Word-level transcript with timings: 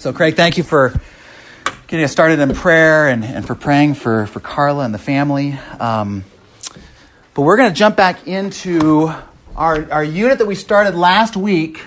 So, 0.00 0.14
Craig, 0.14 0.34
thank 0.34 0.56
you 0.56 0.62
for 0.62 0.98
getting 1.86 2.02
us 2.06 2.10
started 2.10 2.38
in 2.38 2.54
prayer 2.54 3.08
and, 3.08 3.22
and 3.22 3.46
for 3.46 3.54
praying 3.54 3.92
for, 3.92 4.24
for 4.28 4.40
Carla 4.40 4.86
and 4.86 4.94
the 4.94 4.98
family. 4.98 5.58
Um, 5.78 6.24
but 7.34 7.42
we're 7.42 7.58
going 7.58 7.68
to 7.68 7.74
jump 7.74 7.96
back 7.96 8.26
into 8.26 9.12
our, 9.54 9.92
our 9.92 10.02
unit 10.02 10.38
that 10.38 10.46
we 10.46 10.54
started 10.54 10.94
last 10.94 11.36
week 11.36 11.82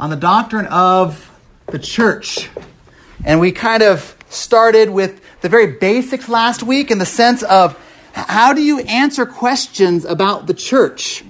on 0.00 0.10
the 0.10 0.16
doctrine 0.16 0.66
of 0.66 1.30
the 1.66 1.78
church. 1.78 2.50
And 3.24 3.38
we 3.38 3.52
kind 3.52 3.84
of 3.84 4.16
started 4.28 4.90
with 4.90 5.20
the 5.42 5.48
very 5.48 5.78
basics 5.78 6.28
last 6.28 6.64
week 6.64 6.90
in 6.90 6.98
the 6.98 7.06
sense 7.06 7.44
of 7.44 7.78
how 8.14 8.52
do 8.52 8.62
you 8.62 8.80
answer 8.80 9.26
questions 9.26 10.04
about 10.04 10.48
the 10.48 10.54
church? 10.54 11.22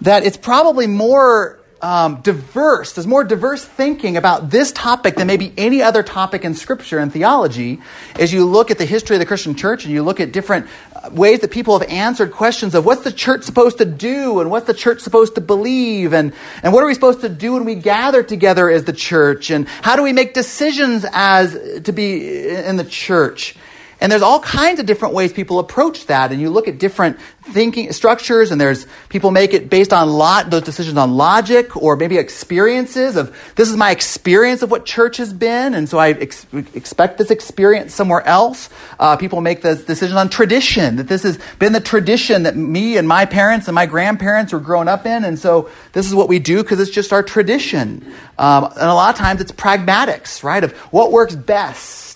That 0.00 0.24
it's 0.24 0.36
probably 0.36 0.88
more 0.88 1.60
um, 1.80 2.20
diverse. 2.22 2.92
There's 2.92 3.06
more 3.06 3.24
diverse 3.24 3.64
thinking 3.64 4.16
about 4.16 4.50
this 4.50 4.72
topic 4.72 5.16
than 5.16 5.26
maybe 5.26 5.52
any 5.56 5.82
other 5.82 6.02
topic 6.02 6.44
in 6.44 6.54
Scripture 6.54 6.98
and 6.98 7.12
theology. 7.12 7.80
As 8.18 8.32
you 8.32 8.44
look 8.44 8.70
at 8.70 8.78
the 8.78 8.84
history 8.84 9.16
of 9.16 9.20
the 9.20 9.26
Christian 9.26 9.54
church 9.54 9.84
and 9.84 9.92
you 9.92 10.02
look 10.02 10.18
at 10.20 10.32
different 10.32 10.66
uh, 10.94 11.10
ways 11.12 11.40
that 11.40 11.50
people 11.50 11.78
have 11.78 11.88
answered 11.88 12.32
questions 12.32 12.74
of 12.74 12.84
what's 12.84 13.04
the 13.04 13.12
church 13.12 13.44
supposed 13.44 13.78
to 13.78 13.84
do 13.84 14.40
and 14.40 14.50
what's 14.50 14.66
the 14.66 14.74
church 14.74 15.00
supposed 15.00 15.36
to 15.36 15.40
believe 15.40 16.12
and, 16.12 16.32
and 16.62 16.72
what 16.72 16.82
are 16.82 16.86
we 16.86 16.94
supposed 16.94 17.20
to 17.20 17.28
do 17.28 17.52
when 17.52 17.64
we 17.64 17.76
gather 17.76 18.22
together 18.22 18.68
as 18.68 18.84
the 18.84 18.92
church 18.92 19.50
and 19.50 19.68
how 19.68 19.94
do 19.94 20.02
we 20.02 20.12
make 20.12 20.34
decisions 20.34 21.06
as 21.12 21.82
to 21.84 21.92
be 21.92 22.48
in 22.48 22.76
the 22.76 22.84
church. 22.84 23.54
And 24.00 24.12
there's 24.12 24.22
all 24.22 24.38
kinds 24.38 24.78
of 24.78 24.86
different 24.86 25.14
ways 25.14 25.32
people 25.32 25.58
approach 25.58 26.06
that. 26.06 26.30
And 26.30 26.40
you 26.40 26.50
look 26.50 26.68
at 26.68 26.78
different 26.78 27.18
thinking 27.42 27.90
structures, 27.92 28.52
and 28.52 28.60
there's 28.60 28.86
people 29.08 29.30
make 29.30 29.54
it 29.54 29.68
based 29.68 29.92
on 29.92 30.08
lot 30.08 30.50
those 30.50 30.62
decisions 30.62 30.96
on 30.96 31.16
logic 31.16 31.76
or 31.76 31.96
maybe 31.96 32.16
experiences 32.16 33.16
of 33.16 33.36
this 33.56 33.68
is 33.68 33.76
my 33.76 33.90
experience 33.90 34.62
of 34.62 34.70
what 34.70 34.84
church 34.84 35.16
has 35.16 35.32
been, 35.32 35.74
and 35.74 35.88
so 35.88 35.98
I 35.98 36.10
ex- 36.10 36.46
expect 36.74 37.18
this 37.18 37.30
experience 37.30 37.94
somewhere 37.94 38.22
else. 38.22 38.68
Uh, 39.00 39.16
people 39.16 39.40
make 39.40 39.62
the 39.62 39.74
decision 39.74 40.16
on 40.16 40.28
tradition 40.28 40.96
that 40.96 41.08
this 41.08 41.22
has 41.24 41.38
been 41.58 41.72
the 41.72 41.80
tradition 41.80 42.44
that 42.44 42.56
me 42.56 42.98
and 42.98 43.08
my 43.08 43.24
parents 43.24 43.66
and 43.66 43.74
my 43.74 43.86
grandparents 43.86 44.52
were 44.52 44.60
growing 44.60 44.88
up 44.88 45.06
in, 45.06 45.24
and 45.24 45.38
so 45.38 45.70
this 45.92 46.06
is 46.06 46.14
what 46.14 46.28
we 46.28 46.38
do 46.38 46.62
because 46.62 46.78
it's 46.78 46.90
just 46.90 47.12
our 47.12 47.22
tradition. 47.22 48.14
Um, 48.38 48.64
and 48.64 48.82
a 48.82 48.94
lot 48.94 49.14
of 49.14 49.18
times 49.18 49.40
it's 49.40 49.52
pragmatics, 49.52 50.44
right? 50.44 50.62
Of 50.62 50.72
what 50.92 51.10
works 51.10 51.34
best 51.34 52.07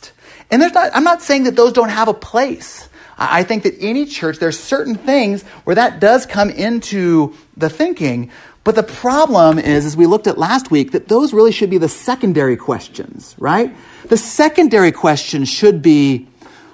and 0.52 0.60
there's 0.60 0.72
not, 0.72 0.90
I'm 0.94 1.02
not 1.02 1.22
saying 1.22 1.44
that 1.44 1.56
those 1.56 1.72
don't 1.72 1.88
have 1.88 2.08
a 2.08 2.14
place. 2.14 2.88
I 3.18 3.42
think 3.42 3.62
that 3.62 3.74
any 3.80 4.06
church, 4.06 4.38
there's 4.38 4.58
certain 4.58 4.94
things 4.94 5.42
where 5.64 5.76
that 5.76 5.98
does 5.98 6.26
come 6.26 6.50
into 6.50 7.34
the 7.56 7.70
thinking. 7.70 8.30
But 8.64 8.74
the 8.74 8.82
problem 8.82 9.58
is, 9.58 9.84
as 9.86 9.96
we 9.96 10.06
looked 10.06 10.26
at 10.26 10.38
last 10.38 10.70
week, 10.70 10.92
that 10.92 11.08
those 11.08 11.32
really 11.32 11.52
should 11.52 11.70
be 11.70 11.78
the 11.78 11.88
secondary 11.88 12.56
questions, 12.56 13.34
right? 13.38 13.74
The 14.08 14.16
secondary 14.16 14.92
question 14.92 15.44
should 15.44 15.82
be 15.82 16.28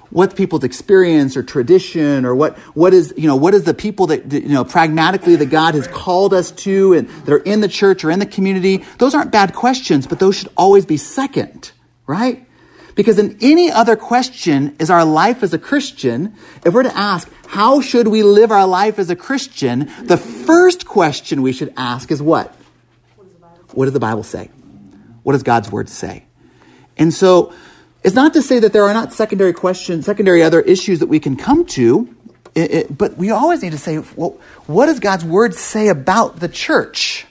what 0.09 0.35
people's 0.35 0.63
experience 0.63 1.37
or 1.37 1.43
tradition 1.43 2.25
or 2.25 2.35
what, 2.35 2.57
what 2.75 2.93
is, 2.93 3.13
you 3.15 3.27
know, 3.27 3.35
what 3.35 3.53
is 3.53 3.63
the 3.63 3.73
people 3.73 4.07
that, 4.07 4.31
you 4.31 4.49
know, 4.49 4.65
pragmatically 4.65 5.35
that 5.35 5.47
God 5.47 5.75
has 5.75 5.87
called 5.87 6.33
us 6.33 6.51
to 6.51 6.93
and 6.93 7.07
that 7.07 7.33
are 7.33 7.37
in 7.37 7.61
the 7.61 7.67
church 7.67 8.03
or 8.03 8.11
in 8.11 8.19
the 8.19 8.25
community. 8.25 8.83
Those 8.97 9.15
aren't 9.15 9.31
bad 9.31 9.53
questions, 9.53 10.05
but 10.07 10.19
those 10.19 10.35
should 10.35 10.49
always 10.57 10.85
be 10.85 10.97
second, 10.97 11.71
right? 12.07 12.45
Because 12.99 13.17
in 13.17 13.37
any 13.39 13.71
other 13.71 13.95
question 13.95 14.75
is 14.77 14.89
our 14.89 15.05
life 15.05 15.41
as 15.41 15.53
a 15.53 15.57
Christian, 15.57 16.35
if 16.65 16.73
we're 16.73 16.83
to 16.83 16.97
ask, 16.97 17.31
how 17.47 17.79
should 17.79 18.09
we 18.09 18.23
live 18.23 18.51
our 18.51 18.67
life 18.67 18.99
as 18.99 19.09
a 19.09 19.15
Christian? 19.15 19.89
The 20.03 20.17
first 20.17 20.85
question 20.85 21.41
we 21.41 21.53
should 21.53 21.73
ask 21.77 22.11
is 22.11 22.21
what? 22.21 22.53
What 23.71 23.85
does 23.85 23.93
the 23.93 24.01
Bible 24.01 24.23
say? 24.23 24.47
What 25.23 25.31
does 25.31 25.43
God's 25.43 25.71
word 25.71 25.87
say? 25.87 26.25
And 26.97 27.13
so, 27.13 27.53
it's 28.03 28.15
not 28.15 28.33
to 28.33 28.41
say 28.41 28.59
that 28.59 28.73
there 28.73 28.83
are 28.83 28.93
not 28.93 29.13
secondary 29.13 29.53
questions, 29.53 30.05
secondary 30.05 30.43
other 30.43 30.59
issues 30.59 30.99
that 30.99 31.07
we 31.07 31.21
can 31.21 31.37
come 31.37 31.65
to, 31.67 32.13
it, 32.53 32.71
it, 32.71 32.97
but 32.97 33.15
we 33.15 33.29
always 33.29 33.63
need 33.63 33.71
to 33.71 33.77
say, 33.77 33.99
well, 34.17 34.37
what 34.67 34.87
does 34.87 34.99
God's 34.99 35.23
word 35.23 35.55
say 35.55 35.87
about 35.87 36.41
the 36.41 36.49
church? 36.49 37.25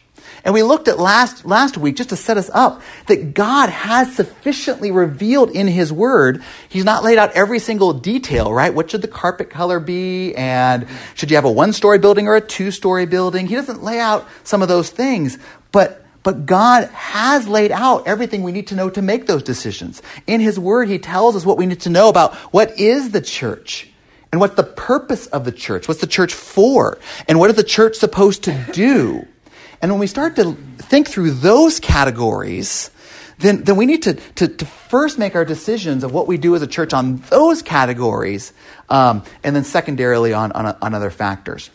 And 0.45 0.55
we 0.55 0.63
looked 0.63 0.89
at 0.89 0.99
last, 0.99 1.45
last 1.45 1.77
week, 1.77 1.97
just 1.97 2.11
to 2.11 2.17
set 2.17 2.37
us 2.37 2.51
up, 2.53 2.83
that 3.07 3.35
God 3.35 3.71
has 3.71 4.15
sufficiently 4.15 4.91
revealed 4.91 5.51
in 5.51 5.67
His 5.67 5.93
Word. 5.93 6.43
He's 6.69 6.85
not 6.85 7.05
laid 7.05 7.19
out 7.19 7.33
every 7.33 7.59
single 7.59 7.93
detail, 7.93 8.53
right? 8.53 8.73
What 8.73 8.91
should 8.91 9.03
the 9.03 9.09
carpet 9.09 9.51
color 9.51 9.81
be? 9.81 10.35
And 10.35 10.87
should 11.15 11.31
you 11.31 11.37
have 11.37 11.45
a 11.45 11.51
one 11.51 11.73
story 11.73 11.99
building 11.99 12.29
or 12.29 12.37
a 12.37 12.41
two 12.41 12.71
story 12.71 13.07
building? 13.07 13.47
He 13.47 13.55
doesn't 13.55 13.83
lay 13.83 14.01
out 14.01 14.27
some 14.45 14.63
of 14.63 14.69
those 14.69 14.91
things. 14.91 15.39
But 15.73 16.05
but 16.23 16.47
God 16.47 16.89
has 16.91 17.49
laid 17.49 17.73
out 17.73 18.07
everything 18.07 18.43
we 18.43 18.53
need 18.53 18.67
to 18.67 18.75
know 18.75 18.91
to 18.91 19.01
make 19.01 19.27
those 19.27 19.43
decisions. 19.43 20.03
In 20.27 20.41
His 20.41 20.59
Word, 20.59 20.89
He 20.89 20.99
tells 20.99 21.37
us 21.37 21.47
what 21.47 21.57
we 21.57 21.67
need 21.67 21.81
to 21.83 21.91
know 21.91 22.09
about 22.09 22.35
what 22.53 22.79
is 22.79 23.13
the 23.13 23.21
church 23.21 23.89
and 24.31 24.41
what's 24.41 24.57
the 24.57 24.65
purpose 24.65 25.27
of 25.29 25.45
the 25.45 25.53
church. 25.53 25.89
What's 25.89 26.01
the 26.01 26.07
church 26.07 26.35
for? 26.35 26.99
And 27.29 27.39
what 27.39 27.51
is 27.51 27.57
the 27.57 27.65
church 27.65 27.97
supposed 27.97 28.45
to 28.45 28.67
do? 28.73 29.27
And 29.81 29.91
when 29.91 30.01
we 30.01 30.07
start 30.07 30.37
to 30.37 30.55
think 30.79 31.09
through 31.09 31.33
those 31.33 31.81
categories, 31.81 32.91
then, 33.39 33.63
then 33.63 33.77
we 33.77 33.87
need 33.87 34.03
to, 34.03 34.15
to, 34.15 34.49
to 34.49 34.67
first 34.67 35.19
make 35.19 35.37
our 35.37 35.45
decisions 35.45 36.03
of 36.03 36.13
what 36.13 36.27
we 36.27 36.39
do 36.39 36.57
as 36.57 36.63
a 36.63 36.67
church 36.67 36.93
on 36.93 37.19
those 37.29 37.63
categories, 37.63 38.53
um, 38.89 39.23
and 39.45 39.55
then 39.55 39.65
secondarily 39.65 40.33
on, 40.33 40.51
on, 40.53 40.77
on 40.83 40.95
other 40.95 41.11
factors. 41.11 41.71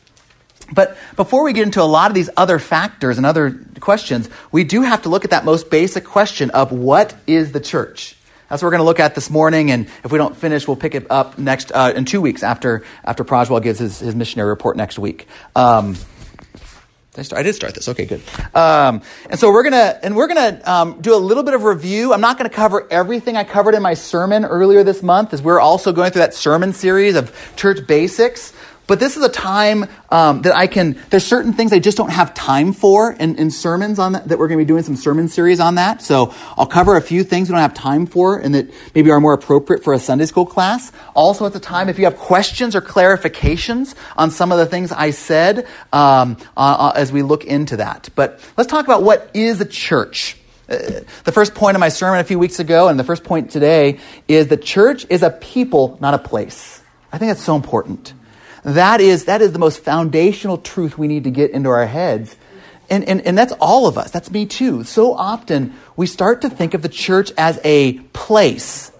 But 0.72 0.97
before 1.16 1.44
we 1.44 1.53
get 1.53 1.63
into 1.63 1.81
a 1.81 1.84
lot 1.84 2.09
of 2.09 2.16
these 2.16 2.30
other 2.36 2.59
factors 2.59 3.18
and 3.18 3.25
other 3.25 3.59
questions, 3.80 4.30
we 4.52 4.63
do 4.63 4.81
have 4.81 5.03
to 5.03 5.09
look 5.09 5.24
at 5.24 5.31
that 5.31 5.46
most 5.46 5.69
basic 5.69 6.03
question 6.03 6.50
of 6.52 6.72
what 6.72 7.16
is 7.28 7.52
the 7.52 7.59
church? 7.59 8.18
That's 8.50 8.62
what 8.62 8.68
we're 8.68 8.72
going 8.72 8.80
to 8.80 8.86
look 8.86 9.00
at 9.00 9.16
this 9.16 9.30
morning, 9.30 9.72
and 9.72 9.88
if 10.03 10.12
we 10.12 10.18
don't 10.18 10.36
finish, 10.36 10.68
we'll 10.68 10.78
pick 10.78 10.96
it 10.96 11.08
up 11.09 11.38
next 11.38 11.72
uh, 11.72 11.94
in 11.96 12.06
two 12.06 12.22
weeks 12.22 12.44
after 12.44 12.84
after 13.03 13.24
Prajwal 13.24 13.63
gives 13.63 13.80
his, 13.80 14.00
his 14.00 14.16
missionary 14.16 14.50
report 14.50 14.78
next 14.78 15.00
week. 15.00 15.28
Um, 15.56 15.96
I, 17.16 17.22
start? 17.22 17.40
I 17.40 17.44
did 17.44 17.53
start 17.53 17.75
this. 17.75 17.88
Okay, 17.88 18.06
good. 18.06 18.22
Um, 18.56 19.01
and 19.29 19.40
so 19.40 19.51
we're 19.51 19.63
gonna 19.63 20.00
and 20.01 20.16
we're 20.16 20.28
gonna 20.28 20.62
um, 20.66 21.01
do 21.01 21.13
a 21.13 21.18
little 21.18 21.44
bit 21.44 21.53
of 21.53 21.63
review. 21.63 22.12
I'm 22.12 22.22
not 22.22 22.40
to 22.50 22.56
cover 22.56 22.88
everything 22.91 23.38
I 23.38 23.44
covered 23.44 23.75
in 23.75 23.84
my 23.84 23.94
sermon 23.94 24.46
earlier 24.46 24.84
this 24.84 25.03
month, 25.03 25.34
as 25.34 25.41
we're 25.41 25.59
also 25.59 25.94
going 25.94 26.12
through 26.12 26.22
that 26.22 26.34
sermon 26.34 26.74
series 26.74 27.16
of 27.16 27.31
church 27.56 27.85
basics. 27.85 28.53
But 28.94 29.00
this 29.00 29.18
is 29.18 29.24
a 29.24 29.30
time 29.30 29.88
um, 30.12 30.44
that 30.44 30.56
I 30.56 30.68
can, 30.68 30.96
there's 31.09 31.26
certain 31.26 31.54
things 31.54 31.74
I 31.74 31.80
just 31.80 31.98
don't 31.98 32.12
have 32.12 32.36
time 32.36 32.74
for 32.74 33.12
in, 33.12 33.38
in 33.38 33.50
sermons 33.50 33.98
on 33.98 34.12
that, 34.12 34.28
that 34.28 34.38
we're 34.38 34.48
going 34.48 34.59
to 34.59 34.64
be 34.64 34.68
doing 34.68 34.84
some 34.84 34.96
sermon 34.96 35.30
series 35.30 35.59
on 35.59 35.74
that. 35.76 36.04
So 36.04 36.31
I'll 36.56 36.68
cover 36.68 36.96
a 36.96 37.02
few 37.02 37.24
things 37.24 37.50
we 37.50 37.54
don't 37.54 37.62
have 37.62 37.74
time 37.74 38.06
for 38.06 38.38
and 38.38 38.54
that 38.54 38.72
maybe 38.94 39.09
are 39.09 39.20
more 39.20 39.34
appropriate 39.34 39.84
for 39.84 39.94
a 39.94 40.00
Sunday 40.00 40.28
school 40.28 40.46
class. 40.46 40.92
Also 41.16 41.44
at 41.48 41.54
the 41.54 41.59
time, 41.59 41.90
if 41.90 41.98
you 41.98 42.06
have 42.06 42.18
questions 42.18 42.76
or 42.76 42.81
clarifications 42.81 43.96
on 44.16 44.30
some 44.30 44.52
of 44.52 44.59
the 44.59 44.68
things 44.68 44.92
I 44.92 45.10
said 45.10 45.66
um, 45.92 46.38
uh, 46.56 46.92
uh, 46.92 46.94
as 46.96 47.12
we 47.12 47.24
look 47.24 47.46
into 47.46 47.78
that. 47.78 48.10
But 48.14 48.48
let's 48.58 48.70
talk 48.70 48.86
about 48.86 49.02
what 49.02 49.31
is 49.34 49.60
a 49.60 49.66
church. 49.66 50.38
Uh, 50.70 51.00
the 51.24 51.31
first 51.31 51.56
point 51.56 51.75
of 51.75 51.80
my 51.80 51.90
sermon 51.90 52.20
a 52.20 52.24
few 52.24 52.38
weeks 52.38 52.60
ago 52.60 52.90
and 52.90 53.00
the 53.00 53.04
first 53.04 53.24
point 53.24 53.50
today 53.50 53.98
is 54.28 54.50
the 54.50 54.56
church 54.56 55.08
is 55.10 55.24
a 55.24 55.31
people, 55.31 55.98
not 56.00 56.14
a 56.14 56.20
place. 56.20 56.80
I 57.12 57.18
think 57.18 57.31
that's 57.31 57.44
so 57.44 57.56
important. 57.56 58.14
That 58.63 59.01
is, 59.01 59.25
that 59.25 59.41
is 59.41 59.51
the 59.51 59.59
most 59.59 59.79
foundational 59.79 60.57
truth 60.57 60.97
we 60.97 61.07
need 61.07 61.25
to 61.25 61.31
get 61.31 61.51
into 61.51 61.69
our 61.69 61.85
heads. 61.85 62.35
And, 62.90 63.03
and, 63.06 63.22
and 63.22 63.38
that's 63.38 63.53
all 63.53 63.88
of 63.88 63.97
us. 63.97 64.12
That's 64.12 64.31
me 64.31 64.46
too. 64.46 64.84
So 64.84 65.13
often 65.13 65.74
we 65.96 66.07
start 66.07 66.41
to 66.41 66.50
think 66.50 66.74
of 66.74 66.81
the 66.81 66.90
church 66.90 67.31
as 67.38 67.59
a 67.63 67.94
place. 68.13 68.91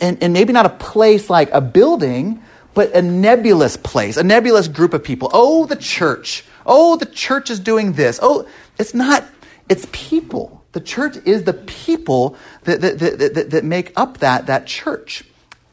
And, 0.00 0.22
and 0.22 0.32
maybe 0.32 0.52
not 0.52 0.66
a 0.66 0.70
place 0.70 1.30
like 1.30 1.50
a 1.52 1.60
building, 1.60 2.42
but 2.74 2.94
a 2.94 3.02
nebulous 3.02 3.76
place, 3.76 4.16
a 4.16 4.22
nebulous 4.22 4.68
group 4.68 4.94
of 4.94 5.02
people. 5.02 5.30
Oh, 5.32 5.66
the 5.66 5.76
church. 5.76 6.44
Oh, 6.66 6.96
the 6.96 7.06
church 7.06 7.50
is 7.50 7.60
doing 7.60 7.94
this. 7.94 8.20
Oh, 8.22 8.46
it's 8.78 8.94
not, 8.94 9.24
it's 9.68 9.86
people. 9.90 10.62
The 10.72 10.80
church 10.80 11.16
is 11.24 11.44
the 11.44 11.54
people 11.54 12.36
that, 12.64 12.80
that, 12.82 12.98
that, 12.98 13.34
that, 13.34 13.50
that 13.50 13.64
make 13.64 13.92
up 13.96 14.18
that, 14.18 14.46
that 14.46 14.66
church. 14.66 15.24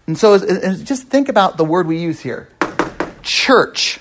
And 0.07 0.17
so 0.17 0.37
just 0.37 1.07
think 1.07 1.29
about 1.29 1.57
the 1.57 1.65
word 1.65 1.85
we 1.85 1.97
use 1.99 2.19
here 2.19 2.49
church. 3.27 3.99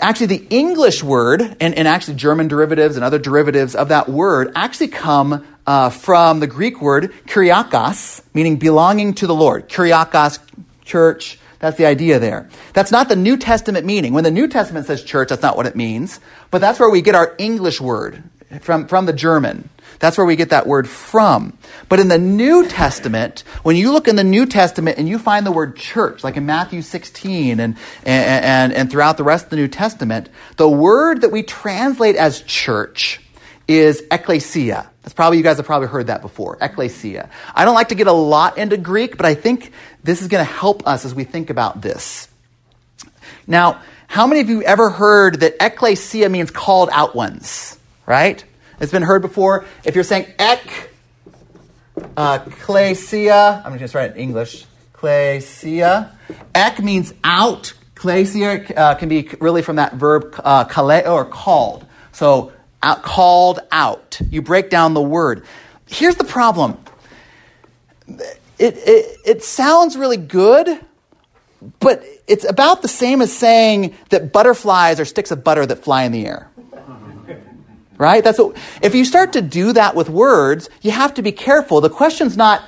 Actually, 0.00 0.26
the 0.26 0.46
English 0.50 1.02
word, 1.02 1.42
and, 1.60 1.74
and 1.74 1.88
actually 1.88 2.14
German 2.14 2.46
derivatives 2.46 2.96
and 2.96 3.04
other 3.04 3.18
derivatives 3.18 3.74
of 3.74 3.88
that 3.88 4.08
word, 4.08 4.52
actually 4.54 4.88
come 4.88 5.44
uh, 5.66 5.90
from 5.90 6.38
the 6.38 6.46
Greek 6.46 6.80
word 6.80 7.12
kuriakos, 7.26 8.22
meaning 8.32 8.56
belonging 8.56 9.14
to 9.14 9.26
the 9.26 9.34
Lord. 9.34 9.68
Kuriakos, 9.68 10.38
church, 10.84 11.38
that's 11.58 11.76
the 11.76 11.86
idea 11.86 12.20
there. 12.20 12.48
That's 12.72 12.92
not 12.92 13.08
the 13.08 13.16
New 13.16 13.36
Testament 13.36 13.84
meaning. 13.84 14.12
When 14.12 14.22
the 14.22 14.30
New 14.30 14.46
Testament 14.46 14.86
says 14.86 15.02
church, 15.02 15.30
that's 15.30 15.42
not 15.42 15.56
what 15.56 15.66
it 15.66 15.74
means. 15.74 16.20
But 16.52 16.60
that's 16.60 16.78
where 16.78 16.88
we 16.88 17.02
get 17.02 17.16
our 17.16 17.34
English 17.38 17.80
word 17.80 18.22
from, 18.60 18.86
from 18.86 19.06
the 19.06 19.12
German. 19.12 19.68
That's 19.98 20.16
where 20.16 20.26
we 20.26 20.36
get 20.36 20.50
that 20.50 20.66
word 20.66 20.88
from. 20.88 21.58
But 21.88 22.00
in 22.00 22.08
the 22.08 22.18
New 22.18 22.68
Testament, 22.68 23.40
when 23.62 23.76
you 23.76 23.92
look 23.92 24.06
in 24.06 24.16
the 24.16 24.24
New 24.24 24.46
Testament 24.46 24.98
and 24.98 25.08
you 25.08 25.18
find 25.18 25.44
the 25.44 25.52
word 25.52 25.76
church, 25.76 26.22
like 26.22 26.36
in 26.36 26.46
Matthew 26.46 26.82
16 26.82 27.58
and, 27.58 27.76
and, 28.04 28.44
and, 28.44 28.72
and 28.72 28.90
throughout 28.90 29.16
the 29.16 29.24
rest 29.24 29.44
of 29.44 29.50
the 29.50 29.56
New 29.56 29.68
Testament, 29.68 30.28
the 30.56 30.68
word 30.68 31.22
that 31.22 31.32
we 31.32 31.42
translate 31.42 32.16
as 32.16 32.42
church 32.42 33.20
is 33.66 34.02
ecclesia. 34.10 34.88
That's 35.02 35.14
probably, 35.14 35.38
you 35.38 35.44
guys 35.44 35.58
have 35.58 35.66
probably 35.66 35.88
heard 35.88 36.06
that 36.06 36.22
before. 36.22 36.58
Ecclesia. 36.60 37.28
I 37.54 37.64
don't 37.64 37.74
like 37.74 37.88
to 37.88 37.94
get 37.94 38.06
a 38.06 38.12
lot 38.12 38.56
into 38.56 38.76
Greek, 38.76 39.16
but 39.16 39.26
I 39.26 39.34
think 39.34 39.72
this 40.02 40.22
is 40.22 40.28
going 40.28 40.44
to 40.44 40.50
help 40.50 40.86
us 40.86 41.04
as 41.04 41.14
we 41.14 41.24
think 41.24 41.50
about 41.50 41.82
this. 41.82 42.28
Now, 43.46 43.82
how 44.06 44.26
many 44.26 44.40
of 44.40 44.48
you 44.48 44.62
ever 44.62 44.90
heard 44.90 45.40
that 45.40 45.56
ecclesia 45.60 46.28
means 46.28 46.50
called 46.50 46.88
out 46.92 47.14
ones? 47.14 47.78
Right? 48.06 48.42
It's 48.80 48.92
been 48.92 49.02
heard 49.02 49.22
before. 49.22 49.64
If 49.84 49.94
you're 49.94 50.04
saying 50.04 50.26
ek, 50.38 50.90
uh, 52.16 52.40
ecclesia, 52.46 53.62
I'm 53.64 53.78
just 53.78 53.94
write 53.94 54.10
it 54.10 54.16
in 54.16 54.22
English. 54.22 54.66
Ecclesia. 54.94 56.16
Ek 56.54 56.82
means 56.82 57.12
out. 57.24 57.72
Ecclesia 57.96 58.64
uh, 58.76 58.94
can 58.94 59.08
be 59.08 59.28
really 59.40 59.62
from 59.62 59.76
that 59.76 59.94
verb 59.94 60.34
uh, 60.44 60.64
kaleo 60.64 61.12
or 61.12 61.24
called. 61.24 61.86
So 62.12 62.52
out, 62.82 63.02
called 63.02 63.60
out. 63.72 64.20
You 64.30 64.42
break 64.42 64.70
down 64.70 64.94
the 64.94 65.02
word. 65.02 65.44
Here's 65.88 66.16
the 66.16 66.24
problem. 66.24 66.78
It, 68.08 68.30
it, 68.58 69.18
it 69.24 69.44
sounds 69.44 69.96
really 69.96 70.16
good, 70.16 70.68
but 71.80 72.04
it's 72.28 72.44
about 72.44 72.82
the 72.82 72.88
same 72.88 73.22
as 73.22 73.32
saying 73.32 73.96
that 74.10 74.32
butterflies 74.32 75.00
are 75.00 75.04
sticks 75.04 75.30
of 75.32 75.42
butter 75.42 75.66
that 75.66 75.82
fly 75.82 76.04
in 76.04 76.12
the 76.12 76.26
air. 76.26 76.48
Right? 77.98 78.22
That's 78.22 78.38
what, 78.38 78.56
if 78.80 78.94
you 78.94 79.04
start 79.04 79.32
to 79.34 79.42
do 79.42 79.72
that 79.72 79.94
with 79.94 80.08
words, 80.08 80.70
you 80.82 80.92
have 80.92 81.14
to 81.14 81.22
be 81.22 81.32
careful. 81.32 81.80
The 81.80 81.90
question's 81.90 82.36
not, 82.36 82.64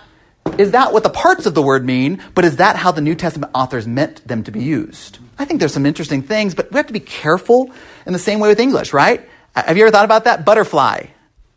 is 0.58 0.72
that 0.72 0.92
what 0.92 1.04
the 1.04 1.10
parts 1.10 1.46
of 1.46 1.54
the 1.54 1.62
word 1.62 1.84
mean, 1.84 2.20
but 2.34 2.44
is 2.44 2.56
that 2.56 2.74
how 2.76 2.90
the 2.90 3.00
New 3.00 3.14
Testament 3.14 3.52
authors 3.54 3.86
meant 3.86 4.26
them 4.26 4.42
to 4.42 4.50
be 4.50 4.62
used? 4.62 5.18
I 5.38 5.44
think 5.44 5.60
there's 5.60 5.72
some 5.72 5.86
interesting 5.86 6.22
things, 6.22 6.54
but 6.54 6.70
we 6.72 6.76
have 6.76 6.88
to 6.88 6.92
be 6.92 7.00
careful 7.00 7.70
in 8.06 8.12
the 8.12 8.18
same 8.18 8.40
way 8.40 8.48
with 8.48 8.58
English, 8.58 8.92
right? 8.92 9.26
Have 9.54 9.76
you 9.76 9.84
ever 9.84 9.92
thought 9.92 10.04
about 10.04 10.24
that? 10.24 10.44
Butterfly. 10.44 11.06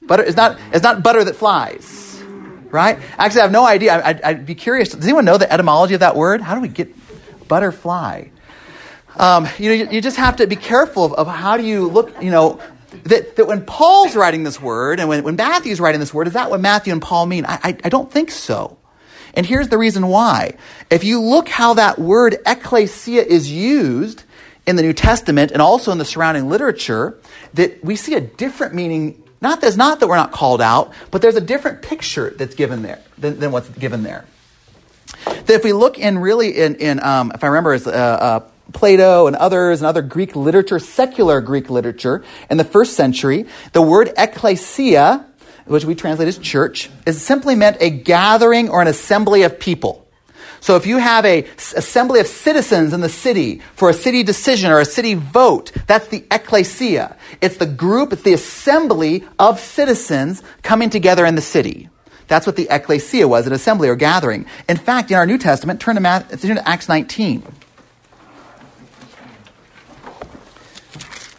Butter 0.05 0.23
is 0.23 0.35
not, 0.35 0.59
it's 0.71 0.83
not 0.83 1.01
butter 1.01 1.23
that 1.23 1.35
flies, 1.35 2.21
right? 2.69 2.99
Actually, 3.17 3.41
I 3.41 3.43
have 3.43 3.51
no 3.51 3.65
idea. 3.65 4.05
I'd, 4.05 4.21
I'd, 4.21 4.45
be 4.45 4.55
curious. 4.55 4.89
Does 4.89 5.03
anyone 5.03 5.25
know 5.25 5.37
the 5.37 5.51
etymology 5.51 5.93
of 5.93 6.01
that 6.01 6.15
word? 6.15 6.41
How 6.41 6.55
do 6.55 6.61
we 6.61 6.67
get 6.67 6.93
butterfly? 7.47 8.25
Um, 9.15 9.47
you 9.59 9.69
know, 9.69 9.75
you, 9.75 9.89
you, 9.91 10.01
just 10.01 10.17
have 10.17 10.37
to 10.37 10.47
be 10.47 10.55
careful 10.55 11.05
of, 11.05 11.13
of, 11.13 11.27
how 11.27 11.55
do 11.55 11.63
you 11.63 11.87
look, 11.87 12.21
you 12.21 12.31
know, 12.31 12.59
that, 13.03 13.35
that 13.35 13.47
when 13.47 13.65
Paul's 13.65 14.15
writing 14.15 14.43
this 14.43 14.61
word 14.61 14.99
and 14.99 15.09
when, 15.09 15.23
when 15.23 15.35
Matthew's 15.35 15.79
writing 15.79 15.99
this 15.99 16.13
word, 16.13 16.27
is 16.27 16.33
that 16.33 16.49
what 16.49 16.61
Matthew 16.61 16.93
and 16.93 17.01
Paul 17.01 17.25
mean? 17.25 17.45
I, 17.45 17.59
I, 17.63 17.77
I 17.83 17.89
don't 17.89 18.11
think 18.11 18.31
so. 18.31 18.77
And 19.33 19.45
here's 19.45 19.69
the 19.69 19.77
reason 19.77 20.07
why. 20.07 20.57
If 20.89 21.03
you 21.03 21.19
look 21.19 21.49
how 21.49 21.73
that 21.75 21.97
word 21.97 22.37
ecclesia 22.45 23.23
is 23.23 23.51
used 23.51 24.23
in 24.65 24.75
the 24.75 24.83
New 24.83 24.93
Testament 24.93 25.51
and 25.51 25.61
also 25.61 25.91
in 25.91 25.97
the 25.97 26.05
surrounding 26.05 26.49
literature, 26.49 27.19
that 27.53 27.83
we 27.83 27.95
see 27.95 28.15
a 28.15 28.21
different 28.21 28.73
meaning. 28.73 29.21
Not 29.41 29.59
there's 29.59 29.75
not 29.75 29.99
that 29.99 30.07
we're 30.07 30.15
not 30.15 30.31
called 30.31 30.61
out, 30.61 30.93
but 31.11 31.21
there's 31.21 31.35
a 31.35 31.41
different 31.41 31.81
picture 31.81 32.29
that's 32.29 32.55
given 32.55 32.81
there 32.81 33.01
than, 33.17 33.39
than 33.39 33.51
what's 33.51 33.69
given 33.69 34.03
there. 34.03 34.25
That 35.25 35.49
if 35.49 35.63
we 35.63 35.73
look 35.73 35.99
in 35.99 36.19
really 36.19 36.57
in, 36.57 36.75
in 36.75 37.03
um, 37.03 37.31
if 37.33 37.43
I 37.43 37.47
remember, 37.47 37.73
it's 37.73 37.87
uh, 37.87 37.91
uh, 37.91 38.49
Plato 38.73 39.27
and 39.27 39.35
others 39.35 39.81
and 39.81 39.87
other 39.87 40.01
Greek 40.01 40.35
literature, 40.35 40.79
secular 40.79 41.41
Greek 41.41 41.69
literature 41.69 42.23
in 42.49 42.57
the 42.57 42.63
first 42.63 42.93
century, 42.93 43.45
the 43.71 43.81
word 43.81 44.11
ecclesia, 44.17 45.25
which 45.65 45.85
we 45.85 45.95
translate 45.95 46.27
as 46.27 46.37
church, 46.37 46.89
is 47.05 47.21
simply 47.21 47.55
meant 47.55 47.77
a 47.79 47.89
gathering 47.89 48.69
or 48.69 48.81
an 48.81 48.87
assembly 48.87 49.43
of 49.43 49.59
people. 49.59 50.03
So 50.63 50.77
if 50.77 50.85
you 50.85 50.97
have 50.97 51.25
a 51.25 51.43
assembly 51.75 52.21
of 52.21 52.27
citizens 52.27 52.93
in 52.93 53.01
the 53.01 53.09
city 53.09 53.61
for 53.75 53.89
a 53.89 53.93
city 53.93 54.23
decision 54.23 54.71
or 54.71 54.79
a 54.79 54.85
city 54.85 55.13
vote, 55.13 55.73
that's 55.87 56.07
the 56.07 56.23
ecclesia. 56.31 57.17
It's 57.41 57.57
the 57.57 57.65
group, 57.65 58.13
it's 58.13 58.21
the 58.21 58.31
assembly 58.31 59.25
of 59.37 59.59
citizens 59.59 60.41
coming 60.61 60.89
together 60.89 61.25
in 61.25 61.35
the 61.35 61.41
city. 61.41 61.89
That's 62.27 62.47
what 62.47 62.55
the 62.55 62.67
ecclesia 62.69 63.27
was, 63.27 63.45
an 63.45 63.51
assembly 63.51 63.89
or 63.89 63.97
gathering. 63.97 64.45
In 64.69 64.77
fact, 64.77 65.11
in 65.11 65.17
our 65.17 65.25
New 65.25 65.37
Testament, 65.37 65.81
turn 65.81 65.95
to, 65.95 66.01
Math, 66.01 66.41
turn 66.41 66.55
to 66.55 66.67
Acts 66.67 66.87
19. 66.87 67.43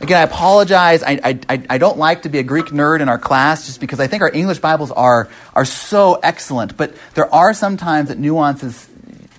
Again, 0.05 0.21
I 0.21 0.25
apologize. 0.25 1.03
I, 1.03 1.41
I, 1.49 1.63
I 1.71 1.79
don't 1.79 1.97
like 1.97 2.25
to 2.25 2.29
be 2.29 2.39
a 2.39 2.43
Greek 2.43 2.67
nerd 2.67 3.01
in 3.01 3.09
our 3.09 3.19
class 3.19 3.65
just 3.65 3.81
because 3.81 4.01
I 4.01 4.07
think 4.07 4.21
our 4.23 4.31
English 4.31 4.59
Bibles 4.59 4.91
are, 4.91 5.31
are 5.55 5.65
so 5.65 6.21
excellent. 6.23 6.77
But 6.77 6.95
there 7.15 7.33
are 7.35 7.55
some 7.55 7.79
times 7.79 8.11
that 8.11 8.19
nuances 8.19 8.87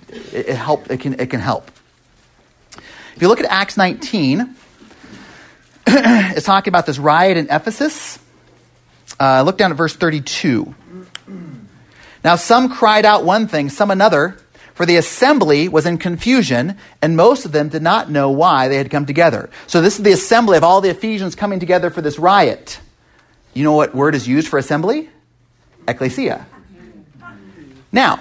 it, 0.08 0.48
it, 0.48 0.56
help, 0.56 0.90
it, 0.90 0.98
can, 0.98 1.20
it 1.20 1.30
can 1.30 1.38
help. 1.38 1.70
If 3.14 3.18
you 3.22 3.28
look 3.28 3.38
at 3.38 3.46
Acts 3.46 3.76
19, 3.76 4.56
it's 5.86 6.46
talking 6.46 6.72
about 6.72 6.84
this 6.84 6.98
riot 6.98 7.36
in 7.36 7.46
Ephesus. 7.48 8.18
Uh, 9.20 9.44
look 9.46 9.58
down 9.58 9.70
at 9.70 9.76
verse 9.76 9.94
32. 9.94 10.74
Now, 12.24 12.34
some 12.34 12.70
cried 12.74 13.04
out 13.04 13.24
one 13.24 13.46
thing, 13.46 13.68
some 13.68 13.92
another, 13.92 14.36
for 14.76 14.86
the 14.86 14.96
assembly 14.96 15.68
was 15.68 15.86
in 15.86 15.96
confusion, 15.98 16.76
and 17.02 17.16
most 17.16 17.44
of 17.44 17.52
them 17.52 17.70
did 17.70 17.82
not 17.82 18.10
know 18.10 18.30
why 18.30 18.68
they 18.68 18.76
had 18.76 18.90
come 18.90 19.06
together. 19.06 19.50
So, 19.66 19.80
this 19.80 19.96
is 19.96 20.04
the 20.04 20.12
assembly 20.12 20.58
of 20.58 20.62
all 20.62 20.80
the 20.80 20.90
Ephesians 20.90 21.34
coming 21.34 21.58
together 21.58 21.90
for 21.90 22.02
this 22.02 22.18
riot. 22.18 22.78
You 23.54 23.64
know 23.64 23.72
what 23.72 23.94
word 23.94 24.14
is 24.14 24.28
used 24.28 24.48
for 24.48 24.58
assembly? 24.58 25.08
Ecclesia. 25.88 26.46
Now, 27.90 28.20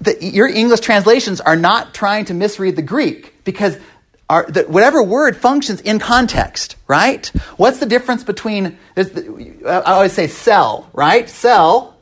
the, 0.00 0.16
your 0.24 0.46
English 0.46 0.80
translations 0.80 1.40
are 1.40 1.56
not 1.56 1.92
trying 1.92 2.26
to 2.26 2.34
misread 2.34 2.76
the 2.76 2.82
Greek 2.82 3.34
because 3.42 3.76
our, 4.28 4.46
the, 4.46 4.62
whatever 4.62 5.02
word 5.02 5.36
functions 5.36 5.80
in 5.80 5.98
context, 5.98 6.76
right? 6.86 7.26
What's 7.56 7.78
the 7.78 7.86
difference 7.86 8.22
between, 8.22 8.78
the, 8.94 9.56
I 9.66 9.92
always 9.92 10.12
say 10.12 10.28
cell, 10.28 10.88
right? 10.92 11.28
Cell 11.28 11.96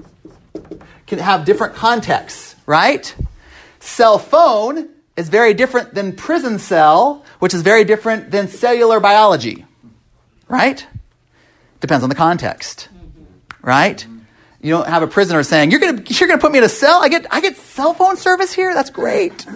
can 1.07 1.19
have 1.19 1.47
different 1.47 1.75
contexts, 1.75 2.54
right? 2.67 3.15
Cell 3.81 4.19
phone 4.19 4.89
is 5.17 5.29
very 5.29 5.55
different 5.55 5.95
than 5.95 6.17
prison 6.17 6.59
cell, 6.59 7.25
which 7.39 7.55
is 7.55 7.63
very 7.63 7.85
different 7.85 8.31
than 8.31 8.49
cellular 8.49 9.01
biology, 9.01 9.65
right? 10.49 10.87
Depends 11.81 12.03
on 12.03 12.09
the 12.09 12.17
context, 12.17 12.89
right? 13.63 14.07
You 14.61 14.71
don't 14.71 14.89
have 14.89 15.03
a 15.03 15.07
prisoner 15.07 15.43
saying, 15.43 15.71
"You're 15.71 15.81
gonna 15.81 16.03
you're 16.07 16.27
gonna 16.27 16.41
put 16.41 16.51
me 16.51 16.59
in 16.59 16.65
a 16.65 16.71
cell. 16.71 17.03
I 17.03 17.09
get 17.09 17.27
I 17.31 17.41
get 17.41 17.57
cell 17.57 17.93
phone 17.93 18.17
service 18.17 18.53
here. 18.53 18.73
That's 18.73 18.91
great." 18.91 19.47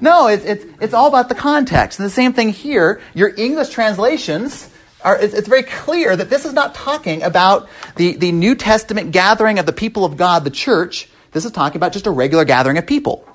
No, 0.00 0.28
it's 0.28 0.44
it's 0.44 0.64
it's 0.80 0.94
all 0.94 1.08
about 1.08 1.28
the 1.28 1.34
context. 1.34 1.98
And 1.98 2.06
the 2.06 2.10
same 2.10 2.34
thing 2.34 2.50
here. 2.50 3.00
Your 3.14 3.32
English 3.34 3.70
translations 3.70 4.68
are 5.02 5.16
it's, 5.16 5.34
it's 5.34 5.48
very 5.48 5.62
clear 5.62 6.14
that 6.14 6.28
this 6.28 6.44
is 6.44 6.52
not 6.52 6.74
talking 6.74 7.22
about 7.22 7.68
the 7.96 8.16
the 8.16 8.30
New 8.32 8.54
Testament 8.54 9.12
gathering 9.12 9.58
of 9.58 9.66
the 9.66 9.72
people 9.72 10.04
of 10.04 10.16
God, 10.16 10.44
the 10.44 10.50
church. 10.50 11.08
This 11.32 11.44
is 11.44 11.52
talking 11.52 11.76
about 11.76 11.92
just 11.92 12.06
a 12.06 12.10
regular 12.10 12.44
gathering 12.44 12.78
of 12.78 12.86
people, 12.86 13.26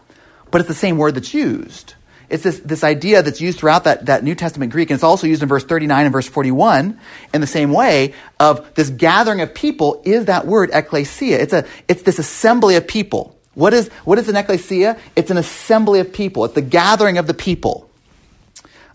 but 0.51 0.61
it's 0.61 0.67
the 0.67 0.73
same 0.73 0.97
word 0.97 1.15
that's 1.15 1.33
used. 1.33 1.95
It's 2.29 2.43
this, 2.43 2.59
this 2.59 2.83
idea 2.83 3.21
that's 3.21 3.41
used 3.41 3.59
throughout 3.59 3.83
that, 3.83 4.07
that 4.07 4.23
New 4.23 4.33
Testament 4.33 4.71
Greek, 4.71 4.89
and 4.89 4.95
it's 4.95 5.03
also 5.03 5.27
used 5.27 5.43
in 5.43 5.49
verse 5.49 5.63
39 5.63 6.05
and 6.05 6.11
verse 6.11 6.27
41 6.27 6.99
in 7.33 7.41
the 7.41 7.47
same 7.47 7.71
way 7.71 8.13
of 8.39 8.73
this 8.73 8.89
gathering 8.89 9.41
of 9.41 9.53
people 9.53 10.01
is 10.03 10.25
that 10.25 10.47
word 10.47 10.71
ecclesia. 10.73 11.39
It's, 11.39 11.53
a, 11.53 11.65
it's 11.87 12.01
this 12.01 12.17
assembly 12.17 12.75
of 12.75 12.87
people. 12.87 13.37
What 13.53 13.73
is, 13.73 13.89
what 14.03 14.17
is 14.17 14.29
an 14.29 14.35
ecclesia? 14.35 14.97
It's 15.15 15.29
an 15.29 15.37
assembly 15.37 15.99
of 15.99 16.11
people. 16.11 16.45
It's 16.45 16.55
the 16.55 16.61
gathering 16.61 17.17
of 17.17 17.27
the 17.27 17.33
people. 17.33 17.89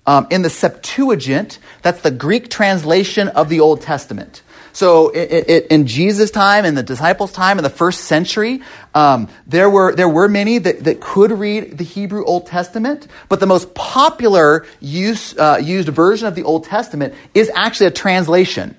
Um, 0.05 0.26
in 0.31 0.43
the 0.43 0.50
Septuagint, 0.50 1.59
that's 1.83 2.00
the 2.00 2.11
Greek 2.11 2.49
translation 2.49 3.28
of 3.28 3.50
the 3.50 3.61
Old 3.61 3.83
Testament. 3.83 4.43
So 4.72 5.08
it, 5.10 5.48
it, 5.48 5.66
in 5.68 5.87
Jesus' 5.87 6.30
time, 6.30 6.64
in 6.64 6.75
the 6.75 6.82
disciples' 6.82 7.32
time, 7.32 7.58
in 7.58 7.64
the 7.64 7.70
first 7.70 8.02
century, 8.02 8.60
um, 8.94 9.28
there 9.46 9.68
were 9.68 9.94
there 9.94 10.08
were 10.08 10.28
many 10.28 10.58
that, 10.58 10.84
that 10.84 11.00
could 11.00 11.32
read 11.32 11.78
the 11.78 11.84
Hebrew 11.84 12.25
Old 12.25 12.46
Testament, 12.46 13.06
but 13.28 13.40
the 13.40 13.46
most 13.46 13.75
popular 13.75 14.66
use, 14.80 15.37
uh, 15.37 15.60
used 15.62 15.88
version 15.88 16.28
of 16.28 16.34
the 16.34 16.44
Old 16.44 16.64
Testament 16.64 17.14
is 17.34 17.50
actually 17.54 17.87
a 17.87 17.90
translation. 17.90 18.76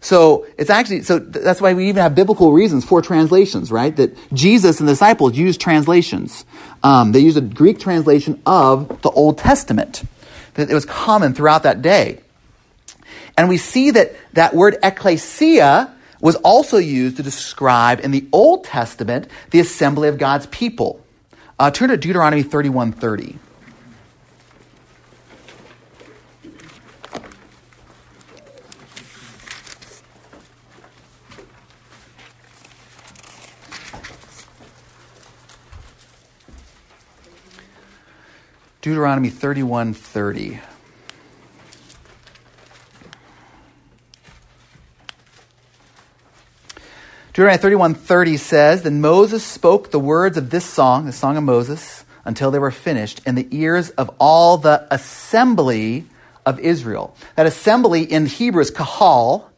So 0.00 0.46
it's 0.56 0.70
actually 0.70 1.02
so 1.02 1.18
that's 1.18 1.60
why 1.60 1.74
we 1.74 1.88
even 1.88 2.02
have 2.02 2.14
biblical 2.14 2.52
reasons 2.52 2.84
for 2.84 3.02
translations, 3.02 3.72
right? 3.72 3.94
That 3.96 4.16
Jesus 4.32 4.78
and 4.78 4.88
the 4.88 4.92
disciples 4.92 5.36
used 5.36 5.60
translations. 5.60 6.44
Um, 6.82 7.12
they 7.12 7.20
used 7.20 7.36
a 7.36 7.42
Greek 7.42 7.80
translation 7.80 8.40
of 8.46 9.02
the 9.02 9.10
Old 9.10 9.38
Testament. 9.38 10.04
That 10.54 10.70
it 10.70 10.74
was 10.74 10.84
common 10.84 11.34
throughout 11.34 11.64
that 11.64 11.82
day. 11.82 12.20
And 13.38 13.48
we 13.48 13.56
see 13.56 13.92
that 13.92 14.16
that 14.32 14.52
word 14.52 14.78
ecclesia 14.82 15.94
was 16.20 16.34
also 16.34 16.76
used 16.76 17.18
to 17.18 17.22
describe 17.22 18.00
in 18.00 18.10
the 18.10 18.26
Old 18.32 18.64
Testament 18.64 19.30
the 19.52 19.60
assembly 19.60 20.08
of 20.08 20.18
God's 20.18 20.46
people. 20.46 21.00
Uh, 21.56 21.70
turn 21.70 21.90
to 21.90 21.96
Deuteronomy 21.96 22.42
31:30. 22.42 23.38
Deuteronomy 38.80 39.30
31:30. 39.30 40.60
Deuteronomy 47.38 47.62
31:30 47.62 48.36
says, 48.36 48.82
"Then 48.82 49.00
Moses 49.00 49.44
spoke 49.44 49.92
the 49.92 50.00
words 50.00 50.36
of 50.36 50.50
this 50.50 50.64
song, 50.64 51.06
the 51.06 51.12
song 51.12 51.36
of 51.36 51.44
Moses, 51.44 52.02
until 52.24 52.50
they 52.50 52.58
were 52.58 52.72
finished 52.72 53.20
in 53.24 53.36
the 53.36 53.46
ears 53.52 53.90
of 53.90 54.10
all 54.18 54.58
the 54.58 54.84
assembly 54.90 56.04
of 56.44 56.58
Israel." 56.58 57.14
That 57.36 57.46
assembly 57.46 58.02
in 58.02 58.26
Hebrew 58.26 58.60
is 58.60 58.72
kahal, 58.72 59.52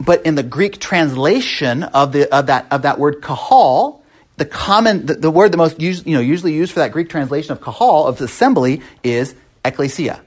but 0.00 0.20
in 0.26 0.34
the 0.34 0.42
Greek 0.42 0.80
translation 0.80 1.84
of, 1.84 2.10
the, 2.10 2.28
of, 2.34 2.46
that, 2.46 2.66
of 2.72 2.82
that 2.82 2.98
word 2.98 3.22
kahal, 3.22 4.02
the 4.36 4.44
common, 4.44 5.06
the, 5.06 5.14
the 5.14 5.30
word 5.30 5.52
the 5.52 5.58
most 5.58 5.80
us, 5.80 6.04
you 6.04 6.16
know, 6.16 6.20
usually 6.20 6.54
used 6.54 6.72
for 6.72 6.80
that 6.80 6.90
Greek 6.90 7.08
translation 7.08 7.52
of 7.52 7.60
kahal, 7.60 8.08
of 8.08 8.20
assembly, 8.20 8.82
is 9.04 9.36
ecclesia. 9.64 10.20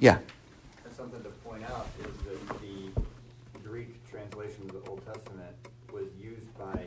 Yeah. 0.00 0.18
Something 0.94 1.22
to 1.22 1.30
point 1.48 1.64
out 1.64 1.86
is 1.98 2.14
that 2.26 2.60
the 2.60 3.66
Greek 3.66 3.88
translation 4.10 4.68
of 4.68 4.84
the 4.84 4.90
Old 4.90 5.00
Testament 5.06 5.56
was 5.90 6.04
used 6.22 6.58
by 6.58 6.84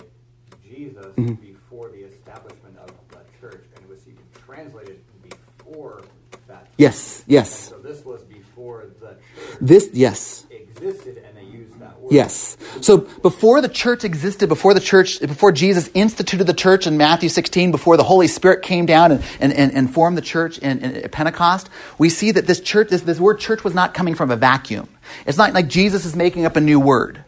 Jesus 1.15 1.31
mm-hmm. 1.31 1.53
before 1.53 1.89
the 1.89 2.03
establishment 2.03 2.77
of 2.77 2.91
the 3.09 3.19
church, 3.39 3.63
and 3.75 3.85
it 3.85 3.89
was 3.89 4.07
even 4.07 4.23
translated 4.45 4.99
before 5.21 6.01
that. 6.47 6.67
Yes, 6.77 7.23
yes. 7.27 7.71
And 7.71 7.81
so 7.81 7.87
this 7.87 8.05
was 8.05 8.23
before 8.23 8.85
the 8.99 9.09
church. 9.09 9.57
This, 9.61 9.89
yes. 9.93 10.45
Existed, 10.49 11.23
and 11.25 11.37
they 11.37 11.43
used 11.43 11.79
that 11.79 11.99
word. 11.99 12.11
Yes. 12.11 12.57
So 12.81 12.97
before 12.97 13.61
the 13.61 13.69
church 13.69 14.03
existed, 14.03 14.49
before 14.49 14.73
the 14.73 14.79
church, 14.79 15.19
before 15.21 15.51
Jesus 15.51 15.89
instituted 15.93 16.45
the 16.45 16.53
church 16.53 16.87
in 16.87 16.97
Matthew 16.97 17.29
16, 17.29 17.71
before 17.71 17.97
the 17.97 18.03
Holy 18.03 18.27
Spirit 18.27 18.63
came 18.63 18.85
down 18.85 19.11
and, 19.11 19.23
and, 19.39 19.53
and, 19.53 19.73
and 19.73 19.93
formed 19.93 20.17
the 20.17 20.21
church 20.21 20.57
in, 20.57 20.79
in, 20.79 21.09
Pentecost, 21.09 21.69
we 21.97 22.09
see 22.09 22.31
that 22.31 22.47
this 22.47 22.59
church, 22.59 22.89
this, 22.89 23.01
this 23.01 23.19
word 23.19 23.39
church 23.39 23.63
was 23.63 23.73
not 23.73 23.93
coming 23.93 24.15
from 24.15 24.31
a 24.31 24.35
vacuum. 24.35 24.89
It's 25.25 25.37
not 25.37 25.53
like 25.53 25.67
Jesus 25.67 26.05
is 26.05 26.15
making 26.15 26.45
up 26.45 26.55
a 26.55 26.61
new 26.61 26.79
word. 26.79 27.23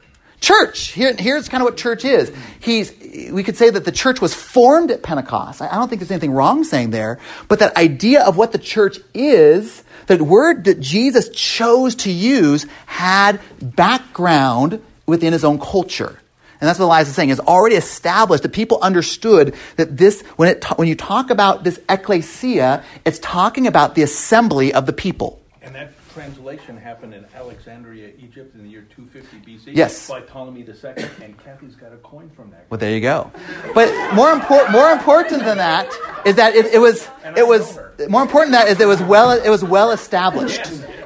Church. 0.46 0.90
Here, 0.90 1.16
here's 1.18 1.50
kind 1.50 1.64
of 1.64 1.66
what 1.66 1.76
church 1.76 2.06
is. 2.06 2.32
He's, 2.60 2.94
we 3.32 3.42
could 3.42 3.58
say 3.58 3.72
that 3.72 3.84
the 3.84 3.92
church 3.92 4.22
was 4.22 4.36
formed 4.36 4.92
at 4.92 5.02
Pentecost. 5.02 5.60
I 5.60 5.72
don't 5.72 5.90
think 5.90 6.02
there's 6.02 6.12
anything 6.12 6.34
wrong 6.34 6.64
saying 6.64 6.92
there, 6.92 7.18
but 7.48 7.58
that 7.58 7.76
idea 7.76 8.24
of 8.24 8.38
what 8.38 8.52
the 8.52 8.60
church 8.60 9.00
is, 9.16 9.84
that 10.06 10.22
word 10.22 10.66
that 10.66 10.80
Jesus 10.80 11.30
chose 11.30 11.96
to 11.96 12.12
use 12.12 12.68
had 12.86 13.42
background 13.60 14.84
within 15.08 15.34
his 15.34 15.44
own 15.44 15.60
culture. 15.60 16.20
And 16.62 16.68
that's 16.68 16.78
what 16.78 16.86
Elias 16.86 17.08
is 17.08 17.16
saying. 17.16 17.32
It's 17.32 17.40
already 17.40 17.76
established 17.76 18.44
that 18.44 18.54
people 18.54 18.78
understood 18.84 19.56
that 19.78 19.98
this, 19.98 20.22
when, 20.36 20.50
it, 20.50 20.64
when 20.78 20.88
you 20.88 20.96
talk 20.96 21.32
about 21.32 21.64
this 21.64 21.80
ecclesia, 21.90 22.84
it's 23.04 23.18
talking 23.18 23.66
about 23.66 23.96
the 23.96 24.04
assembly 24.04 24.76
of 24.76 24.86
the 24.86 24.94
people. 24.94 25.42
And 25.64 25.74
that 25.74 25.95
translation 26.16 26.78
happened 26.78 27.14
in 27.14 27.26
Alexandria, 27.36 28.10
Egypt 28.18 28.56
in 28.56 28.64
the 28.64 28.70
year 28.70 28.86
250 28.96 29.52
BC 29.52 29.76
yes. 29.76 30.08
by 30.08 30.22
Ptolemy 30.22 30.62
II, 30.62 31.04
and 31.22 31.38
Kathy's 31.38 31.76
got 31.76 31.92
a 31.92 31.98
coin 31.98 32.30
from 32.30 32.52
that. 32.52 32.68
Well, 32.70 32.78
there 32.78 32.94
you 32.94 33.02
go. 33.02 33.30
But 33.74 34.16
more, 34.16 34.32
important, 34.32 34.72
more 34.72 34.92
important 34.92 35.44
than 35.44 35.58
that 35.58 35.92
is 36.26 36.36
that 36.36 36.56
it, 36.56 36.68
it 36.68 36.80
was, 36.80 37.06
it 37.36 37.46
was 37.46 37.78
more 38.08 38.22
important 38.22 38.54
than 38.54 38.66
that 38.66 38.70
is 38.70 38.80
it 38.80 38.88
was 38.88 39.02
well, 39.02 39.32
it 39.32 39.50
was 39.50 39.62
well 39.62 39.92
established. 39.92 40.62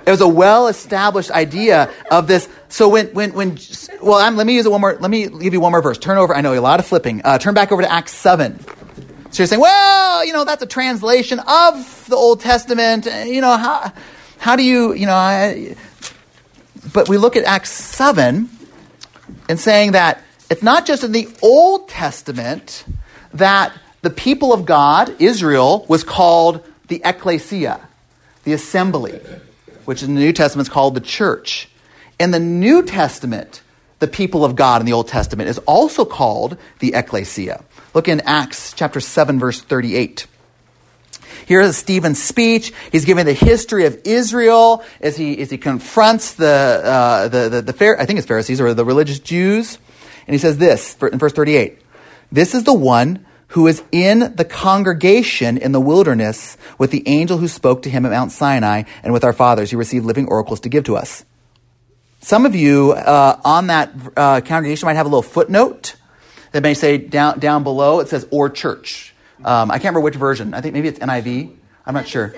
It 0.05 0.11
was 0.11 0.21
a 0.21 0.27
well 0.27 0.67
established 0.67 1.31
idea 1.31 1.91
of 2.11 2.27
this. 2.27 2.47
So 2.67 2.87
when, 2.87 3.07
when, 3.07 3.33
when, 3.33 3.57
well, 4.03 4.19
I'm, 4.19 4.35
let 4.35 4.45
me 4.45 4.53
use 4.53 4.67
it 4.67 4.71
one 4.71 4.79
more, 4.79 4.95
let 4.99 5.09
me 5.09 5.27
give 5.27 5.53
you 5.53 5.59
one 5.59 5.71
more 5.71 5.81
verse. 5.81 5.97
Turn 5.97 6.19
over, 6.19 6.35
I 6.35 6.41
know 6.41 6.53
a 6.53 6.61
lot 6.61 6.79
of 6.79 6.85
flipping. 6.85 7.23
Uh, 7.25 7.39
turn 7.39 7.55
back 7.55 7.71
over 7.71 7.81
to 7.81 7.91
Acts 7.91 8.13
7. 8.13 8.59
So 9.31 9.41
you're 9.41 9.47
saying, 9.47 9.59
well, 9.59 10.23
you 10.23 10.33
know, 10.33 10.45
that's 10.45 10.61
a 10.61 10.67
translation 10.67 11.39
of 11.39 12.05
the 12.07 12.15
Old 12.15 12.41
Testament. 12.41 13.05
You 13.05 13.41
know, 13.41 13.57
how, 13.57 13.91
how 14.39 14.55
do 14.55 14.63
you, 14.63 14.93
you 14.93 15.05
know, 15.05 15.13
I, 15.13 15.75
but 16.93 17.09
we 17.09 17.17
look 17.17 17.35
at 17.35 17.43
Acts 17.43 17.71
7 17.71 18.49
and 19.49 19.59
saying 19.59 19.91
that 19.91 20.23
it's 20.49 20.63
not 20.63 20.85
just 20.85 21.03
in 21.03 21.11
the 21.11 21.27
Old 21.41 21.89
Testament 21.89 22.85
that 23.33 23.73
the 24.01 24.09
people 24.09 24.53
of 24.53 24.65
God, 24.65 25.13
Israel, 25.19 25.85
was 25.89 26.03
called 26.03 26.65
the 26.87 27.01
ecclesia, 27.03 27.81
the 28.45 28.53
assembly, 28.53 29.19
which 29.85 30.01
in 30.01 30.15
the 30.15 30.21
New 30.21 30.33
Testament 30.33 30.67
is 30.69 30.73
called 30.73 30.95
the 30.95 31.01
church. 31.01 31.69
In 32.17 32.31
the 32.31 32.39
New 32.39 32.81
Testament, 32.83 33.61
the 33.99 34.07
people 34.07 34.45
of 34.45 34.55
God 34.55 34.81
in 34.81 34.85
the 34.85 34.93
Old 34.93 35.09
Testament 35.09 35.49
is 35.49 35.57
also 35.59 36.05
called 36.05 36.57
the 36.79 36.93
ecclesia. 36.93 37.63
Look 37.93 38.07
in 38.07 38.21
Acts 38.21 38.71
chapter 38.71 39.01
7, 39.01 39.37
verse 39.37 39.61
38. 39.61 40.27
Here's 41.49 41.75
Stephen's 41.75 42.21
speech. 42.21 42.71
He's 42.91 43.05
giving 43.05 43.25
the 43.25 43.33
history 43.33 43.87
of 43.87 43.99
Israel 44.05 44.83
as 45.01 45.17
he, 45.17 45.41
as 45.41 45.49
he 45.49 45.57
confronts 45.57 46.35
the, 46.35 46.45
uh, 46.45 47.27
the, 47.27 47.49
the, 47.49 47.61
the 47.63 47.95
I 47.99 48.05
think 48.05 48.19
it's 48.19 48.27
Pharisees 48.27 48.61
or 48.61 48.75
the 48.75 48.85
religious 48.85 49.17
Jews. 49.17 49.79
And 50.27 50.35
he 50.35 50.37
says 50.37 50.59
this 50.59 50.95
in 51.01 51.17
verse 51.17 51.33
38. 51.33 51.81
This 52.31 52.53
is 52.53 52.65
the 52.65 52.73
one 52.75 53.25
who 53.47 53.65
is 53.65 53.81
in 53.91 54.35
the 54.35 54.45
congregation 54.45 55.57
in 55.57 55.71
the 55.71 55.81
wilderness 55.81 56.55
with 56.77 56.91
the 56.91 57.01
angel 57.07 57.39
who 57.39 57.47
spoke 57.47 57.81
to 57.81 57.89
him 57.89 58.05
at 58.05 58.11
Mount 58.11 58.31
Sinai 58.31 58.83
and 59.01 59.11
with 59.11 59.23
our 59.23 59.33
fathers. 59.33 59.71
He 59.71 59.75
received 59.75 60.05
living 60.05 60.27
oracles 60.27 60.59
to 60.59 60.69
give 60.69 60.83
to 60.83 60.97
us. 60.97 61.25
Some 62.19 62.45
of 62.45 62.53
you 62.53 62.91
uh, 62.91 63.41
on 63.43 63.65
that 63.67 63.91
uh, 64.15 64.41
congregation 64.41 64.85
might 64.85 64.97
have 64.97 65.07
a 65.07 65.09
little 65.09 65.23
footnote 65.23 65.95
that 66.51 66.61
may 66.61 66.75
say 66.75 66.99
down, 66.99 67.39
down 67.39 67.63
below, 67.63 68.01
it 68.01 68.07
says 68.07 68.27
or 68.29 68.51
church. 68.51 69.08
Um, 69.43 69.71
I 69.71 69.75
can't 69.75 69.85
remember 69.85 70.01
which 70.01 70.15
version. 70.15 70.53
I 70.53 70.61
think 70.61 70.73
maybe 70.73 70.87
it's 70.87 70.99
NIV. 70.99 71.55
I'm 71.85 71.93
not 71.93 72.07
sure. 72.07 72.33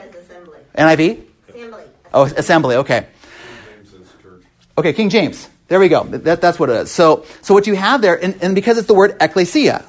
NIV? 0.77 1.25
Assembly. 1.49 1.83
Oh, 2.13 2.23
assembly. 2.23 2.75
Okay. 2.77 3.07
Okay, 4.77 4.93
King 4.93 5.09
James. 5.09 5.49
There 5.67 5.79
we 5.79 5.89
go. 5.89 6.03
That, 6.03 6.41
that's 6.41 6.59
what 6.59 6.69
it 6.69 6.75
is. 6.75 6.91
So, 6.91 7.25
so 7.41 7.53
what 7.53 7.67
you 7.67 7.75
have 7.75 8.01
there, 8.01 8.21
and, 8.21 8.37
and 8.41 8.55
because 8.55 8.77
it's 8.77 8.87
the 8.87 8.93
word 8.93 9.15
ecclesia, 9.21 9.85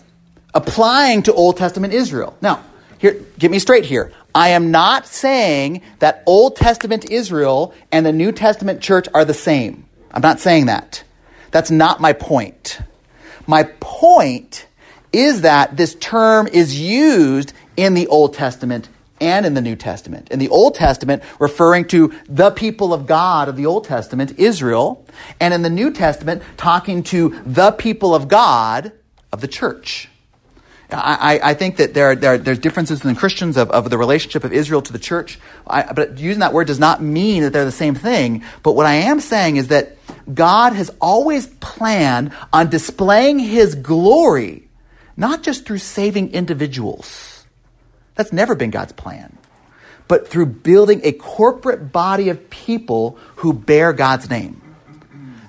applying 0.55 1.25
to 1.25 1.33
Old 1.33 1.57
Testament 1.57 1.93
Israel. 1.93 2.37
Now, 2.41 2.65
here, 2.99 3.21
get 3.39 3.51
me 3.51 3.59
straight 3.59 3.85
here. 3.85 4.13
I 4.35 4.51
am 4.51 4.71
not 4.71 5.07
saying 5.07 5.83
that 5.99 6.23
Old 6.27 6.57
Testament 6.57 7.11
Israel 7.11 7.75
and 7.91 8.07
the 8.07 8.13
New 8.13 8.33
Testament 8.33 8.81
church 8.81 9.09
are 9.13 9.25
the 9.25 9.35
same. 9.35 9.87
I'm 10.13 10.23
not 10.23 10.41
saying 10.41 10.67
that. 10.67 11.03
That's 11.51 11.71
not 11.71 12.01
my 12.01 12.13
point. 12.13 12.81
My 13.47 13.65
point 13.81 14.67
is 15.13 15.43
that 15.43 15.77
this 15.77 15.95
term 15.97 16.47
is 16.47 16.79
used 16.79 17.53
in 17.77 17.95
the 17.95 18.07
Old 18.07 18.35
Testament 18.35 18.89
and 19.21 19.47
in 19.47 19.55
the 19.55 19.61
New 19.61 19.77
Testament. 19.77 20.31
In 20.31 20.39
the 20.39 20.49
Old 20.49 20.75
Testament, 20.75 21.23
referring 21.39 21.87
to 21.89 22.13
the 22.29 22.51
people 22.51 22.93
of 22.93 23.07
God 23.07 23.49
of 23.49 23.57
the 23.57 23.67
Old 23.67 23.85
Testament, 23.85 24.39
Israel, 24.39 25.07
and 25.39 25.55
in 25.55 25.63
the 25.63 25.71
New 25.71 25.93
Testament, 25.93 26.43
talking 26.57 27.05
to 27.05 27.41
the 27.47 27.71
people 27.71 28.15
of 28.15 28.27
God 28.27 28.93
of 29.33 29.41
the 29.41 29.49
church. 29.49 30.09
I, 30.95 31.41
I 31.43 31.55
think 31.55 31.77
that 31.77 31.95
there 31.95 32.11
are, 32.11 32.15
there 32.15 32.35
are, 32.35 32.39
there's 32.39 32.59
differences 32.59 33.03
in 33.03 33.15
the 33.15 33.19
Christians 33.19 33.57
of, 33.57 33.71
of 33.71 33.89
the 33.89 33.97
relationship 33.97 34.45
of 34.45 34.53
Israel 34.53 34.83
to 34.83 34.93
the 34.93 34.99
church. 34.99 35.39
I, 35.67 35.91
but 35.93 36.19
using 36.19 36.41
that 36.41 36.53
word 36.53 36.67
does 36.67 36.79
not 36.79 37.01
mean 37.01 37.45
that 37.45 37.53
they're 37.55 37.65
the 37.65 37.73
same 37.73 37.95
thing. 37.95 38.45
But 38.63 38.73
what 38.73 38.85
I 38.85 38.95
am 38.95 39.21
saying 39.21 39.57
is 39.57 39.69
that 39.69 39.97
God 40.33 40.75
has 40.75 40.91
always 41.01 41.47
planned 41.47 42.33
on 42.53 42.69
displaying 42.69 43.39
his 43.39 43.75
glory 43.75 44.69
not 45.17 45.43
just 45.43 45.67
through 45.67 45.79
saving 45.79 46.33
individuals. 46.33 47.45
That's 48.15 48.33
never 48.33 48.55
been 48.55 48.71
God's 48.71 48.93
plan. 48.93 49.37
But 50.09 50.29
through 50.29 50.47
building 50.47 51.01
a 51.05 51.13
corporate 51.13 51.93
body 51.93 52.29
of 52.29 52.51
people 52.51 53.19
who 53.37 53.53
bear 53.53 53.93
God's 53.93 54.29
name. 54.29 54.61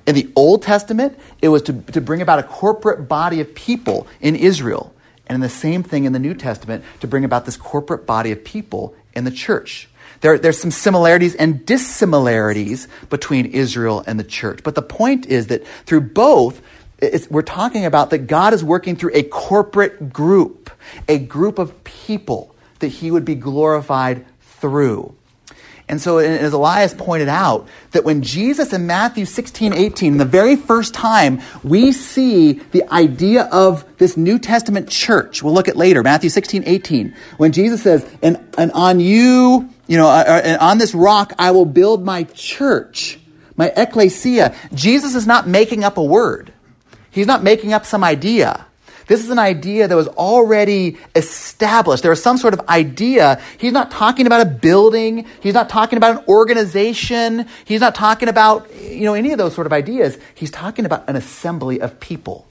In 0.05 0.15
the 0.15 0.32
Old 0.36 0.63
Testament, 0.63 1.17
it 1.41 1.48
was 1.48 1.62
to, 1.63 1.74
to 1.74 2.01
bring 2.01 2.22
about 2.22 2.39
a 2.39 2.43
corporate 2.43 3.08
body 3.08 3.39
of 3.39 3.55
people 3.55 4.08
in 4.20 4.36
Israel. 4.36 4.93
And 5.27 5.41
the 5.41 5.50
same 5.50 5.84
thing 5.84 6.03
in 6.03 6.13
the 6.13 6.20
New 6.20 6.34
Testament 6.34 6.84
to 7.00 7.08
bring 7.08 7.24
about 7.24 7.46
this 7.46 7.55
corporate 7.55 8.05
body 8.05 8.32
of 8.32 8.43
people 8.43 8.96
in 9.13 9.24
the 9.24 9.32
church. 9.32 9.88
There, 10.22 10.38
there's 10.38 10.60
some 10.60 10.72
similarities 10.72 11.36
and 11.36 11.65
dissimilarities 11.65 12.88
between 13.10 13.48
Israel 13.48 14.03
and 14.05 14.20
the 14.20 14.24
church. 14.24 14.62
But 14.63 14.75
the 14.75 14.82
point 14.82 15.25
is 15.25 15.48
that 15.48 15.65
through 15.86 16.01
both, 16.01 16.62
we're 17.29 17.41
talking 17.41 17.86
about 17.86 18.10
that 18.12 18.27
God 18.27 18.53
is 18.53 18.63
working 18.63 18.95
through 18.95 19.12
a 19.13 19.24
corporate 19.24 20.12
group, 20.12 20.69
a 21.07 21.17
group 21.17 21.60
of 21.60 21.83
people 21.83 22.55
that 22.79 22.88
he 22.88 23.12
would 23.12 23.25
be 23.25 23.36
glorified 23.36 24.25
through. 24.41 25.15
And 25.89 26.01
so, 26.01 26.17
as 26.17 26.53
Elias 26.53 26.93
pointed 26.93 27.27
out, 27.27 27.67
that 27.91 28.05
when 28.05 28.22
Jesus 28.22 28.72
in 28.72 28.88
Matthew 28.88 29.25
16, 29.25 29.74
18, 29.74 30.17
the 30.17 30.24
very 30.24 30.55
first 30.55 30.93
time 30.93 31.41
we 31.62 31.91
see 31.91 32.53
the 32.53 32.89
idea 32.91 33.43
of 33.51 33.86
this 33.98 34.15
New 34.15 34.39
Testament 34.39 34.89
church, 34.89 35.43
we'll 35.43 35.53
look 35.53 35.67
at 35.67 35.75
later, 35.75 36.01
Matthew 36.01 36.29
16, 36.29 36.63
18, 36.65 37.13
when 37.36 37.51
Jesus 37.51 37.83
says, 37.83 38.10
and, 38.22 38.39
and 38.57 38.72
on 38.72 39.01
you, 39.01 39.69
you 39.88 39.98
know, 39.98 40.07
uh, 40.07 40.24
uh, 40.25 40.41
and 40.43 40.62
on 40.62 40.77
this 40.77 40.95
rock 40.95 41.33
I 41.38 41.51
will 41.51 41.65
build 41.65 42.05
my 42.05 42.24
church, 42.24 43.19
my 43.57 43.67
ecclesia. 43.75 44.55
Jesus 44.74 45.15
is 45.15 45.27
not 45.27 45.48
making 45.48 45.83
up 45.83 45.98
a 45.98 46.03
word. 46.03 46.52
He's 47.13 47.27
not 47.27 47.43
making 47.43 47.72
up 47.72 47.86
some 47.86 48.03
idea. 48.03 48.65
This 49.08 49.24
is 49.24 49.29
an 49.29 49.39
idea 49.39 49.88
that 49.88 49.96
was 49.96 50.08
already 50.08 50.98
established. 51.15 52.03
There 52.03 52.10
was 52.10 52.24
some 52.24 52.38
sort 52.38 52.53
of 52.53 52.62
idea. 52.70 53.41
He's 53.58 53.74
not 53.74 53.91
talking 53.91 54.25
about 54.25 54.41
a 54.41 54.50
building. 54.50 55.25
He's 55.41 55.53
not 55.53 55.70
talking 55.70 55.98
about 55.98 56.20
an 56.20 56.25
organization. 56.27 57.48
He's 57.65 57.82
not 57.82 57.96
talking 57.96 58.29
about, 58.29 58.74
you 58.82 59.05
know, 59.05 59.13
any 59.13 59.32
of 59.32 59.38
those 59.38 59.53
sort 59.53 59.67
of 59.67 59.74
ideas. 59.74 60.17
He's 60.34 60.51
talking 60.51 60.86
about 60.86 61.08
an 61.10 61.15
assembly 61.15 61.82
of 61.82 62.00
people. 62.00 62.48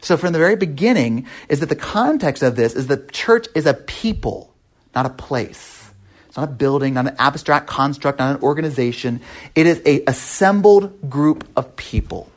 So 0.00 0.16
from 0.18 0.32
the 0.32 0.38
very 0.38 0.56
beginning 0.56 1.26
is 1.48 1.60
that 1.60 1.70
the 1.70 1.76
context 1.76 2.42
of 2.42 2.56
this 2.56 2.74
is 2.74 2.88
the 2.88 2.98
church 3.10 3.46
is 3.54 3.64
a 3.64 3.72
people, 3.72 4.52
not 4.94 5.06
a 5.06 5.10
place. 5.10 5.90
It's 6.28 6.36
not 6.36 6.48
a 6.48 6.52
building, 6.52 6.94
not 6.94 7.06
an 7.06 7.16
abstract 7.18 7.68
construct, 7.68 8.18
not 8.18 8.36
an 8.36 8.42
organization. 8.42 9.20
It 9.54 9.66
is 9.66 9.80
a 9.86 10.02
assembled 10.06 11.08
group 11.08 11.48
of 11.56 11.76
people. 11.76 12.28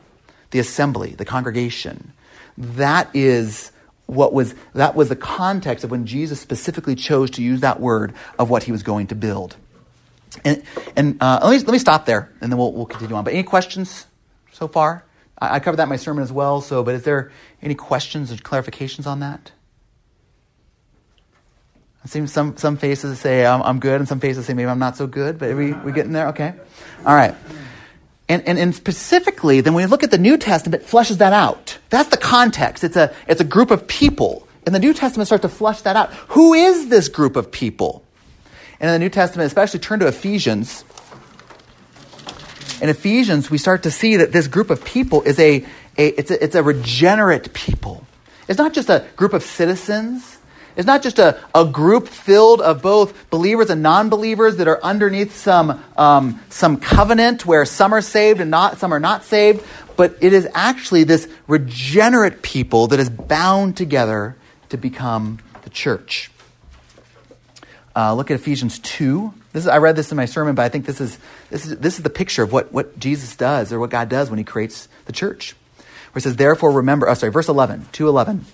The 0.50 0.58
assembly, 0.58 1.10
the 1.14 1.24
congregation. 1.24 2.12
That 2.56 3.10
is 3.14 3.72
what 4.06 4.32
was 4.32 4.54
that 4.72 4.94
was 4.94 5.10
the 5.10 5.16
context 5.16 5.84
of 5.84 5.90
when 5.90 6.06
Jesus 6.06 6.40
specifically 6.40 6.94
chose 6.94 7.30
to 7.32 7.42
use 7.42 7.60
that 7.60 7.80
word 7.80 8.14
of 8.38 8.48
what 8.48 8.62
he 8.62 8.72
was 8.72 8.82
going 8.82 9.08
to 9.08 9.14
build. 9.14 9.56
And, 10.44 10.62
and 10.96 11.16
uh, 11.22 11.40
let, 11.42 11.50
me, 11.50 11.58
let 11.58 11.72
me 11.72 11.78
stop 11.78 12.06
there, 12.06 12.30
and 12.40 12.52
then 12.52 12.58
we'll, 12.58 12.72
we'll 12.72 12.86
continue 12.86 13.16
on. 13.16 13.24
But 13.24 13.32
any 13.32 13.42
questions 13.42 14.06
so 14.52 14.68
far? 14.68 15.04
I, 15.38 15.56
I 15.56 15.60
covered 15.60 15.76
that 15.78 15.84
in 15.84 15.88
my 15.88 15.96
sermon 15.96 16.22
as 16.22 16.32
well. 16.32 16.60
So, 16.60 16.82
but 16.82 16.94
is 16.94 17.02
there 17.02 17.32
any 17.62 17.74
questions 17.74 18.30
or 18.32 18.36
clarifications 18.36 19.06
on 19.06 19.20
that? 19.20 19.52
It 22.04 22.10
seems 22.10 22.32
some, 22.32 22.56
some 22.56 22.76
faces 22.76 23.18
say 23.18 23.44
I'm, 23.44 23.62
I'm 23.62 23.80
good, 23.80 24.00
and 24.00 24.08
some 24.08 24.20
faces 24.20 24.46
say 24.46 24.54
maybe 24.54 24.68
I'm 24.68 24.78
not 24.78 24.96
so 24.96 25.06
good. 25.06 25.38
But 25.38 25.56
we 25.56 25.72
we 25.72 25.92
getting 25.92 26.12
there? 26.12 26.28
Okay, 26.28 26.54
all 27.04 27.14
right. 27.14 27.34
And, 28.28 28.46
and, 28.46 28.58
and 28.58 28.74
specifically, 28.74 29.62
then 29.62 29.72
when 29.72 29.84
we 29.84 29.90
look 29.90 30.02
at 30.02 30.10
the 30.10 30.18
New 30.18 30.36
Testament, 30.36 30.82
it 30.82 30.88
fleshes 30.88 31.18
that 31.18 31.32
out. 31.32 31.78
That's 31.88 32.10
the 32.10 32.18
context. 32.18 32.84
It's 32.84 32.96
a, 32.96 33.14
it's 33.26 33.40
a 33.40 33.44
group 33.44 33.70
of 33.70 33.86
people. 33.86 34.46
And 34.66 34.74
the 34.74 34.78
New 34.78 34.92
Testament 34.92 35.28
starts 35.28 35.42
to 35.42 35.48
flush 35.48 35.80
that 35.82 35.96
out. 35.96 36.12
Who 36.28 36.52
is 36.52 36.88
this 36.88 37.08
group 37.08 37.36
of 37.36 37.50
people? 37.50 38.04
And 38.80 38.88
in 38.88 38.92
the 38.92 38.98
New 38.98 39.08
Testament, 39.08 39.46
especially 39.46 39.80
turn 39.80 40.00
to 40.00 40.06
Ephesians. 40.06 40.84
In 42.82 42.90
Ephesians, 42.90 43.50
we 43.50 43.58
start 43.58 43.82
to 43.84 43.90
see 43.90 44.16
that 44.16 44.32
this 44.32 44.46
group 44.46 44.70
of 44.70 44.84
people 44.84 45.22
is 45.22 45.38
a, 45.38 45.64
a, 45.96 46.08
it's, 46.08 46.30
a 46.30 46.44
it's 46.44 46.54
a 46.54 46.62
regenerate 46.62 47.52
people. 47.54 48.06
It's 48.46 48.58
not 48.58 48.72
just 48.72 48.88
a 48.88 49.06
group 49.16 49.32
of 49.32 49.42
citizens. 49.42 50.37
It's 50.78 50.86
not 50.86 51.02
just 51.02 51.18
a, 51.18 51.40
a 51.56 51.64
group 51.64 52.06
filled 52.06 52.60
of 52.60 52.82
both 52.82 53.28
believers 53.30 53.68
and 53.68 53.82
non 53.82 54.10
believers 54.10 54.58
that 54.58 54.68
are 54.68 54.80
underneath 54.80 55.36
some, 55.36 55.82
um, 55.96 56.40
some 56.50 56.76
covenant 56.76 57.44
where 57.44 57.64
some 57.64 57.92
are 57.92 58.00
saved 58.00 58.40
and 58.40 58.48
not, 58.48 58.78
some 58.78 58.94
are 58.94 59.00
not 59.00 59.24
saved, 59.24 59.66
but 59.96 60.16
it 60.20 60.32
is 60.32 60.48
actually 60.54 61.02
this 61.02 61.28
regenerate 61.48 62.42
people 62.42 62.86
that 62.86 63.00
is 63.00 63.10
bound 63.10 63.76
together 63.76 64.36
to 64.68 64.76
become 64.76 65.40
the 65.62 65.70
church. 65.70 66.30
Uh, 67.96 68.14
look 68.14 68.30
at 68.30 68.36
Ephesians 68.36 68.78
2. 68.78 69.34
This 69.52 69.64
is, 69.64 69.68
I 69.68 69.78
read 69.78 69.96
this 69.96 70.12
in 70.12 70.16
my 70.16 70.26
sermon, 70.26 70.54
but 70.54 70.62
I 70.62 70.68
think 70.68 70.86
this 70.86 71.00
is, 71.00 71.18
this 71.50 71.66
is, 71.66 71.76
this 71.78 71.96
is 71.96 72.04
the 72.04 72.10
picture 72.10 72.44
of 72.44 72.52
what, 72.52 72.72
what 72.72 73.00
Jesus 73.00 73.34
does 73.34 73.72
or 73.72 73.80
what 73.80 73.90
God 73.90 74.08
does 74.08 74.30
when 74.30 74.38
he 74.38 74.44
creates 74.44 74.88
the 75.06 75.12
church. 75.12 75.56
Where 76.12 76.20
it 76.20 76.22
says, 76.22 76.36
therefore 76.36 76.70
remember, 76.70 77.08
oh, 77.08 77.14
sorry, 77.14 77.32
verse 77.32 77.48
11, 77.48 77.88
211. 77.90 78.46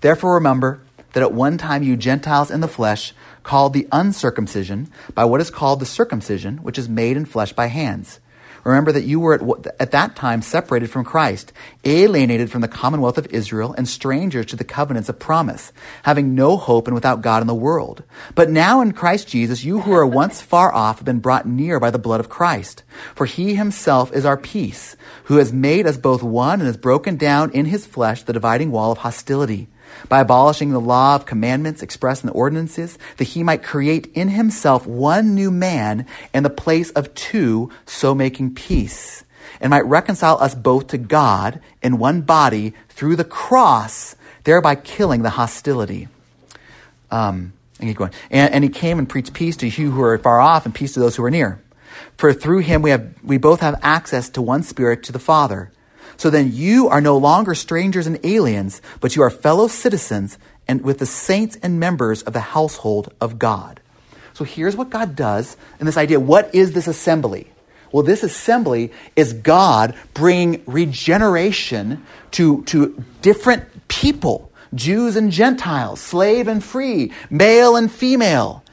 Therefore 0.00 0.34
remember 0.34 0.80
that 1.12 1.22
at 1.22 1.32
one 1.32 1.58
time 1.58 1.82
you 1.82 1.96
Gentiles 1.96 2.50
in 2.50 2.60
the 2.60 2.68
flesh, 2.68 3.12
called 3.42 3.72
the 3.72 3.88
uncircumcision 3.92 4.90
by 5.14 5.24
what 5.24 5.40
is 5.40 5.50
called 5.50 5.80
the 5.80 5.86
circumcision, 5.86 6.58
which 6.58 6.78
is 6.78 6.88
made 6.88 7.16
in 7.16 7.24
flesh 7.24 7.52
by 7.52 7.66
hands. 7.66 8.20
Remember 8.64 8.92
that 8.92 9.04
you 9.04 9.20
were 9.20 9.34
at, 9.34 9.66
at, 9.80 9.90
that 9.92 10.16
time 10.16 10.42
separated 10.42 10.90
from 10.90 11.04
Christ, 11.04 11.54
alienated 11.84 12.50
from 12.50 12.60
the 12.60 12.68
commonwealth 12.68 13.16
of 13.16 13.26
Israel, 13.28 13.74
and 13.78 13.88
strangers 13.88 14.44
to 14.46 14.56
the 14.56 14.64
covenants 14.64 15.08
of 15.08 15.18
promise, 15.18 15.72
having 16.02 16.34
no 16.34 16.58
hope 16.58 16.86
and 16.86 16.94
without 16.94 17.22
God 17.22 17.40
in 17.40 17.46
the 17.46 17.54
world. 17.54 18.02
But 18.34 18.50
now 18.50 18.82
in 18.82 18.92
Christ 18.92 19.28
Jesus, 19.28 19.64
you 19.64 19.80
who 19.80 19.92
were 19.92 20.06
once 20.22 20.42
far 20.42 20.74
off 20.74 20.96
have 20.96 21.06
been 21.06 21.20
brought 21.20 21.46
near 21.46 21.80
by 21.80 21.90
the 21.90 21.98
blood 21.98 22.20
of 22.20 22.28
Christ. 22.28 22.82
For 23.14 23.24
he 23.24 23.54
himself 23.54 24.12
is 24.12 24.26
our 24.26 24.36
peace, 24.36 24.96
who 25.24 25.36
has 25.36 25.52
made 25.52 25.86
us 25.86 25.96
both 25.96 26.22
one 26.22 26.60
and 26.60 26.66
has 26.66 26.76
broken 26.76 27.16
down 27.16 27.50
in 27.52 27.64
his 27.64 27.86
flesh 27.86 28.22
the 28.22 28.34
dividing 28.34 28.70
wall 28.70 28.92
of 28.92 28.98
hostility 28.98 29.68
by 30.08 30.20
abolishing 30.20 30.70
the 30.70 30.80
law 30.80 31.14
of 31.14 31.26
commandments 31.26 31.82
expressed 31.82 32.22
in 32.22 32.28
the 32.28 32.32
ordinances, 32.32 32.98
that 33.16 33.24
he 33.24 33.42
might 33.42 33.62
create 33.62 34.10
in 34.14 34.28
himself 34.28 34.86
one 34.86 35.34
new 35.34 35.50
man 35.50 36.06
in 36.32 36.42
the 36.42 36.50
place 36.50 36.90
of 36.90 37.14
two, 37.14 37.70
so 37.86 38.14
making 38.14 38.54
peace, 38.54 39.24
and 39.60 39.70
might 39.70 39.84
reconcile 39.86 40.38
us 40.40 40.54
both 40.54 40.88
to 40.88 40.98
God 40.98 41.60
in 41.82 41.98
one 41.98 42.22
body 42.22 42.74
through 42.88 43.16
the 43.16 43.24
cross, 43.24 44.16
thereby 44.44 44.74
killing 44.74 45.22
the 45.22 45.30
hostility. 45.30 46.08
Um, 47.10 47.52
and 47.80 47.88
keep 47.88 47.96
going. 47.96 48.12
And, 48.30 48.52
and 48.52 48.64
he 48.64 48.70
came 48.70 48.98
and 48.98 49.08
preached 49.08 49.32
peace 49.32 49.56
to 49.58 49.66
you 49.66 49.90
who 49.90 50.02
are 50.02 50.18
far 50.18 50.40
off 50.40 50.66
and 50.66 50.74
peace 50.74 50.94
to 50.94 51.00
those 51.00 51.16
who 51.16 51.24
are 51.24 51.30
near. 51.30 51.60
For 52.16 52.32
through 52.32 52.60
him 52.60 52.82
we 52.82 52.90
have 52.90 53.14
we 53.22 53.38
both 53.38 53.60
have 53.60 53.78
access 53.82 54.28
to 54.30 54.42
one 54.42 54.62
spirit 54.62 55.02
to 55.04 55.12
the 55.12 55.18
Father. 55.18 55.70
So 56.18 56.30
then 56.30 56.52
you 56.52 56.88
are 56.88 57.00
no 57.00 57.16
longer 57.16 57.54
strangers 57.54 58.08
and 58.08 58.18
aliens, 58.24 58.82
but 59.00 59.14
you 59.14 59.22
are 59.22 59.30
fellow 59.30 59.68
citizens 59.68 60.36
and 60.66 60.82
with 60.82 60.98
the 60.98 61.06
saints 61.06 61.56
and 61.62 61.78
members 61.78 62.22
of 62.22 62.32
the 62.32 62.40
household 62.40 63.14
of 63.20 63.38
God. 63.38 63.80
So 64.34 64.44
here's 64.44 64.76
what 64.76 64.90
God 64.90 65.14
does 65.14 65.56
in 65.78 65.86
this 65.86 65.96
idea. 65.96 66.18
What 66.18 66.52
is 66.52 66.72
this 66.72 66.88
assembly? 66.88 67.46
Well, 67.92 68.02
this 68.02 68.24
assembly 68.24 68.92
is 69.14 69.32
God 69.32 69.94
bringing 70.12 70.62
regeneration 70.66 72.04
to, 72.32 72.64
to 72.64 73.02
different 73.22 73.88
people, 73.88 74.50
Jews 74.74 75.14
and 75.14 75.30
Gentiles, 75.30 76.00
slave 76.00 76.48
and 76.48 76.62
free, 76.62 77.12
male 77.30 77.76
and 77.76 77.90
female. 77.90 78.64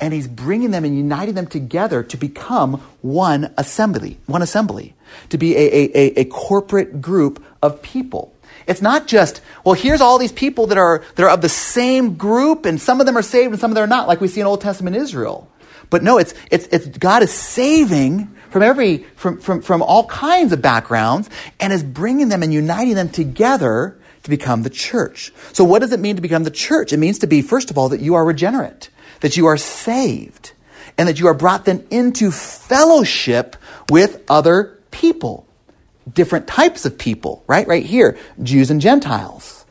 And 0.00 0.14
he's 0.14 0.28
bringing 0.28 0.70
them 0.70 0.84
and 0.84 0.96
uniting 0.96 1.34
them 1.34 1.48
together 1.48 2.04
to 2.04 2.16
become 2.16 2.74
one 3.02 3.52
assembly, 3.58 4.18
one 4.26 4.40
assembly 4.42 4.94
to 5.30 5.38
be 5.38 5.56
a, 5.56 5.90
a, 5.94 6.20
a, 6.20 6.24
corporate 6.26 7.00
group 7.00 7.44
of 7.62 7.82
people. 7.82 8.34
It's 8.66 8.82
not 8.82 9.06
just, 9.06 9.40
well, 9.64 9.74
here's 9.74 10.00
all 10.00 10.18
these 10.18 10.32
people 10.32 10.68
that 10.68 10.78
are, 10.78 11.04
that 11.16 11.22
are 11.22 11.30
of 11.30 11.40
the 11.40 11.48
same 11.48 12.14
group, 12.14 12.64
and 12.64 12.80
some 12.80 13.00
of 13.00 13.06
them 13.06 13.16
are 13.16 13.22
saved 13.22 13.52
and 13.52 13.60
some 13.60 13.70
of 13.70 13.74
them 13.74 13.84
are 13.84 13.88
not, 13.88 14.08
like 14.08 14.20
we 14.20 14.28
see 14.28 14.40
in 14.40 14.46
Old 14.46 14.60
Testament 14.60 14.96
Israel. 14.96 15.48
But 15.90 16.02
no, 16.02 16.18
it's, 16.18 16.34
it's, 16.50 16.66
it's 16.68 16.86
God 16.86 17.22
is 17.22 17.32
saving 17.32 18.34
from 18.50 18.62
every, 18.62 18.98
from, 19.16 19.40
from, 19.40 19.62
from 19.62 19.82
all 19.82 20.06
kinds 20.06 20.52
of 20.52 20.62
backgrounds 20.62 21.28
and 21.60 21.72
is 21.72 21.82
bringing 21.82 22.28
them 22.28 22.42
and 22.42 22.52
uniting 22.52 22.94
them 22.94 23.08
together 23.08 23.98
to 24.22 24.30
become 24.30 24.62
the 24.62 24.70
church. 24.70 25.32
So 25.52 25.64
what 25.64 25.80
does 25.80 25.92
it 25.92 26.00
mean 26.00 26.16
to 26.16 26.22
become 26.22 26.44
the 26.44 26.50
church? 26.50 26.92
It 26.92 26.98
means 26.98 27.18
to 27.20 27.26
be, 27.26 27.42
first 27.42 27.70
of 27.70 27.78
all, 27.78 27.88
that 27.88 28.00
you 28.00 28.14
are 28.14 28.24
regenerate, 28.24 28.88
that 29.20 29.36
you 29.36 29.46
are 29.46 29.56
saved, 29.56 30.52
and 30.96 31.08
that 31.08 31.18
you 31.18 31.26
are 31.26 31.34
brought 31.34 31.64
then 31.64 31.86
into 31.90 32.30
fellowship 32.30 33.56
with 33.90 34.22
other 34.28 34.78
people, 35.02 35.44
different 36.14 36.46
types 36.46 36.86
of 36.86 36.96
people, 36.96 37.42
right? 37.48 37.66
Right 37.66 37.84
here, 37.84 38.16
Jews 38.40 38.70
and 38.70 38.80
Gentiles. 38.80 39.66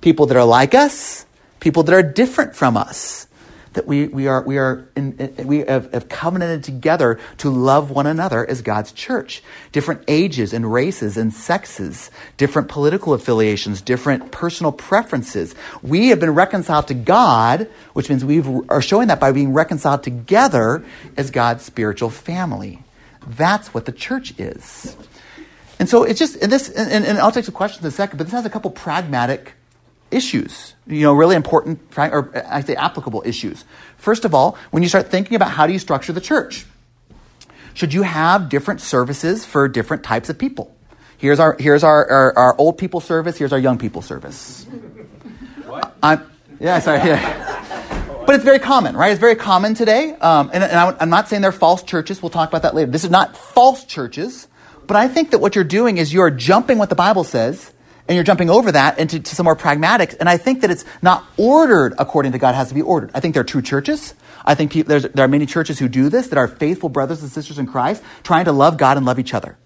People 0.00 0.26
that 0.26 0.36
are 0.36 0.44
like 0.44 0.76
us, 0.76 1.26
people 1.58 1.82
that 1.82 1.92
are 1.92 2.04
different 2.04 2.54
from 2.54 2.76
us. 2.76 3.26
That 3.72 3.86
we, 3.86 4.06
we 4.06 4.28
are, 4.28 4.42
we, 4.42 4.58
are 4.58 4.88
in, 4.94 5.34
we 5.44 5.58
have, 5.58 5.92
have 5.92 6.08
covenanted 6.08 6.62
together 6.62 7.18
to 7.38 7.50
love 7.50 7.90
one 7.90 8.06
another 8.06 8.48
as 8.48 8.62
God's 8.62 8.92
church. 8.92 9.42
Different 9.72 10.02
ages 10.06 10.52
and 10.52 10.72
races 10.72 11.16
and 11.16 11.34
sexes, 11.34 12.12
different 12.36 12.68
political 12.68 13.12
affiliations, 13.12 13.82
different 13.82 14.30
personal 14.30 14.70
preferences. 14.70 15.54
We 15.82 16.08
have 16.08 16.20
been 16.20 16.32
reconciled 16.32 16.86
to 16.88 16.94
God, 16.94 17.68
which 17.92 18.08
means 18.08 18.24
we 18.24 18.40
are 18.68 18.80
showing 18.80 19.08
that 19.08 19.18
by 19.18 19.32
being 19.32 19.52
reconciled 19.52 20.04
together 20.04 20.84
as 21.16 21.32
God's 21.32 21.64
spiritual 21.64 22.10
family. 22.10 22.78
That's 23.26 23.74
what 23.74 23.84
the 23.84 23.92
church 23.92 24.38
is. 24.38 24.96
And 25.78 25.88
so 25.88 26.04
it's 26.04 26.18
just, 26.18 26.36
and 26.36 26.50
this, 26.50 26.68
and, 26.70 27.04
and 27.04 27.18
I'll 27.18 27.32
take 27.32 27.44
some 27.44 27.54
questions 27.54 27.84
in 27.84 27.88
a 27.88 27.90
second, 27.90 28.16
but 28.18 28.24
this 28.24 28.32
has 28.32 28.46
a 28.46 28.50
couple 28.50 28.70
pragmatic 28.70 29.54
issues, 30.10 30.74
you 30.86 31.02
know, 31.02 31.12
really 31.12 31.36
important, 31.36 31.80
or 31.98 32.30
I 32.48 32.60
say 32.62 32.74
applicable 32.76 33.22
issues. 33.26 33.64
First 33.96 34.24
of 34.24 34.34
all, 34.34 34.56
when 34.70 34.82
you 34.82 34.88
start 34.88 35.08
thinking 35.08 35.34
about 35.34 35.50
how 35.50 35.66
do 35.66 35.72
you 35.72 35.78
structure 35.78 36.12
the 36.12 36.20
church, 36.20 36.64
should 37.74 37.92
you 37.92 38.02
have 38.02 38.48
different 38.48 38.80
services 38.80 39.44
for 39.44 39.68
different 39.68 40.02
types 40.02 40.30
of 40.30 40.38
people? 40.38 40.74
Here's 41.18 41.40
our, 41.40 41.56
here's 41.58 41.84
our, 41.84 42.08
our, 42.10 42.38
our 42.38 42.58
old 42.58 42.78
people 42.78 43.00
service, 43.00 43.36
here's 43.36 43.52
our 43.52 43.58
young 43.58 43.78
people 43.78 44.00
service. 44.00 44.64
What? 45.66 45.96
I'm, 46.02 46.30
yeah, 46.60 46.78
sorry. 46.78 46.98
Yeah. 47.00 47.45
But 48.26 48.34
it's 48.34 48.44
very 48.44 48.58
common, 48.58 48.96
right? 48.96 49.12
It's 49.12 49.20
very 49.20 49.36
common 49.36 49.74
today. 49.74 50.12
Um, 50.14 50.50
and, 50.52 50.64
and 50.64 50.96
I'm 50.98 51.10
not 51.10 51.28
saying 51.28 51.42
they're 51.42 51.52
false 51.52 51.84
churches. 51.84 52.20
We'll 52.20 52.30
talk 52.30 52.48
about 52.48 52.62
that 52.62 52.74
later. 52.74 52.90
This 52.90 53.04
is 53.04 53.10
not 53.10 53.36
false 53.36 53.84
churches. 53.84 54.48
But 54.86 54.96
I 54.96 55.08
think 55.08 55.30
that 55.30 55.38
what 55.38 55.54
you're 55.54 55.64
doing 55.64 55.98
is 55.98 56.12
you're 56.12 56.30
jumping 56.30 56.78
what 56.78 56.88
the 56.88 56.96
Bible 56.96 57.24
says 57.24 57.72
and 58.08 58.14
you're 58.14 58.24
jumping 58.24 58.50
over 58.50 58.72
that 58.72 58.98
into 58.98 59.24
some 59.24 59.44
more 59.44 59.56
pragmatics. 59.56 60.16
And 60.18 60.28
I 60.28 60.36
think 60.36 60.60
that 60.62 60.70
it's 60.70 60.84
not 61.02 61.24
ordered 61.36 61.94
according 61.98 62.32
to 62.32 62.38
God 62.38 62.54
has 62.54 62.68
to 62.68 62.74
be 62.74 62.82
ordered. 62.82 63.10
I 63.14 63.20
think 63.20 63.34
there 63.34 63.40
are 63.40 63.44
true 63.44 63.62
churches. 63.62 64.14
I 64.44 64.54
think 64.54 64.72
there 64.72 65.10
are 65.18 65.28
many 65.28 65.46
churches 65.46 65.78
who 65.78 65.88
do 65.88 66.08
this 66.08 66.28
that 66.28 66.38
are 66.38 66.48
faithful 66.48 66.88
brothers 66.88 67.22
and 67.22 67.30
sisters 67.30 67.58
in 67.58 67.66
Christ, 67.66 68.02
trying 68.22 68.44
to 68.44 68.52
love 68.52 68.76
God 68.76 68.96
and 68.96 69.04
love 69.04 69.18
each 69.18 69.34
other. 69.34 69.58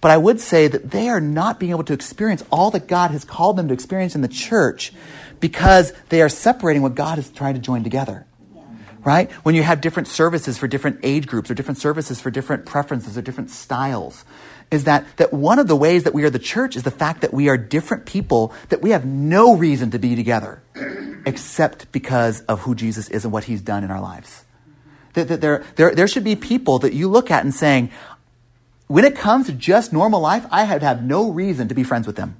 But 0.00 0.10
I 0.10 0.16
would 0.16 0.40
say 0.40 0.66
that 0.66 0.90
they 0.90 1.08
are 1.08 1.20
not 1.20 1.60
being 1.60 1.72
able 1.72 1.84
to 1.84 1.92
experience 1.92 2.42
all 2.50 2.70
that 2.70 2.86
God 2.86 3.10
has 3.10 3.24
called 3.24 3.56
them 3.56 3.68
to 3.68 3.74
experience 3.74 4.14
in 4.14 4.22
the 4.22 4.28
church 4.28 4.92
because 5.40 5.92
they 6.08 6.22
are 6.22 6.28
separating 6.28 6.82
what 6.82 6.94
God 6.94 7.18
is 7.18 7.30
trying 7.30 7.54
to 7.54 7.60
join 7.60 7.84
together. 7.84 8.26
right? 9.04 9.30
When 9.44 9.54
you 9.54 9.62
have 9.62 9.80
different 9.80 10.08
services 10.08 10.58
for 10.58 10.68
different 10.68 11.00
age 11.02 11.26
groups 11.26 11.50
or 11.50 11.54
different 11.54 11.78
services 11.78 12.20
for 12.20 12.30
different 12.30 12.66
preferences 12.66 13.16
or 13.16 13.22
different 13.22 13.50
styles, 13.50 14.24
is 14.70 14.84
that, 14.84 15.04
that 15.16 15.32
one 15.32 15.58
of 15.58 15.66
the 15.66 15.76
ways 15.76 16.04
that 16.04 16.14
we 16.14 16.22
are 16.22 16.30
the 16.30 16.38
church 16.38 16.76
is 16.76 16.82
the 16.82 16.90
fact 16.90 17.22
that 17.22 17.34
we 17.34 17.48
are 17.48 17.56
different 17.56 18.06
people, 18.06 18.52
that 18.68 18.80
we 18.82 18.90
have 18.90 19.04
no 19.04 19.56
reason 19.56 19.90
to 19.90 19.98
be 19.98 20.14
together 20.14 20.62
except 21.26 21.90
because 21.92 22.42
of 22.42 22.60
who 22.60 22.74
Jesus 22.74 23.08
is 23.08 23.24
and 23.24 23.32
what 23.32 23.44
he's 23.44 23.60
done 23.60 23.84
in 23.84 23.90
our 23.90 24.00
lives. 24.00 24.44
That, 25.14 25.26
that 25.26 25.40
there, 25.40 25.64
there, 25.74 25.92
there 25.94 26.06
should 26.06 26.22
be 26.22 26.36
people 26.36 26.78
that 26.80 26.92
you 26.92 27.08
look 27.08 27.32
at 27.32 27.42
and 27.42 27.52
saying, 27.52 27.90
when 28.90 29.04
it 29.04 29.14
comes 29.14 29.46
to 29.46 29.52
just 29.52 29.92
normal 29.92 30.20
life, 30.20 30.44
I 30.50 30.64
have, 30.64 30.82
have 30.82 31.00
no 31.00 31.30
reason 31.30 31.68
to 31.68 31.76
be 31.76 31.84
friends 31.84 32.08
with 32.08 32.16
them. 32.16 32.34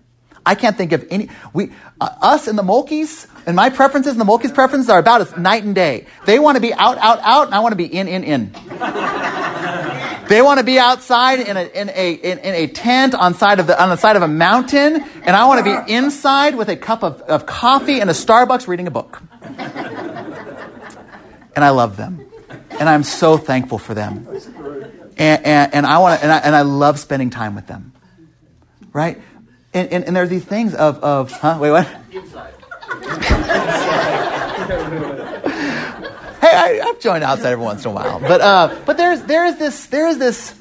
I 0.45 0.57
can't 0.57 0.77
think 0.77 0.91
of 0.91 1.07
any. 1.09 1.29
We, 1.53 1.71
uh, 2.01 2.09
us 2.21 2.49
and 2.49 2.59
the 2.59 2.65
Mulkeys, 2.65 3.29
and 3.47 3.55
my 3.55 3.71
preferences 3.71 4.11
and 4.11 4.21
the 4.21 4.25
Mulkeys' 4.25 4.53
preferences 4.53 4.91
are 4.91 4.99
about 4.99 5.21
as 5.21 5.37
night 5.37 5.63
and 5.63 5.77
day. 5.77 6.07
They 6.27 6.41
want 6.41 6.57
to 6.57 6.61
be 6.61 6.75
out, 6.75 6.99
out, 6.99 7.21
out, 7.23 7.47
and 7.47 7.55
I 7.55 7.61
want 7.61 7.71
to 7.71 7.77
be 7.77 7.85
in, 7.87 8.09
in, 8.09 8.25
in. 8.25 8.51
they 10.29 10.43
want 10.43 10.59
to 10.59 10.65
be 10.65 10.81
outside 10.81 11.39
in 11.39 11.57
a, 11.57 11.63
in 11.67 11.89
a, 11.91 12.15
in, 12.15 12.39
in, 12.39 12.55
a 12.57 12.67
tent 12.67 13.15
on, 13.15 13.35
side 13.35 13.61
of 13.61 13.69
the, 13.69 13.81
on 13.81 13.89
the 13.89 13.97
side 13.97 14.17
of 14.17 14.23
a 14.23 14.29
mountain, 14.29 15.05
and 15.23 15.37
I 15.37 15.45
want 15.45 15.65
to 15.65 15.87
be 15.87 15.93
inside 15.93 16.57
with 16.57 16.69
a 16.69 16.77
cup 16.77 17.05
of, 17.05 17.21
of 17.23 17.47
coffee 17.47 18.01
and 18.01 18.11
a 18.11 18.13
Starbucks 18.13 18.67
reading 18.67 18.89
a 18.89 18.91
book. 18.91 19.23
and 21.55 21.65
I 21.65 21.71
love 21.71 21.97
them. 21.97 22.27
And 22.71 22.89
I'm 22.89 23.05
so 23.05 23.37
thankful 23.37 23.79
for 23.79 23.95
them. 23.95 24.27
And, 25.21 25.45
and, 25.45 25.75
and 25.75 25.87
I 25.87 25.99
want 25.99 26.19
to, 26.19 26.25
and 26.25 26.33
I, 26.33 26.39
and 26.39 26.57
I 26.57 26.63
love 26.63 26.99
spending 26.99 27.29
time 27.29 27.55
with 27.55 27.67
them. 27.67 27.93
Right? 28.91 29.21
And, 29.75 29.93
and, 29.93 30.05
and 30.05 30.17
there's 30.17 30.31
these 30.31 30.45
things 30.45 30.75
of, 30.75 30.99
of 31.05 31.31
huh? 31.31 31.59
Wait, 31.61 31.71
what? 31.71 31.87
Inside. 32.11 32.55
hey, 36.41 36.57
I, 36.57 36.81
have 36.87 37.01
joined 37.01 37.23
outside 37.23 37.53
every 37.53 37.65
once 37.65 37.85
in 37.85 37.91
a 37.91 37.95
while, 37.95 38.19
but 38.19 38.41
uh, 38.41 38.75
but 38.85 38.97
there's 38.97 39.23
there's 39.23 39.57
this 39.57 39.87
there's 39.87 40.17
this, 40.19 40.59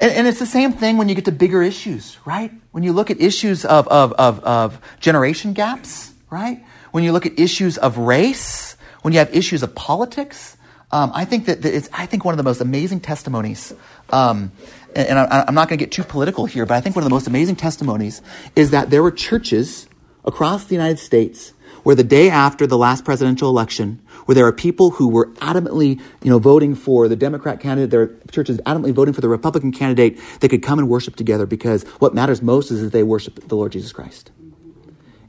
and, 0.00 0.10
and, 0.10 0.26
it's 0.26 0.40
the 0.40 0.46
same 0.46 0.72
thing 0.72 0.96
when 0.96 1.08
you 1.08 1.14
get 1.14 1.26
to 1.26 1.32
bigger 1.32 1.62
issues, 1.62 2.18
right? 2.24 2.50
When 2.72 2.82
you 2.82 2.92
look 2.92 3.10
at 3.10 3.20
issues 3.20 3.64
of 3.64 3.86
of 3.86 4.12
of, 4.14 4.40
of 4.40 4.80
generation 4.98 5.52
gaps, 5.52 6.12
right? 6.28 6.64
When 6.90 7.04
you 7.04 7.12
look 7.12 7.26
at 7.26 7.38
issues 7.38 7.78
of 7.78 7.98
race, 7.98 8.76
when 9.02 9.12
you 9.12 9.20
have 9.20 9.32
issues 9.32 9.62
of 9.62 9.76
politics, 9.76 10.56
um, 10.90 11.12
I 11.14 11.24
think 11.24 11.46
that, 11.46 11.64
it's 11.64 11.88
I 11.92 12.06
think 12.06 12.24
one 12.24 12.32
of 12.32 12.38
the 12.38 12.44
most 12.44 12.60
amazing 12.60 13.00
testimonies. 13.00 13.74
Um, 14.10 14.52
and, 14.94 15.08
and 15.08 15.18
I, 15.18 15.44
I'm 15.46 15.54
not 15.54 15.68
going 15.68 15.78
to 15.78 15.84
get 15.84 15.92
too 15.92 16.02
political 16.02 16.46
here, 16.46 16.64
but 16.64 16.74
I 16.74 16.80
think 16.80 16.96
one 16.96 17.02
of 17.02 17.08
the 17.08 17.14
most 17.14 17.26
amazing 17.26 17.56
testimonies 17.56 18.22
is 18.56 18.70
that 18.70 18.90
there 18.90 19.02
were 19.02 19.10
churches 19.10 19.86
across 20.24 20.64
the 20.64 20.74
United 20.74 20.98
States 20.98 21.52
where 21.82 21.94
the 21.94 22.04
day 22.04 22.28
after 22.28 22.66
the 22.66 22.76
last 22.76 23.04
presidential 23.04 23.48
election, 23.48 24.00
where 24.24 24.34
there 24.34 24.46
are 24.46 24.52
people 24.52 24.90
who 24.90 25.08
were 25.08 25.28
adamantly, 25.36 26.00
you 26.22 26.30
know, 26.30 26.38
voting 26.38 26.74
for 26.74 27.08
the 27.08 27.16
Democrat 27.16 27.60
candidate, 27.60 27.90
there 27.90 28.02
are 28.02 28.16
churches 28.30 28.58
adamantly 28.66 28.92
voting 28.92 29.14
for 29.14 29.20
the 29.20 29.28
Republican 29.28 29.72
candidate, 29.72 30.18
they 30.40 30.48
could 30.48 30.62
come 30.62 30.78
and 30.78 30.88
worship 30.88 31.16
together 31.16 31.46
because 31.46 31.84
what 31.98 32.14
matters 32.14 32.42
most 32.42 32.70
is 32.70 32.82
that 32.82 32.92
they 32.92 33.02
worship 33.02 33.46
the 33.48 33.56
Lord 33.56 33.72
Jesus 33.72 33.92
Christ. 33.92 34.30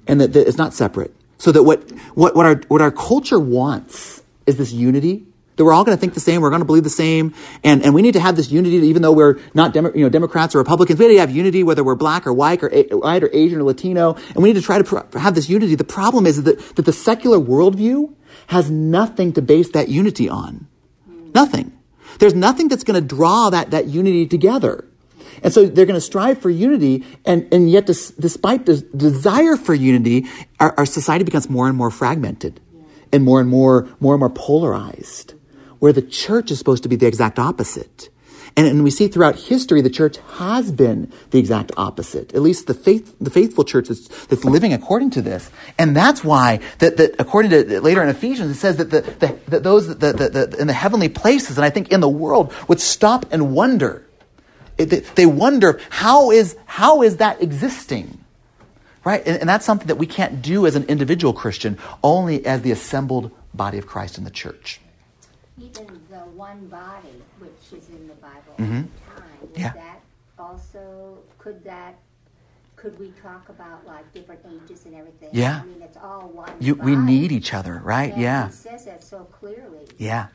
And 0.07 0.19
that, 0.21 0.33
that 0.33 0.47
it's 0.47 0.57
not 0.57 0.73
separate. 0.73 1.13
So 1.37 1.51
that 1.51 1.63
what, 1.63 1.89
what, 2.15 2.35
what, 2.35 2.45
our, 2.45 2.55
what 2.67 2.81
our 2.81 2.91
culture 2.91 3.39
wants 3.39 4.21
is 4.45 4.57
this 4.57 4.71
unity 4.71 5.27
that 5.59 5.65
we're 5.65 5.73
all 5.73 5.83
going 5.83 5.95
to 5.95 5.99
think 5.99 6.13
the 6.13 6.21
same, 6.21 6.39
we're 6.39 6.49
going 6.49 6.61
to 6.61 6.65
believe 6.65 6.85
the 6.85 6.89
same, 6.89 7.33
and, 7.65 7.83
and 7.83 7.93
we 7.93 8.01
need 8.01 8.13
to 8.13 8.19
have 8.21 8.37
this 8.37 8.49
unity, 8.49 8.77
even 8.77 9.01
though 9.01 9.11
we're 9.11 9.39
not 9.53 9.73
Demo, 9.73 9.93
you 9.93 10.03
know, 10.03 10.09
Democrats 10.09 10.55
or 10.55 10.59
Republicans, 10.59 10.97
we 10.97 11.09
need 11.09 11.15
to 11.15 11.19
have 11.19 11.31
unity 11.31 11.63
whether 11.63 11.83
we're 11.83 11.95
black 11.95 12.25
or 12.25 12.31
white 12.31 12.63
or, 12.63 12.73
eh, 12.73 12.83
white 12.91 13.23
or 13.23 13.29
Asian 13.33 13.59
or 13.59 13.63
Latino, 13.63 14.15
and 14.15 14.37
we 14.37 14.53
need 14.53 14.59
to 14.59 14.61
try 14.61 14.81
to 14.81 15.19
have 15.19 15.35
this 15.35 15.49
unity. 15.49 15.75
The 15.75 15.83
problem 15.83 16.25
is 16.25 16.43
that, 16.43 16.57
that 16.77 16.85
the 16.85 16.93
secular 16.93 17.37
worldview 17.37 18.13
has 18.47 18.71
nothing 18.71 19.33
to 19.33 19.41
base 19.41 19.69
that 19.71 19.89
unity 19.89 20.29
on. 20.29 20.67
Nothing. 21.35 21.77
There's 22.19 22.33
nothing 22.35 22.69
that's 22.69 22.85
going 22.85 23.01
to 23.01 23.05
draw 23.05 23.49
that, 23.49 23.71
that 23.71 23.87
unity 23.87 24.27
together. 24.27 24.85
And 25.43 25.53
so 25.53 25.65
they're 25.65 25.85
going 25.85 25.95
to 25.95 26.01
strive 26.01 26.41
for 26.41 26.49
unity, 26.49 27.05
and, 27.25 27.53
and 27.53 27.69
yet, 27.69 27.85
despite 27.85 28.65
the 28.65 28.77
desire 28.95 29.57
for 29.57 29.73
unity, 29.73 30.25
our, 30.59 30.73
our 30.77 30.85
society 30.85 31.25
becomes 31.25 31.49
more 31.49 31.67
and 31.67 31.77
more 31.77 31.91
fragmented 31.91 32.61
and 33.11 33.23
more 33.23 33.39
and 33.41 33.49
more, 33.49 33.89
more 33.99 34.13
and 34.13 34.19
more 34.19 34.29
polarized 34.29 35.33
where 35.79 35.93
the 35.93 36.01
church 36.01 36.51
is 36.51 36.59
supposed 36.59 36.83
to 36.83 36.89
be 36.89 36.95
the 36.95 37.07
exact 37.07 37.39
opposite. 37.39 38.09
And, 38.57 38.67
and, 38.67 38.83
we 38.83 38.91
see 38.91 39.07
throughout 39.07 39.35
history, 39.35 39.81
the 39.81 39.89
church 39.89 40.17
has 40.37 40.71
been 40.71 41.11
the 41.31 41.39
exact 41.39 41.71
opposite. 41.77 42.33
At 42.33 42.41
least 42.41 42.67
the 42.67 42.73
faith, 42.73 43.15
the 43.19 43.29
faithful 43.29 43.63
church 43.63 43.87
that's, 43.87 44.07
that's 44.25 44.43
living 44.43 44.73
according 44.73 45.11
to 45.11 45.21
this. 45.21 45.49
And 45.77 45.95
that's 45.95 46.23
why 46.23 46.59
that, 46.79 46.97
that 46.97 47.15
according 47.19 47.51
to 47.51 47.81
later 47.81 48.01
in 48.01 48.09
Ephesians, 48.09 48.51
it 48.51 48.59
says 48.59 48.77
that 48.77 48.89
the, 48.89 49.01
the 49.01 49.39
that 49.47 49.63
those 49.63 49.87
the, 49.87 50.13
the, 50.13 50.55
in 50.59 50.67
the 50.67 50.73
heavenly 50.73 51.09
places, 51.09 51.57
and 51.57 51.65
I 51.65 51.69
think 51.69 51.89
in 51.89 51.99
the 51.99 52.09
world, 52.09 52.53
would 52.67 52.79
stop 52.79 53.25
and 53.31 53.53
wonder. 53.53 54.05
They 54.77 55.25
wonder 55.25 55.79
how 55.89 56.31
is 56.31 56.55
how 56.65 57.01
is 57.01 57.17
that 57.17 57.41
existing, 57.41 58.23
right? 59.03 59.21
And, 59.27 59.37
and 59.41 59.49
that's 59.49 59.65
something 59.65 59.87
that 59.87 59.97
we 59.97 60.07
can't 60.07 60.41
do 60.41 60.65
as 60.65 60.75
an 60.75 60.85
individual 60.85 61.33
Christian, 61.33 61.77
only 62.03 62.45
as 62.45 62.61
the 62.61 62.71
assembled 62.71 63.31
body 63.53 63.77
of 63.77 63.87
Christ 63.87 64.17
in 64.17 64.23
the 64.23 64.31
church 64.31 64.79
even 65.61 66.01
the 66.09 66.19
one 66.35 66.67
body, 66.67 67.21
which 67.39 67.79
is 67.79 67.89
in 67.89 68.07
the 68.07 68.15
Bible 68.15 68.55
mm-hmm. 68.57 68.77
all 68.77 69.23
the 69.41 69.47
time, 69.47 69.49
yeah. 69.55 69.73
that 69.73 70.01
also, 70.37 71.17
could 71.37 71.63
that, 71.63 71.95
could 72.75 72.97
we 72.97 73.11
talk 73.21 73.49
about 73.49 73.85
like 73.85 74.11
different 74.13 74.41
ages 74.45 74.85
and 74.85 74.95
everything? 74.95 75.29
Yeah. 75.33 75.61
I 75.61 75.65
mean, 75.65 75.81
it's 75.81 75.97
all 75.97 76.29
one 76.29 76.51
you, 76.59 76.75
body. 76.75 76.91
We 76.91 76.95
need 76.95 77.31
each 77.31 77.53
other, 77.53 77.81
right? 77.83 78.15
Yeah. 78.15 78.21
yeah. 78.21 78.47
It 78.47 78.53
says 78.53 78.85
that 78.85 79.03
so 79.03 79.25
clearly. 79.25 79.87
Yeah. 79.97 80.27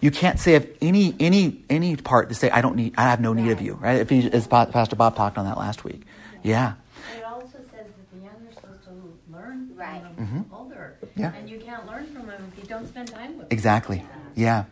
You 0.00 0.10
can't 0.10 0.38
say 0.38 0.54
of 0.54 0.68
any 0.80 1.14
any 1.18 1.64
any 1.68 1.96
part 1.96 2.28
to 2.28 2.36
say 2.36 2.48
I 2.50 2.60
don't 2.60 2.76
need 2.76 2.94
I 2.96 3.02
have 3.02 3.20
no 3.20 3.32
need 3.32 3.48
right. 3.48 3.52
of 3.52 3.60
you, 3.60 3.74
right? 3.74 3.98
If 4.00 4.10
he, 4.10 4.30
as 4.30 4.46
Pastor 4.46 4.94
Bob 4.94 5.16
talked 5.16 5.38
on 5.38 5.44
that 5.44 5.58
last 5.58 5.82
week, 5.82 6.02
yeah. 6.42 6.74
yeah. 7.12 7.18
It 7.18 7.24
also 7.24 7.58
says 7.72 7.86
that 7.86 8.12
the 8.12 8.18
young 8.18 8.46
are 8.48 8.52
supposed 8.52 8.84
to 8.84 8.90
learn 9.32 9.70
right. 9.74 10.02
from 10.14 10.26
mm-hmm. 10.26 10.54
older, 10.54 10.98
yeah. 11.16 11.32
and 11.34 11.50
you 11.50 11.58
can't 11.58 11.84
learn 11.86 12.06
from 12.06 12.26
them 12.26 12.52
if 12.52 12.62
you 12.62 12.68
don't 12.68 12.86
spend 12.86 13.08
time 13.08 13.30
with 13.38 13.48
them. 13.48 13.48
Exactly. 13.50 14.04
Yeah. 14.34 14.64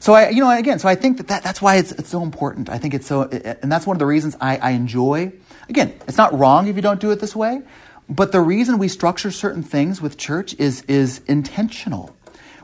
So 0.00 0.14
I, 0.14 0.28
you 0.30 0.40
know, 0.40 0.50
again, 0.50 0.78
so 0.78 0.88
I 0.88 0.94
think 0.94 1.16
that, 1.16 1.28
that 1.28 1.42
that's 1.42 1.60
why 1.60 1.76
it's, 1.76 1.92
it's 1.92 2.08
so 2.08 2.22
important. 2.22 2.68
I 2.68 2.78
think 2.78 2.94
it's 2.94 3.06
so, 3.06 3.22
and 3.22 3.70
that's 3.70 3.86
one 3.86 3.96
of 3.96 3.98
the 3.98 4.06
reasons 4.06 4.36
I, 4.40 4.56
I 4.58 4.70
enjoy. 4.70 5.32
Again, 5.68 5.94
it's 6.06 6.18
not 6.18 6.36
wrong 6.38 6.68
if 6.68 6.76
you 6.76 6.82
don't 6.82 7.00
do 7.00 7.10
it 7.10 7.20
this 7.20 7.34
way, 7.34 7.62
but 8.08 8.32
the 8.32 8.40
reason 8.40 8.78
we 8.78 8.88
structure 8.88 9.30
certain 9.30 9.62
things 9.62 10.00
with 10.00 10.16
church 10.16 10.54
is 10.58 10.82
is 10.82 11.20
intentional. 11.26 12.14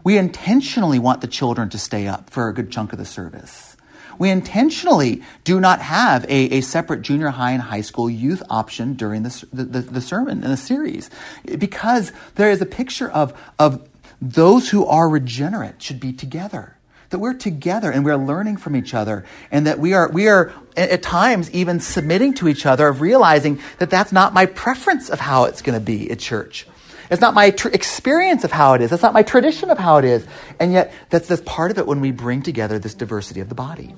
We 0.04 0.18
intentionally 0.18 0.98
want 0.98 1.20
the 1.20 1.26
children 1.26 1.68
to 1.70 1.78
stay 1.78 2.06
up 2.06 2.30
for 2.30 2.48
a 2.48 2.54
good 2.54 2.70
chunk 2.70 2.92
of 2.92 2.98
the 2.98 3.04
service. 3.04 3.76
We 4.18 4.30
intentionally 4.30 5.22
do 5.44 5.58
not 5.60 5.80
have 5.80 6.24
a, 6.24 6.58
a 6.58 6.60
separate 6.60 7.02
junior 7.02 7.30
high 7.30 7.52
and 7.52 7.62
high 7.62 7.80
school 7.80 8.10
youth 8.10 8.42
option 8.50 8.94
during 8.94 9.22
the, 9.22 9.46
the, 9.52 9.80
the 9.80 10.00
sermon 10.00 10.44
in 10.44 10.50
the 10.50 10.56
series 10.56 11.10
because 11.58 12.12
there 12.36 12.50
is 12.50 12.60
a 12.60 12.66
picture 12.66 13.10
of, 13.10 13.32
of 13.58 13.88
those 14.22 14.70
who 14.70 14.86
are 14.86 15.08
regenerate 15.08 15.82
should 15.82 15.98
be 15.98 16.12
together. 16.12 16.76
That 17.10 17.18
we're 17.18 17.34
together 17.34 17.90
and 17.90 18.06
we're 18.06 18.16
learning 18.16 18.56
from 18.56 18.74
each 18.74 18.94
other, 18.94 19.26
and 19.50 19.66
that 19.66 19.78
we 19.78 19.92
are, 19.92 20.08
we 20.08 20.28
are 20.28 20.50
at 20.78 21.02
times 21.02 21.50
even 21.50 21.80
submitting 21.80 22.32
to 22.34 22.48
each 22.48 22.64
other, 22.64 22.88
of 22.88 23.02
realizing 23.02 23.60
that 23.80 23.90
that's 23.90 24.12
not 24.12 24.32
my 24.32 24.46
preference 24.46 25.10
of 25.10 25.20
how 25.20 25.44
it's 25.44 25.60
going 25.60 25.78
to 25.78 25.84
be 25.84 26.10
at 26.10 26.20
church. 26.20 26.66
It's 27.10 27.20
not 27.20 27.34
my 27.34 27.50
tr- 27.50 27.68
experience 27.68 28.44
of 28.44 28.52
how 28.52 28.72
it 28.72 28.80
is. 28.80 28.88
That's 28.88 29.02
not 29.02 29.12
my 29.12 29.22
tradition 29.24 29.68
of 29.68 29.76
how 29.76 29.98
it 29.98 30.06
is. 30.06 30.26
And 30.58 30.72
yet, 30.72 30.94
that's, 31.10 31.28
that's 31.28 31.42
part 31.44 31.70
of 31.70 31.76
it 31.76 31.86
when 31.86 32.00
we 32.00 32.12
bring 32.12 32.40
together 32.40 32.78
this 32.78 32.94
diversity 32.94 33.40
of 33.40 33.50
the 33.50 33.54
body. 33.54 33.94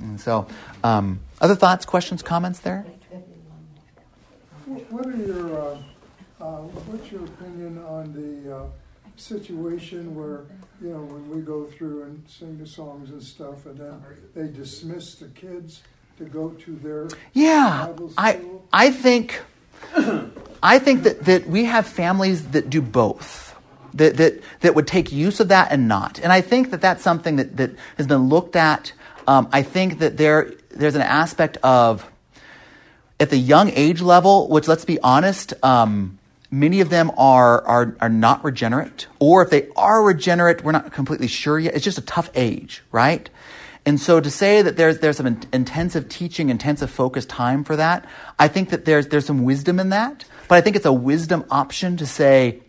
And 0.00 0.18
so, 0.18 0.46
um, 0.82 1.20
other 1.42 1.56
thoughts, 1.56 1.84
questions, 1.84 2.22
comments 2.22 2.60
there? 2.60 2.86
What 4.64 5.04
are 5.04 5.16
your, 5.16 5.60
uh, 5.60 5.78
uh, 6.40 6.60
what's 6.88 7.12
your 7.12 7.24
opinion 7.24 7.84
on 7.84 8.12
the 8.14 8.56
uh, 8.56 8.66
situation 9.18 10.14
where 10.14 10.46
you 10.80 10.90
know 10.90 11.00
when 11.00 11.28
we 11.30 11.40
go 11.42 11.64
through 11.64 12.04
and 12.04 12.22
sing 12.28 12.58
the 12.58 12.66
songs 12.66 13.10
and 13.10 13.22
stuff, 13.22 13.66
and 13.66 13.76
then 13.76 14.02
they 14.34 14.46
dismiss 14.46 15.16
the 15.16 15.28
kids 15.28 15.82
to 16.18 16.24
go 16.24 16.50
to 16.50 16.76
their 16.76 17.08
yeah. 17.32 17.92
I 18.16 18.40
I 18.72 18.90
think 18.90 19.40
I 20.62 20.78
think 20.78 21.02
that 21.02 21.24
that 21.24 21.46
we 21.46 21.64
have 21.64 21.86
families 21.86 22.48
that 22.48 22.70
do 22.70 22.80
both. 22.80 23.46
That, 23.94 24.18
that, 24.18 24.42
that 24.60 24.74
would 24.74 24.86
take 24.86 25.10
use 25.10 25.40
of 25.40 25.48
that 25.48 25.72
and 25.72 25.88
not. 25.88 26.20
And 26.20 26.30
I 26.30 26.42
think 26.42 26.70
that 26.72 26.82
that's 26.82 27.02
something 27.02 27.36
that, 27.36 27.56
that 27.56 27.70
has 27.96 28.06
been 28.06 28.28
looked 28.28 28.54
at. 28.54 28.92
Um, 29.26 29.48
I 29.50 29.62
think 29.62 30.00
that 30.00 30.18
there, 30.18 30.52
there's 30.70 30.94
an 30.94 31.00
aspect 31.00 31.56
of, 31.62 32.08
at 33.18 33.30
the 33.30 33.38
young 33.38 33.70
age 33.70 34.02
level, 34.02 34.46
which 34.48 34.68
let's 34.68 34.84
be 34.84 35.00
honest, 35.00 35.54
um, 35.64 36.17
Many 36.50 36.80
of 36.80 36.88
them 36.88 37.10
are, 37.18 37.62
are, 37.64 37.96
are 38.00 38.08
not 38.08 38.42
regenerate, 38.42 39.06
or 39.18 39.42
if 39.42 39.50
they 39.50 39.68
are 39.76 40.02
regenerate, 40.02 40.64
we're 40.64 40.72
not 40.72 40.92
completely 40.92 41.26
sure 41.26 41.58
yet. 41.58 41.74
It's 41.74 41.84
just 41.84 41.98
a 41.98 42.02
tough 42.02 42.30
age, 42.34 42.82
right? 42.90 43.28
And 43.84 44.00
so 44.00 44.20
to 44.20 44.30
say 44.30 44.62
that 44.62 44.76
there's, 44.76 44.98
there's 44.98 45.16
some 45.18 45.26
in, 45.26 45.42
intensive 45.52 46.08
teaching, 46.08 46.50
intensive 46.50 46.90
focus 46.90 47.26
time 47.26 47.64
for 47.64 47.76
that, 47.76 48.06
I 48.38 48.48
think 48.48 48.70
that 48.70 48.84
there's, 48.84 49.08
there's 49.08 49.26
some 49.26 49.44
wisdom 49.44 49.78
in 49.78 49.90
that. 49.90 50.24
But 50.48 50.56
I 50.56 50.60
think 50.62 50.76
it's 50.76 50.86
a 50.86 50.92
wisdom 50.92 51.44
option 51.50 51.96
to 51.98 52.06
say, 52.06 52.60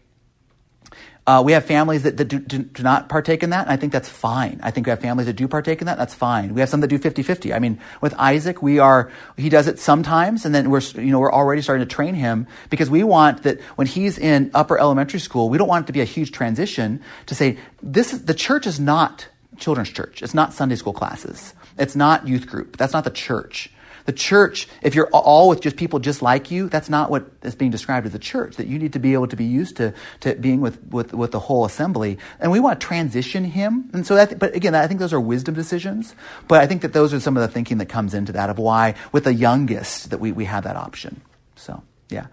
Uh, 1.29 1.43
we 1.43 1.51
have 1.51 1.63
families 1.63 2.01
that, 2.01 2.17
that 2.17 2.25
do, 2.25 2.39
do, 2.39 2.63
do 2.63 2.81
not 2.81 3.07
partake 3.07 3.43
in 3.43 3.51
that, 3.51 3.61
and 3.61 3.71
I 3.71 3.75
think 3.75 3.93
that's 3.93 4.09
fine. 4.09 4.59
I 4.63 4.71
think 4.71 4.87
we 4.87 4.89
have 4.89 4.99
families 4.99 5.27
that 5.27 5.35
do 5.35 5.47
partake 5.47 5.79
in 5.79 5.85
that, 5.85 5.95
that's 5.95 6.15
fine. 6.15 6.55
We 6.55 6.59
have 6.61 6.69
some 6.69 6.81
that 6.81 6.87
do 6.87 6.97
50-50. 6.97 7.53
I 7.53 7.59
mean, 7.59 7.79
with 8.01 8.15
Isaac, 8.15 8.63
we 8.63 8.79
are, 8.79 9.11
he 9.37 9.47
does 9.47 9.67
it 9.67 9.77
sometimes, 9.77 10.43
and 10.43 10.55
then 10.55 10.71
we're, 10.71 10.81
you 10.95 11.11
know, 11.11 11.19
we're 11.19 11.31
already 11.31 11.61
starting 11.61 11.87
to 11.87 11.95
train 11.95 12.15
him 12.15 12.47
because 12.71 12.89
we 12.89 13.03
want 13.03 13.43
that 13.43 13.61
when 13.75 13.85
he's 13.85 14.17
in 14.17 14.49
upper 14.55 14.79
elementary 14.79 15.19
school, 15.19 15.49
we 15.49 15.59
don't 15.59 15.67
want 15.67 15.85
it 15.85 15.87
to 15.87 15.93
be 15.93 16.01
a 16.01 16.05
huge 16.05 16.31
transition 16.31 16.99
to 17.27 17.35
say, 17.35 17.59
this 17.83 18.11
is, 18.11 18.25
the 18.25 18.33
church 18.33 18.65
is 18.65 18.79
not 18.79 19.27
children's 19.59 19.91
church. 19.91 20.23
It's 20.23 20.33
not 20.33 20.51
Sunday 20.51 20.77
school 20.77 20.93
classes. 20.93 21.53
It's 21.77 21.95
not 21.95 22.27
youth 22.27 22.47
group. 22.47 22.75
That's 22.77 22.93
not 22.93 23.03
the 23.03 23.11
church. 23.11 23.69
The 24.09 24.13
church, 24.13 24.67
if 24.81 24.95
you're 24.95 25.07
all 25.13 25.49
with 25.49 25.61
just 25.61 25.75
people 25.77 25.99
just 25.99 26.23
like 26.23 26.49
you, 26.49 26.67
that's 26.67 26.89
not 26.89 27.11
what 27.11 27.29
is 27.43 27.53
being 27.53 27.69
described 27.69 28.07
as 28.07 28.11
the 28.11 28.17
church. 28.17 28.55
That 28.55 28.65
you 28.65 28.79
need 28.79 28.93
to 28.93 28.99
be 28.99 29.13
able 29.13 29.27
to 29.27 29.35
be 29.35 29.45
used 29.45 29.77
to, 29.77 29.93
to 30.21 30.33
being 30.33 30.61
with, 30.61 30.83
with, 30.85 31.13
with 31.13 31.29
the 31.29 31.37
whole 31.39 31.63
assembly. 31.63 32.17
And 32.39 32.51
we 32.51 32.59
want 32.59 32.81
to 32.81 32.87
transition 32.87 33.43
him. 33.43 33.87
And 33.93 34.07
so 34.07 34.15
that, 34.15 34.39
but 34.39 34.55
again, 34.55 34.73
I 34.73 34.87
think 34.87 34.99
those 34.99 35.13
are 35.13 35.19
wisdom 35.21 35.53
decisions. 35.53 36.15
But 36.47 36.59
I 36.59 36.65
think 36.65 36.81
that 36.81 36.91
those 36.91 37.13
are 37.13 37.19
some 37.19 37.37
of 37.37 37.41
the 37.41 37.47
thinking 37.49 37.77
that 37.77 37.85
comes 37.85 38.15
into 38.15 38.31
that 38.31 38.49
of 38.49 38.57
why 38.57 38.95
with 39.11 39.25
the 39.25 39.33
youngest 39.35 40.09
that 40.09 40.19
we, 40.19 40.31
we 40.31 40.45
have 40.45 40.63
that 40.63 40.75
option. 40.75 41.21
So, 41.55 41.83
yeah. 42.09 42.25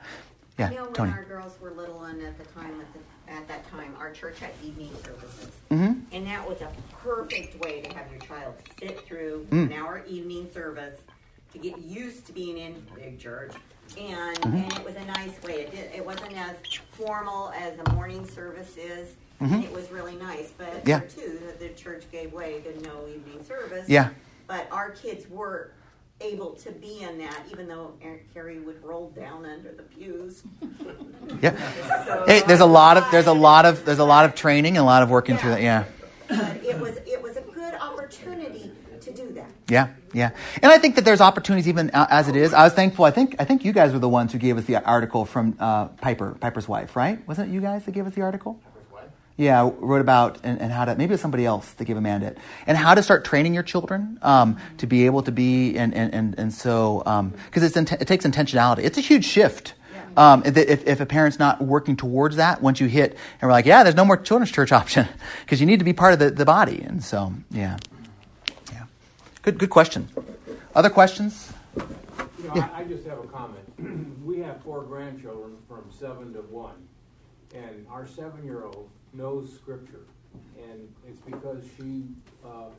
Yeah, 0.58 0.70
You 0.70 0.76
know, 0.76 0.84
when 0.84 0.92
Tony. 0.94 1.12
our 1.12 1.24
girls 1.24 1.60
were 1.60 1.72
little 1.72 2.04
and 2.04 2.22
at 2.22 2.38
the 2.38 2.44
time, 2.58 2.72
at, 2.80 2.86
the, 2.94 3.32
at 3.34 3.48
that 3.48 3.70
time, 3.70 3.94
our 3.98 4.12
church 4.12 4.38
had 4.38 4.52
evening 4.64 4.92
services. 5.04 5.50
Mm-hmm. 5.70 5.92
And 6.10 6.26
that 6.26 6.48
was 6.48 6.62
a 6.62 6.70
perfect 7.04 7.60
way 7.60 7.82
to 7.82 7.94
have 7.94 8.10
your 8.10 8.20
child 8.20 8.54
sit 8.80 8.98
through 9.02 9.46
Mm. 9.50 9.66
an 9.66 9.72
hour 9.74 10.02
evening 10.08 10.48
service 10.54 10.98
to 11.56 11.68
get 11.70 11.78
used 11.78 12.26
to 12.26 12.32
being 12.32 12.58
in 12.58 12.74
big 12.94 13.18
church. 13.18 13.52
And, 13.98 14.36
Mm-hmm. 14.40 14.56
and 14.56 14.72
it 14.72 14.84
was 14.84 14.96
a 14.96 15.04
nice 15.04 15.40
way. 15.42 15.60
It, 15.62 15.70
did, 15.70 15.90
it 15.94 16.04
wasn't 16.04 16.36
as 16.36 16.56
formal 16.92 17.50
as 17.52 17.78
a 17.86 17.92
morning 17.92 18.26
service 18.26 18.76
is. 18.76 19.14
Mm-hmm. 19.40 19.60
It 19.62 19.72
was 19.72 19.90
really 19.90 20.16
nice. 20.16 20.50
But 20.58 20.82
Yeah. 20.86 20.98
there 21.00 21.08
too, 21.08 21.38
the, 21.58 21.68
the 21.68 21.74
church 21.74 22.04
gave 22.10 22.32
way 22.32 22.60
to 22.62 22.82
no 22.82 23.06
evening 23.08 23.44
service. 23.44 23.88
Yeah. 23.88 24.08
But 24.48 24.66
our 24.72 24.90
kids 24.90 25.28
were 25.30 25.70
able 26.20 26.52
to 26.54 26.72
be 26.72 27.02
in 27.02 27.18
that, 27.18 27.42
even 27.52 27.68
though 27.68 27.92
Aunt 28.02 28.20
Carrie 28.34 28.58
would 28.58 28.82
roll 28.82 29.10
down 29.10 29.44
under 29.46 29.72
the 29.72 29.82
pews. 29.84 30.42
Yeah. 31.42 31.54
So- 32.06 32.24
Hey, 32.26 32.42
there's 32.46 32.60
a 32.60 32.66
lot 32.66 32.96
of 32.96 33.04
there's 33.10 33.26
a 33.26 33.32
lot 33.32 33.66
of 33.66 33.84
there's 33.84 33.98
a 33.98 34.04
lot 34.04 34.24
of 34.24 34.34
training 34.36 34.76
and 34.76 34.82
a 34.82 34.86
lot 34.86 35.02
of 35.02 35.10
working 35.10 35.36
through 35.36 35.50
that. 35.50 35.60
Yeah. 35.62 35.84
But 36.28 36.64
it 36.64 36.78
was 36.80 36.96
it 37.06 37.20
was 37.22 37.36
a 37.36 37.40
good 37.42 37.74
opportunity 37.74 38.70
to 39.00 39.12
do 39.12 39.32
that. 39.32 39.50
Yeah, 39.68 39.88
yeah, 40.12 40.30
and 40.62 40.70
I 40.70 40.78
think 40.78 40.94
that 40.94 41.04
there's 41.04 41.20
opportunities 41.20 41.66
even 41.66 41.90
uh, 41.90 42.06
as 42.08 42.28
it 42.28 42.36
is. 42.36 42.54
I 42.54 42.62
was 42.64 42.72
thankful. 42.72 43.04
I 43.04 43.10
think 43.10 43.34
I 43.40 43.44
think 43.44 43.64
you 43.64 43.72
guys 43.72 43.92
were 43.92 43.98
the 43.98 44.08
ones 44.08 44.32
who 44.32 44.38
gave 44.38 44.56
us 44.58 44.64
the 44.64 44.82
article 44.84 45.24
from 45.24 45.56
uh, 45.58 45.86
Piper, 45.88 46.36
Piper's 46.40 46.68
wife, 46.68 46.94
right? 46.94 47.26
Wasn't 47.26 47.50
it 47.50 47.52
you 47.52 47.60
guys 47.60 47.84
that 47.84 47.92
gave 47.92 48.06
us 48.06 48.14
the 48.14 48.22
article? 48.22 48.60
Piper's 48.62 48.92
wife. 48.92 49.10
Yeah, 49.36 49.68
wrote 49.78 50.00
about 50.00 50.38
and, 50.44 50.60
and 50.60 50.72
how 50.72 50.84
to 50.84 50.94
maybe 50.94 51.10
it 51.10 51.14
was 51.14 51.20
somebody 51.20 51.44
else 51.44 51.72
that 51.72 51.84
gave 51.84 51.96
Amanda 51.96 52.28
it 52.28 52.38
and 52.68 52.78
how 52.78 52.94
to 52.94 53.02
start 53.02 53.24
training 53.24 53.54
your 53.54 53.64
children 53.64 54.20
um, 54.22 54.56
to 54.78 54.86
be 54.86 55.06
able 55.06 55.22
to 55.22 55.32
be 55.32 55.76
and 55.76 55.92
and 55.94 56.14
and, 56.14 56.38
and 56.38 56.54
so 56.54 57.32
because 57.46 57.64
it's 57.64 57.76
int- 57.76 58.00
it 58.00 58.06
takes 58.06 58.24
intentionality. 58.24 58.84
It's 58.84 58.98
a 58.98 59.02
huge 59.02 59.24
shift. 59.24 59.74
Um, 60.16 60.44
if, 60.46 60.56
if, 60.56 60.86
if 60.86 61.00
a 61.00 61.06
parent's 61.06 61.38
not 61.38 61.60
working 61.60 61.94
towards 61.94 62.36
that, 62.36 62.62
once 62.62 62.80
you 62.80 62.86
hit 62.86 63.12
and 63.12 63.42
we're 63.42 63.52
like, 63.52 63.66
yeah, 63.66 63.82
there's 63.82 63.96
no 63.96 64.04
more 64.04 64.16
children's 64.16 64.50
church 64.50 64.72
option 64.72 65.06
because 65.44 65.60
you 65.60 65.66
need 65.66 65.80
to 65.80 65.84
be 65.84 65.92
part 65.92 66.14
of 66.14 66.18
the, 66.18 66.30
the 66.30 66.46
body, 66.46 66.80
and 66.80 67.04
so 67.04 67.34
yeah, 67.50 67.76
good 69.46 69.58
good 69.58 69.70
question. 69.70 70.08
Other 70.74 70.90
questions? 70.90 71.52
You 71.76 71.82
know, 72.48 72.54
Yeah. 72.56 72.68
I, 72.74 72.80
I 72.80 72.84
just 72.84 73.06
have 73.06 73.18
a 73.20 73.28
comment. 73.28 73.66
we 74.24 74.40
have 74.40 74.60
four 74.62 74.82
grandchildren 74.82 75.56
from 75.68 75.84
seven 75.90 76.32
to 76.34 76.40
one, 76.40 76.88
and 77.54 77.86
our 77.88 78.06
seven-year-old 78.06 78.90
knows 79.12 79.52
scripture, 79.54 80.04
and 80.58 80.92
it's 81.08 81.20
because 81.20 81.62
she 81.76 82.08
uh, 82.44 82.70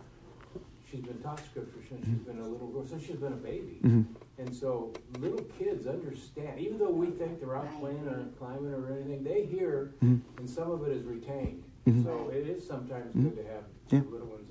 she's 0.92 1.00
been 1.02 1.20
taught 1.20 1.40
scripture 1.46 1.80
since 1.88 2.06
she's 2.06 2.24
been 2.28 2.40
a 2.40 2.48
little 2.48 2.68
girl, 2.68 2.86
since 2.86 3.06
she's 3.06 3.16
been 3.16 3.34
a 3.34 3.44
baby, 3.52 3.80
mm-hmm. 3.84 4.04
and 4.38 4.54
so 4.54 4.92
little 5.20 5.46
kids 5.58 5.88
understand. 5.88 6.60
Even 6.60 6.78
though 6.78 6.92
we 6.92 7.08
think 7.08 7.40
they're 7.40 7.56
out 7.56 7.80
playing 7.80 8.06
or 8.10 8.26
climbing 8.38 8.74
or 8.74 8.92
anything, 8.92 9.24
they 9.24 9.46
hear, 9.46 9.94
mm-hmm. 10.04 10.18
and 10.38 10.50
some 10.50 10.70
of 10.70 10.86
it 10.86 10.92
is 10.92 11.04
retained. 11.06 11.64
Mm-hmm. 11.88 12.04
So 12.04 12.30
it 12.30 12.46
is 12.46 12.68
sometimes 12.68 13.14
good 13.16 13.38
to 13.38 13.44
have 13.54 13.64
Yeah. 13.90 14.02
little 14.12 14.28
ones. 14.28 14.47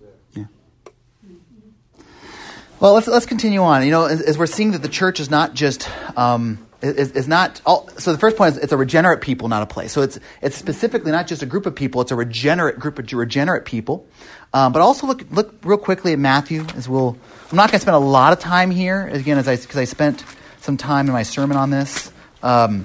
Well, 2.79 2.93
let's 2.93 3.07
let's 3.07 3.25
continue 3.25 3.63
on. 3.63 3.85
You 3.85 3.91
know, 3.91 4.05
as, 4.05 4.21
as 4.21 4.37
we're 4.37 4.47
seeing 4.47 4.73
that 4.73 4.83
the 4.83 4.89
church 4.89 5.19
is 5.19 5.31
not 5.31 5.55
just 5.55 5.89
um, 6.19 6.67
is, 6.83 7.13
is 7.13 7.27
not. 7.27 7.63
All, 7.65 7.89
so 7.97 8.13
the 8.13 8.19
first 8.19 8.37
point 8.37 8.55
is 8.55 8.63
it's 8.63 8.73
a 8.73 8.77
regenerate 8.77 9.23
people, 9.23 9.49
not 9.49 9.63
a 9.63 9.67
place. 9.67 9.93
So 9.93 10.03
it's 10.03 10.21
it's 10.43 10.57
specifically 10.57 11.11
not 11.11 11.27
just 11.27 11.43
a 11.43 11.47
group 11.47 11.65
of 11.65 11.75
people; 11.75 12.03
it's 12.03 12.13
a 12.13 12.17
regenerate 12.17 12.79
group 12.79 12.99
of 12.99 13.11
regenerate 13.11 13.65
people. 13.65 14.07
Um, 14.53 14.73
but 14.73 14.83
also 14.83 15.07
look 15.07 15.25
look 15.31 15.55
real 15.65 15.79
quickly 15.79 16.13
at 16.13 16.19
Matthew 16.19 16.67
as 16.77 16.87
we'll. 16.87 17.17
I'm 17.51 17.57
not 17.57 17.71
going 17.71 17.79
to 17.79 17.83
spend 17.83 17.95
a 17.95 17.99
lot 17.99 18.35
of 18.35 18.41
time 18.41 18.71
here 18.71 19.07
again, 19.09 19.39
as 19.39 19.49
I 19.49 19.57
because 19.57 19.79
I 19.79 19.85
spent 19.85 20.23
some 20.61 20.77
time 20.77 21.07
in 21.07 21.15
my 21.15 21.23
sermon 21.23 21.57
on 21.57 21.71
this. 21.71 22.13
Um, 22.43 22.85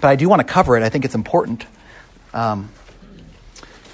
but 0.00 0.08
I 0.08 0.16
do 0.16 0.30
want 0.30 0.40
to 0.40 0.50
cover 0.50 0.78
it. 0.78 0.82
I 0.82 0.88
think 0.88 1.04
it's 1.04 1.14
important. 1.14 1.66
Um, 2.32 2.70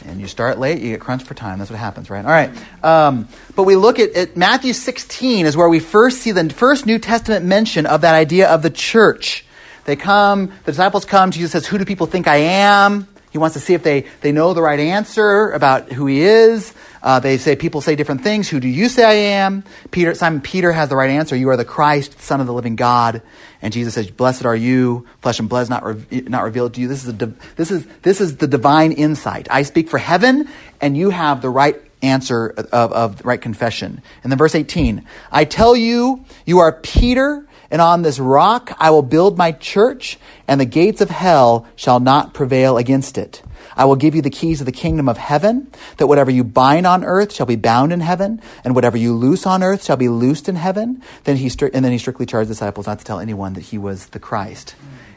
and 0.05 0.21
you 0.21 0.27
start 0.27 0.59
late, 0.59 0.81
you 0.81 0.91
get 0.91 1.01
crunched 1.01 1.27
for 1.27 1.35
time. 1.35 1.59
That's 1.59 1.71
what 1.71 1.79
happens, 1.79 2.11
right? 2.11 2.25
All 2.25 2.31
right. 2.31 2.51
Um, 2.85 3.29
but 3.57 3.65
we 3.65 3.77
look 3.77 3.99
at, 3.99 4.13
at 4.13 4.37
Matthew 4.37 4.73
16 4.73 5.47
is 5.47 5.57
where 5.57 5.69
we 5.69 5.81
first 5.81 6.19
see 6.19 6.33
the 6.33 6.49
first 6.51 6.87
New 6.87 6.99
Testament 6.99 7.45
mention 7.45 7.87
of 7.87 8.03
that 8.03 8.15
idea 8.15 8.49
of 8.49 8.63
the 8.63 8.71
church. 8.71 9.45
They 9.85 9.97
come, 9.97 10.47
the 10.65 10.73
disciples 10.73 11.05
come, 11.05 11.31
Jesus 11.31 11.53
says, 11.53 11.67
Who 11.67 11.79
do 11.79 11.85
people 11.85 12.07
think 12.07 12.27
I 12.27 12.37
am? 12.37 13.09
He 13.31 13.39
wants 13.39 13.55
to 13.55 13.61
see 13.61 13.75
if 13.75 13.83
they, 13.83 14.07
they 14.21 14.31
know 14.31 14.55
the 14.55 14.63
right 14.63 14.79
answer 14.79 15.51
about 15.51 15.93
who 15.93 16.07
he 16.07 16.21
is. 16.21 16.73
Uh, 17.05 17.21
they 17.21 17.37
say, 17.37 17.55
people 17.55 17.83
say 17.83 17.95
different 17.95 18.23
things. 18.23 18.49
Who 18.49 18.61
do 18.61 18.67
you 18.67 18.89
say 18.89 19.05
I 19.05 19.13
am? 19.37 19.63
Peter, 19.91 20.15
Simon 20.15 20.41
Peter 20.41 20.73
has 20.73 20.89
the 20.89 20.97
right 20.97 21.11
answer. 21.11 21.37
You 21.37 21.51
are 21.51 21.57
the 21.57 21.65
Christ, 21.65 22.19
Son 22.19 22.41
of 22.41 22.47
the 22.47 22.53
living 22.55 22.77
God. 22.77 23.21
And 23.61 23.75
Jesus 23.75 23.93
says, 23.93 24.11
Blessed 24.11 24.47
are 24.47 24.57
you. 24.57 25.07
Flesh 25.21 25.39
and 25.39 25.47
blood 25.47 25.61
is 25.61 25.71
not, 25.71 25.85
re- 25.85 26.23
not 26.23 26.45
revealed 26.45 26.73
to 26.75 26.81
you. 26.81 26.89
This 26.89 27.03
is, 27.03 27.11
a 27.11 27.13
div- 27.13 27.57
this, 27.57 27.71
is, 27.71 27.87
this 28.01 28.23
is 28.23 28.39
the 28.39 28.47
divine 28.47 28.91
insight. 28.91 29.49
I 29.51 29.65
speak 29.65 29.91
for 29.91 29.99
heaven, 29.99 30.49
and 30.81 30.97
you 30.97 31.11
have 31.11 31.43
the 31.43 31.51
right 31.51 31.77
answer 32.01 32.49
of, 32.73 32.93
of 32.93 33.25
right 33.25 33.41
confession. 33.41 34.01
And 34.23 34.33
then 34.33 34.39
verse 34.39 34.55
18 34.55 35.05
I 35.31 35.45
tell 35.45 35.77
you, 35.77 36.25
you 36.47 36.61
are 36.61 36.73
Peter, 36.73 37.47
and 37.71 37.83
on 37.83 38.01
this 38.01 38.19
rock 38.19 38.75
I 38.79 38.91
will 38.91 39.03
build 39.03 39.37
my 39.37 39.53
church, 39.53 40.19
and 40.49 40.59
the 40.59 40.65
gates 40.65 41.03
of 41.03 41.11
hell 41.11 41.67
shall 41.77 42.01
not 42.01 42.33
prevail 42.33 42.79
against 42.79 43.19
it. 43.19 43.43
I 43.77 43.85
will 43.85 43.97
give 43.97 44.15
you 44.15 44.23
the 44.23 44.31
keys 44.31 44.61
of 44.61 44.67
the 44.67 44.73
kingdom 44.73 45.09
of 45.09 45.19
heaven, 45.19 45.69
that 45.97 46.07
whatever 46.07 46.31
you 46.31 46.45
bind 46.45 46.87
on 46.87 47.05
earth 47.05 47.33
shall 47.33 47.47
be 47.47 47.57
bound 47.57 47.93
in 47.93 48.01
heaven, 48.01 48.41
and 48.65 48.75
whatever 48.75 48.97
you 48.97 49.15
loose 49.15 49.47
on 49.47 49.63
earth 49.63 49.85
shall 49.85 49.97
be 49.97 50.09
loosed 50.09 50.49
in 50.49 50.57
heaven. 50.57 51.03
Then 51.25 51.37
he 51.37 51.49
stri- 51.49 51.71
and 51.75 51.85
then 51.85 51.93
he 51.93 51.99
strictly 51.99 52.27
charged 52.27 52.49
disciples 52.49 52.87
not 52.87 52.99
to 52.99 53.05
tell 53.05 53.21
anyone 53.21 53.55
that 53.55 53.63
he 53.63 53.79
was 53.79 54.07
the 54.09 54.19
Christ. 54.19 54.75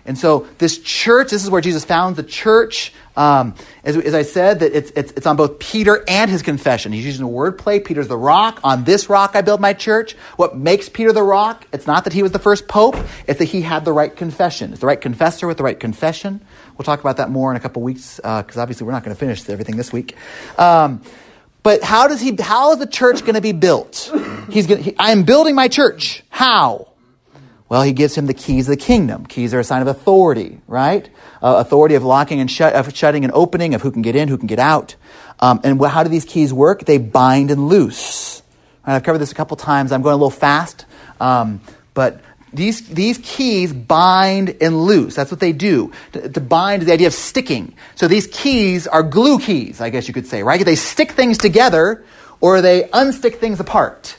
And 0.07 0.17
so 0.17 0.47
this 0.57 0.77
church, 0.79 1.31
this 1.31 1.43
is 1.43 1.49
where 1.49 1.61
Jesus 1.61 1.83
found 1.83 2.15
the 2.15 2.23
church. 2.23 2.93
Um, 3.17 3.55
as, 3.83 3.97
as 3.97 4.13
I 4.13 4.21
said, 4.21 4.61
that 4.61 4.73
it's, 4.73 4.89
it's, 4.95 5.11
it's 5.11 5.27
on 5.27 5.35
both 5.35 5.59
Peter 5.59 6.01
and 6.07 6.31
his 6.31 6.41
confession. 6.41 6.93
He's 6.93 7.05
using 7.05 7.25
a 7.25 7.27
word 7.27 7.57
play. 7.57 7.81
Peter's 7.81 8.07
the 8.07 8.17
rock. 8.17 8.61
On 8.63 8.85
this 8.85 9.09
rock 9.09 9.31
I 9.35 9.41
build 9.41 9.59
my 9.59 9.73
church. 9.73 10.13
What 10.37 10.55
makes 10.55 10.87
Peter 10.87 11.11
the 11.11 11.23
rock? 11.23 11.67
It's 11.73 11.87
not 11.87 12.05
that 12.05 12.13
he 12.13 12.23
was 12.23 12.31
the 12.31 12.39
first 12.39 12.69
pope. 12.69 12.95
It's 13.27 13.39
that 13.39 13.45
he 13.45 13.61
had 13.63 13.83
the 13.83 13.91
right 13.91 14.15
confession. 14.15 14.71
It's 14.71 14.79
the 14.79 14.87
right 14.87 15.01
confessor 15.01 15.45
with 15.45 15.57
the 15.57 15.63
right 15.63 15.79
confession. 15.79 16.39
We'll 16.77 16.85
talk 16.85 16.99
about 16.99 17.17
that 17.17 17.29
more 17.29 17.49
in 17.51 17.57
a 17.57 17.59
couple 17.59 17.81
weeks 17.81 18.17
because 18.17 18.57
obviously 18.57 18.85
we're 18.85 18.93
not 18.93 19.03
going 19.03 19.15
to 19.15 19.19
finish 19.19 19.47
everything 19.49 19.77
this 19.77 19.91
week. 19.91 20.15
Um, 20.57 21.01
but 21.63 21.83
how 21.83 22.07
does 22.07 22.21
he? 22.21 22.35
How 22.39 22.71
is 22.73 22.79
the 22.79 22.87
church 22.87 23.21
going 23.21 23.33
to 23.33 23.41
be 23.41 23.51
built? 23.51 24.11
He's 24.49 24.67
going. 24.67 24.83
He, 24.83 24.95
I 24.97 25.11
am 25.11 25.23
building 25.23 25.55
my 25.55 25.67
church. 25.67 26.23
How? 26.29 26.87
Well, 27.69 27.81
he 27.81 27.91
gives 27.91 28.15
him 28.15 28.27
the 28.27 28.33
keys 28.33 28.69
of 28.69 28.77
the 28.77 28.81
kingdom. 28.81 29.25
Keys 29.25 29.53
are 29.53 29.59
a 29.59 29.63
sign 29.63 29.81
of 29.81 29.89
authority, 29.89 30.61
right? 30.67 31.09
Uh, 31.41 31.57
authority 31.57 31.95
of 31.95 32.03
locking 32.03 32.39
and 32.39 32.49
shut, 32.49 32.73
of 32.73 32.95
shutting 32.95 33.25
and 33.25 33.33
opening, 33.33 33.73
of 33.73 33.81
who 33.81 33.91
can 33.91 34.01
get 34.01 34.15
in, 34.15 34.29
who 34.29 34.37
can 34.37 34.47
get 34.47 34.59
out. 34.59 34.95
Um, 35.41 35.59
and 35.63 35.83
how 35.83 36.03
do 36.03 36.09
these 36.09 36.23
keys 36.23 36.53
work? 36.53 36.85
They 36.85 36.97
bind 36.97 37.51
and 37.51 37.67
loose. 37.67 38.41
Right, 38.85 38.95
I've 38.95 39.03
covered 39.03 39.17
this 39.17 39.33
a 39.33 39.35
couple 39.35 39.57
times. 39.57 39.91
I'm 39.91 40.01
going 40.01 40.13
a 40.13 40.17
little 40.17 40.29
fast, 40.29 40.85
um, 41.19 41.59
but 41.93 42.21
these 42.57 42.87
these 42.87 43.19
keys 43.23 43.71
bind 43.71 44.57
and 44.61 44.83
loose. 44.83 45.15
That's 45.15 45.31
what 45.31 45.39
they 45.39 45.53
do. 45.53 45.91
To, 46.13 46.29
to 46.29 46.41
bind 46.41 46.81
is 46.81 46.87
the 46.87 46.93
idea 46.93 47.07
of 47.07 47.13
sticking. 47.13 47.75
So 47.95 48.07
these 48.07 48.27
keys 48.27 48.87
are 48.87 49.03
glue 49.03 49.39
keys, 49.39 49.79
I 49.79 49.89
guess 49.89 50.07
you 50.07 50.13
could 50.13 50.27
say, 50.27 50.43
right? 50.43 50.63
They 50.63 50.75
stick 50.75 51.11
things 51.11 51.37
together, 51.37 52.03
or 52.41 52.61
they 52.61 52.83
unstick 52.83 53.37
things 53.37 53.59
apart, 53.59 54.17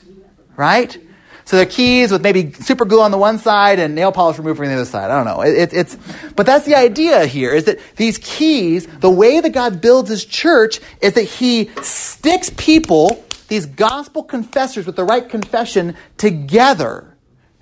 right? 0.56 0.96
So 1.44 1.56
they're 1.56 1.64
keys 1.64 2.12
with 2.12 2.20
maybe 2.20 2.52
super 2.52 2.84
glue 2.84 3.00
on 3.00 3.10
the 3.10 3.16
one 3.16 3.38
side 3.38 3.78
and 3.78 3.94
nail 3.94 4.12
polish 4.12 4.36
remover 4.36 4.64
on 4.64 4.68
the 4.68 4.76
other 4.76 4.84
side. 4.84 5.10
I 5.10 5.16
don't 5.16 5.24
know. 5.24 5.40
It, 5.40 5.56
it, 5.56 5.72
it's, 5.72 5.96
but 6.36 6.44
that's 6.44 6.66
the 6.66 6.74
idea 6.74 7.24
here 7.24 7.52
is 7.52 7.64
that 7.64 7.78
these 7.96 8.18
keys, 8.18 8.86
the 8.86 9.10
way 9.10 9.40
that 9.40 9.50
God 9.54 9.80
builds 9.80 10.10
his 10.10 10.26
church 10.26 10.78
is 11.00 11.14
that 11.14 11.22
he 11.22 11.70
sticks 11.80 12.50
people, 12.58 13.24
these 13.48 13.64
gospel 13.64 14.22
confessors 14.22 14.84
with 14.84 14.96
the 14.96 15.04
right 15.04 15.26
confession 15.26 15.96
together. 16.18 17.07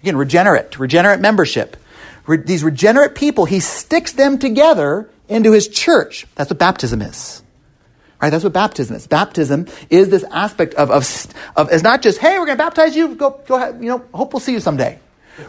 Again, 0.07 0.16
regenerate, 0.16 0.79
regenerate 0.79 1.19
membership. 1.19 1.77
Re- 2.29 2.37
these 2.37 2.62
regenerate 2.62 3.16
people, 3.16 3.45
he 3.45 3.59
sticks 3.59 4.12
them 4.12 4.38
together 4.38 5.11
into 5.29 5.51
his 5.51 5.66
church. 5.66 6.29
That's 6.37 6.49
what 6.49 6.61
baptism 6.61 7.03
is. 7.03 7.42
Right? 8.23 8.31
That's 8.31 8.45
what 8.45 8.53
baptism 8.53 8.95
is. 8.95 9.09
Baptism 9.09 9.66
is 9.90 10.09
this 10.09 10.23
aspect 10.31 10.75
of, 10.75 10.92
of, 10.92 11.27
of 11.57 11.73
it's 11.73 11.83
not 11.83 12.03
just, 12.03 12.21
hey, 12.21 12.38
we're 12.38 12.47
going 12.47 12.57
to 12.57 12.62
baptize 12.62 12.95
you, 12.95 13.16
go, 13.16 13.40
go 13.49 13.57
ahead, 13.57 13.83
you 13.83 13.88
know, 13.88 14.05
hope 14.14 14.33
we'll 14.33 14.38
see 14.38 14.53
you 14.53 14.61
someday. 14.61 15.01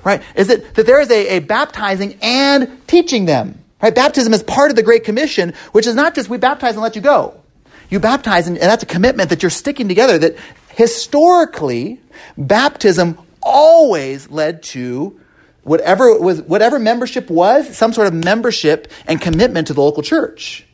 Right? 0.03 0.23
Is 0.35 0.49
it 0.49 0.73
that 0.73 0.87
there 0.87 1.01
is 1.01 1.11
a, 1.11 1.37
a 1.37 1.39
baptizing 1.39 2.17
and 2.23 2.81
teaching 2.87 3.25
them. 3.25 3.63
Right? 3.79 3.93
Baptism 3.93 4.33
is 4.33 4.41
part 4.41 4.71
of 4.71 4.75
the 4.75 4.81
Great 4.81 5.03
Commission, 5.03 5.53
which 5.71 5.85
is 5.85 5.93
not 5.93 6.15
just 6.15 6.31
we 6.31 6.39
baptize 6.39 6.73
and 6.73 6.81
let 6.81 6.95
you 6.95 7.03
go. 7.03 7.39
You 7.91 7.99
baptize, 7.99 8.47
and 8.47 8.57
that's 8.57 8.81
a 8.81 8.87
commitment 8.87 9.29
that 9.29 9.43
you're 9.43 9.51
sticking 9.51 9.87
together. 9.87 10.17
That 10.17 10.35
historically, 10.69 11.99
baptism 12.35 13.19
always 13.47 14.29
led 14.29 14.61
to 14.63 15.19
whatever 15.63 16.19
was 16.19 16.41
whatever 16.41 16.79
membership 16.79 17.29
was, 17.29 17.75
some 17.75 17.93
sort 17.93 18.07
of 18.07 18.13
membership 18.13 18.91
and 19.07 19.21
commitment 19.21 19.67
to 19.67 19.73
the 19.73 19.81
local 19.81 20.03
church. 20.03 20.65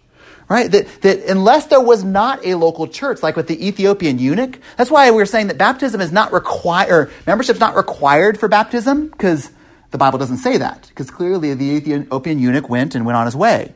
Right? 0.49 0.69
That, 0.69 1.01
that 1.01 1.25
unless 1.29 1.67
there 1.67 1.79
was 1.79 2.03
not 2.03 2.45
a 2.45 2.55
local 2.55 2.87
church, 2.87 3.23
like 3.23 3.35
with 3.35 3.47
the 3.47 3.65
Ethiopian 3.65 4.19
eunuch, 4.19 4.59
that's 4.77 4.91
why 4.91 5.09
we 5.09 5.21
are 5.21 5.25
saying 5.25 5.47
that 5.47 5.57
baptism 5.57 6.01
is 6.01 6.11
not 6.11 6.33
required, 6.33 7.11
membership 7.25 7.55
is 7.55 7.59
not 7.59 7.75
required 7.75 8.37
for 8.37 8.49
baptism, 8.49 9.07
because 9.07 9.49
the 9.91 9.97
Bible 9.97 10.19
doesn't 10.19 10.37
say 10.37 10.57
that, 10.57 10.85
because 10.89 11.09
clearly 11.09 11.53
the 11.53 11.65
Ethiopian 11.65 12.39
eunuch 12.39 12.69
went 12.69 12.93
and 12.93 13.05
went 13.05 13.15
on 13.15 13.25
his 13.25 13.35
way. 13.35 13.73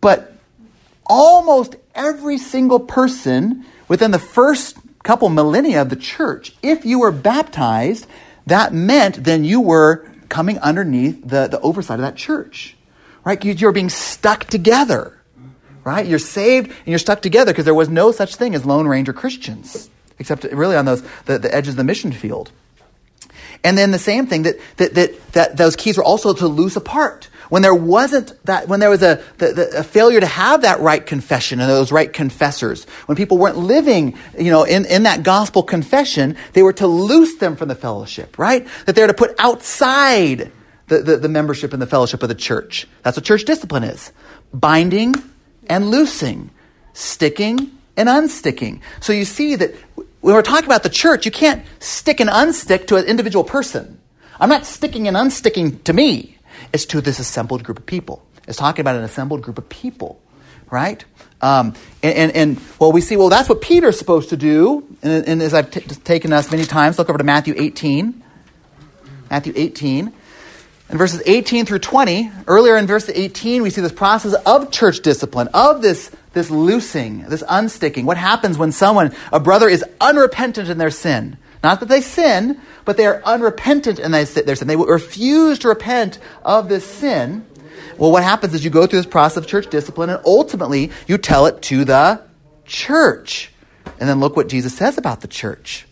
But 0.00 0.32
almost 1.06 1.76
every 1.94 2.38
single 2.38 2.80
person 2.80 3.66
within 3.86 4.10
the 4.10 4.18
first 4.18 4.76
couple 5.02 5.28
millennia 5.28 5.82
of 5.82 5.90
the 5.90 5.96
church, 5.96 6.54
if 6.62 6.84
you 6.84 7.00
were 7.00 7.12
baptized, 7.12 8.06
that 8.48 8.72
meant 8.72 9.24
then 9.24 9.44
you 9.44 9.60
were 9.60 10.06
coming 10.28 10.58
underneath 10.58 11.20
the, 11.26 11.46
the 11.48 11.60
oversight 11.60 11.98
of 11.98 12.02
that 12.02 12.16
church. 12.16 12.76
Right? 13.24 13.42
You're 13.44 13.72
being 13.72 13.90
stuck 13.90 14.44
together. 14.44 15.14
Right? 15.84 16.06
You're 16.06 16.18
saved 16.18 16.68
and 16.68 16.86
you're 16.86 16.98
stuck 16.98 17.22
together 17.22 17.52
because 17.52 17.64
there 17.64 17.74
was 17.74 17.88
no 17.88 18.12
such 18.12 18.36
thing 18.36 18.54
as 18.54 18.66
Lone 18.66 18.86
Ranger 18.86 19.12
Christians, 19.12 19.88
except 20.18 20.44
really 20.44 20.76
on 20.76 20.84
those 20.84 21.02
the, 21.24 21.38
the 21.38 21.54
edges 21.54 21.74
of 21.74 21.76
the 21.76 21.84
mission 21.84 22.12
field. 22.12 22.50
And 23.64 23.76
then 23.76 23.90
the 23.90 23.98
same 23.98 24.26
thing 24.26 24.42
that, 24.42 24.56
that, 24.76 24.94
that, 24.94 25.32
that 25.32 25.56
those 25.56 25.76
keys 25.76 25.96
were 25.96 26.04
also 26.04 26.32
to 26.34 26.46
loose 26.46 26.76
apart. 26.76 27.28
When 27.48 27.62
there 27.62 27.74
wasn't 27.74 28.32
that, 28.44 28.68
when 28.68 28.80
there 28.80 28.90
was 28.90 29.02
a, 29.02 29.22
the, 29.38 29.52
the, 29.52 29.78
a 29.78 29.82
failure 29.82 30.20
to 30.20 30.26
have 30.26 30.62
that 30.62 30.80
right 30.80 31.04
confession 31.04 31.60
and 31.60 31.68
those 31.68 31.90
right 31.90 32.12
confessors, 32.12 32.84
when 33.06 33.16
people 33.16 33.38
weren't 33.38 33.56
living, 33.56 34.18
you 34.38 34.50
know, 34.50 34.64
in, 34.64 34.84
in 34.84 35.04
that 35.04 35.22
gospel 35.22 35.62
confession, 35.62 36.36
they 36.52 36.62
were 36.62 36.74
to 36.74 36.86
loose 36.86 37.36
them 37.36 37.56
from 37.56 37.68
the 37.68 37.74
fellowship, 37.74 38.38
right? 38.38 38.66
That 38.86 38.94
they're 38.94 39.06
to 39.06 39.14
put 39.14 39.34
outside 39.38 40.52
the, 40.88 40.98
the, 40.98 41.16
the 41.16 41.28
membership 41.28 41.72
and 41.72 41.80
the 41.80 41.86
fellowship 41.86 42.22
of 42.22 42.28
the 42.28 42.34
church. 42.34 42.86
That's 43.02 43.16
what 43.16 43.24
church 43.24 43.44
discipline 43.44 43.84
is. 43.84 44.12
Binding 44.52 45.14
and 45.68 45.90
loosing. 45.90 46.50
Sticking 46.92 47.72
and 47.96 48.08
unsticking. 48.08 48.80
So 49.00 49.12
you 49.12 49.24
see 49.24 49.56
that 49.56 49.74
when 50.20 50.34
we're 50.34 50.42
talking 50.42 50.66
about 50.66 50.82
the 50.82 50.88
church, 50.88 51.24
you 51.24 51.30
can't 51.30 51.64
stick 51.78 52.20
and 52.20 52.28
unstick 52.28 52.86
to 52.88 52.96
an 52.96 53.04
individual 53.04 53.44
person. 53.44 54.00
I'm 54.40 54.48
not 54.48 54.66
sticking 54.66 55.08
and 55.08 55.16
unsticking 55.16 55.84
to 55.84 55.92
me. 55.92 56.37
It's 56.72 56.86
to 56.86 57.00
this 57.00 57.18
assembled 57.18 57.64
group 57.64 57.78
of 57.78 57.86
people. 57.86 58.22
It's 58.46 58.58
talking 58.58 58.80
about 58.80 58.96
an 58.96 59.04
assembled 59.04 59.42
group 59.42 59.58
of 59.58 59.68
people, 59.68 60.20
right? 60.70 61.04
Um, 61.40 61.74
and, 62.02 62.14
and, 62.14 62.32
and, 62.32 62.60
well, 62.78 62.92
we 62.92 63.00
see, 63.00 63.16
well, 63.16 63.28
that's 63.28 63.48
what 63.48 63.60
Peter's 63.60 63.98
supposed 63.98 64.30
to 64.30 64.36
do. 64.36 64.84
And, 65.02 65.28
and 65.28 65.42
as 65.42 65.54
I've 65.54 65.70
t- 65.70 65.80
taken 65.80 66.32
us 66.32 66.50
many 66.50 66.64
times, 66.64 66.98
look 66.98 67.08
over 67.08 67.18
to 67.18 67.24
Matthew 67.24 67.54
18. 67.56 68.24
Matthew 69.30 69.52
18. 69.54 70.12
In 70.90 70.96
verses 70.96 71.22
18 71.26 71.66
through 71.66 71.80
20, 71.80 72.30
earlier 72.46 72.76
in 72.78 72.86
verse 72.86 73.10
18, 73.10 73.62
we 73.62 73.68
see 73.68 73.82
this 73.82 73.92
process 73.92 74.32
of 74.46 74.70
church 74.70 75.00
discipline, 75.00 75.48
of 75.52 75.82
this, 75.82 76.10
this 76.32 76.50
loosing, 76.50 77.24
this 77.24 77.42
unsticking. 77.42 78.04
What 78.04 78.16
happens 78.16 78.56
when 78.56 78.72
someone, 78.72 79.14
a 79.30 79.38
brother, 79.38 79.68
is 79.68 79.84
unrepentant 80.00 80.70
in 80.70 80.78
their 80.78 80.90
sin? 80.90 81.36
Not 81.62 81.80
that 81.80 81.88
they 81.88 82.00
sin, 82.00 82.60
but 82.84 82.96
they 82.96 83.06
are 83.06 83.22
unrepentant 83.24 83.98
in 83.98 84.12
their 84.12 84.26
sin. 84.26 84.68
They 84.68 84.76
refuse 84.76 85.58
to 85.60 85.68
repent 85.68 86.18
of 86.44 86.68
this 86.68 86.84
sin. 86.84 87.46
Well, 87.96 88.12
what 88.12 88.22
happens 88.22 88.54
is 88.54 88.64
you 88.64 88.70
go 88.70 88.86
through 88.86 89.00
this 89.00 89.06
process 89.06 89.38
of 89.38 89.46
church 89.46 89.68
discipline, 89.68 90.10
and 90.10 90.22
ultimately 90.24 90.92
you 91.06 91.18
tell 91.18 91.46
it 91.46 91.62
to 91.62 91.84
the 91.84 92.22
church. 92.64 93.52
And 93.98 94.08
then 94.08 94.20
look 94.20 94.36
what 94.36 94.48
Jesus 94.48 94.76
says 94.76 94.98
about 94.98 95.20
the 95.20 95.28
church. 95.28 95.86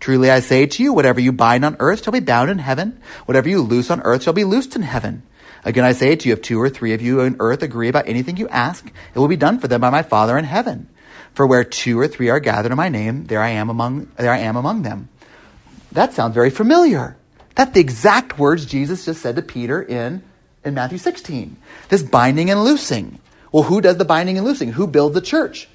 Truly 0.00 0.30
I 0.30 0.40
say 0.40 0.66
to 0.66 0.82
you, 0.82 0.92
whatever 0.92 1.20
you 1.20 1.30
bind 1.30 1.64
on 1.64 1.76
earth 1.78 2.02
shall 2.02 2.12
be 2.12 2.18
bound 2.18 2.50
in 2.50 2.58
heaven. 2.58 3.00
Whatever 3.26 3.48
you 3.48 3.62
loose 3.62 3.88
on 3.88 4.00
earth 4.02 4.24
shall 4.24 4.32
be 4.32 4.42
loosed 4.42 4.74
in 4.74 4.82
heaven. 4.82 5.22
Again, 5.64 5.84
I 5.84 5.92
say 5.92 6.16
to 6.16 6.28
you, 6.28 6.32
if 6.32 6.42
two 6.42 6.60
or 6.60 6.68
three 6.68 6.92
of 6.92 7.00
you 7.00 7.20
on 7.20 7.36
earth 7.38 7.62
agree 7.62 7.88
about 7.88 8.08
anything 8.08 8.36
you 8.36 8.48
ask, 8.48 8.84
it 9.14 9.18
will 9.18 9.28
be 9.28 9.36
done 9.36 9.60
for 9.60 9.68
them 9.68 9.80
by 9.80 9.90
my 9.90 10.02
Father 10.02 10.36
in 10.36 10.44
heaven. 10.44 10.88
For 11.34 11.46
where 11.46 11.62
two 11.62 11.98
or 12.00 12.08
three 12.08 12.28
are 12.30 12.40
gathered 12.40 12.72
in 12.72 12.76
my 12.76 12.88
name, 12.88 13.26
there 13.26 13.40
I 13.40 13.50
am 13.50 13.70
among, 13.70 14.10
there 14.16 14.32
I 14.32 14.38
am 14.38 14.56
among 14.56 14.82
them. 14.82 15.08
That 15.92 16.12
sounds 16.12 16.34
very 16.34 16.50
familiar. 16.50 17.16
That's 17.54 17.72
the 17.72 17.80
exact 17.80 18.38
words 18.38 18.66
Jesus 18.66 19.04
just 19.04 19.22
said 19.22 19.36
to 19.36 19.42
Peter 19.42 19.82
in, 19.82 20.22
in 20.64 20.74
Matthew 20.74 20.98
16. 20.98 21.56
This 21.88 22.02
binding 22.02 22.50
and 22.50 22.64
loosing. 22.64 23.20
Well, 23.50 23.64
who 23.64 23.80
does 23.80 23.98
the 23.98 24.04
binding 24.04 24.38
and 24.38 24.46
loosing? 24.46 24.72
Who 24.72 24.86
builds 24.86 25.14
the 25.14 25.20
church? 25.20 25.68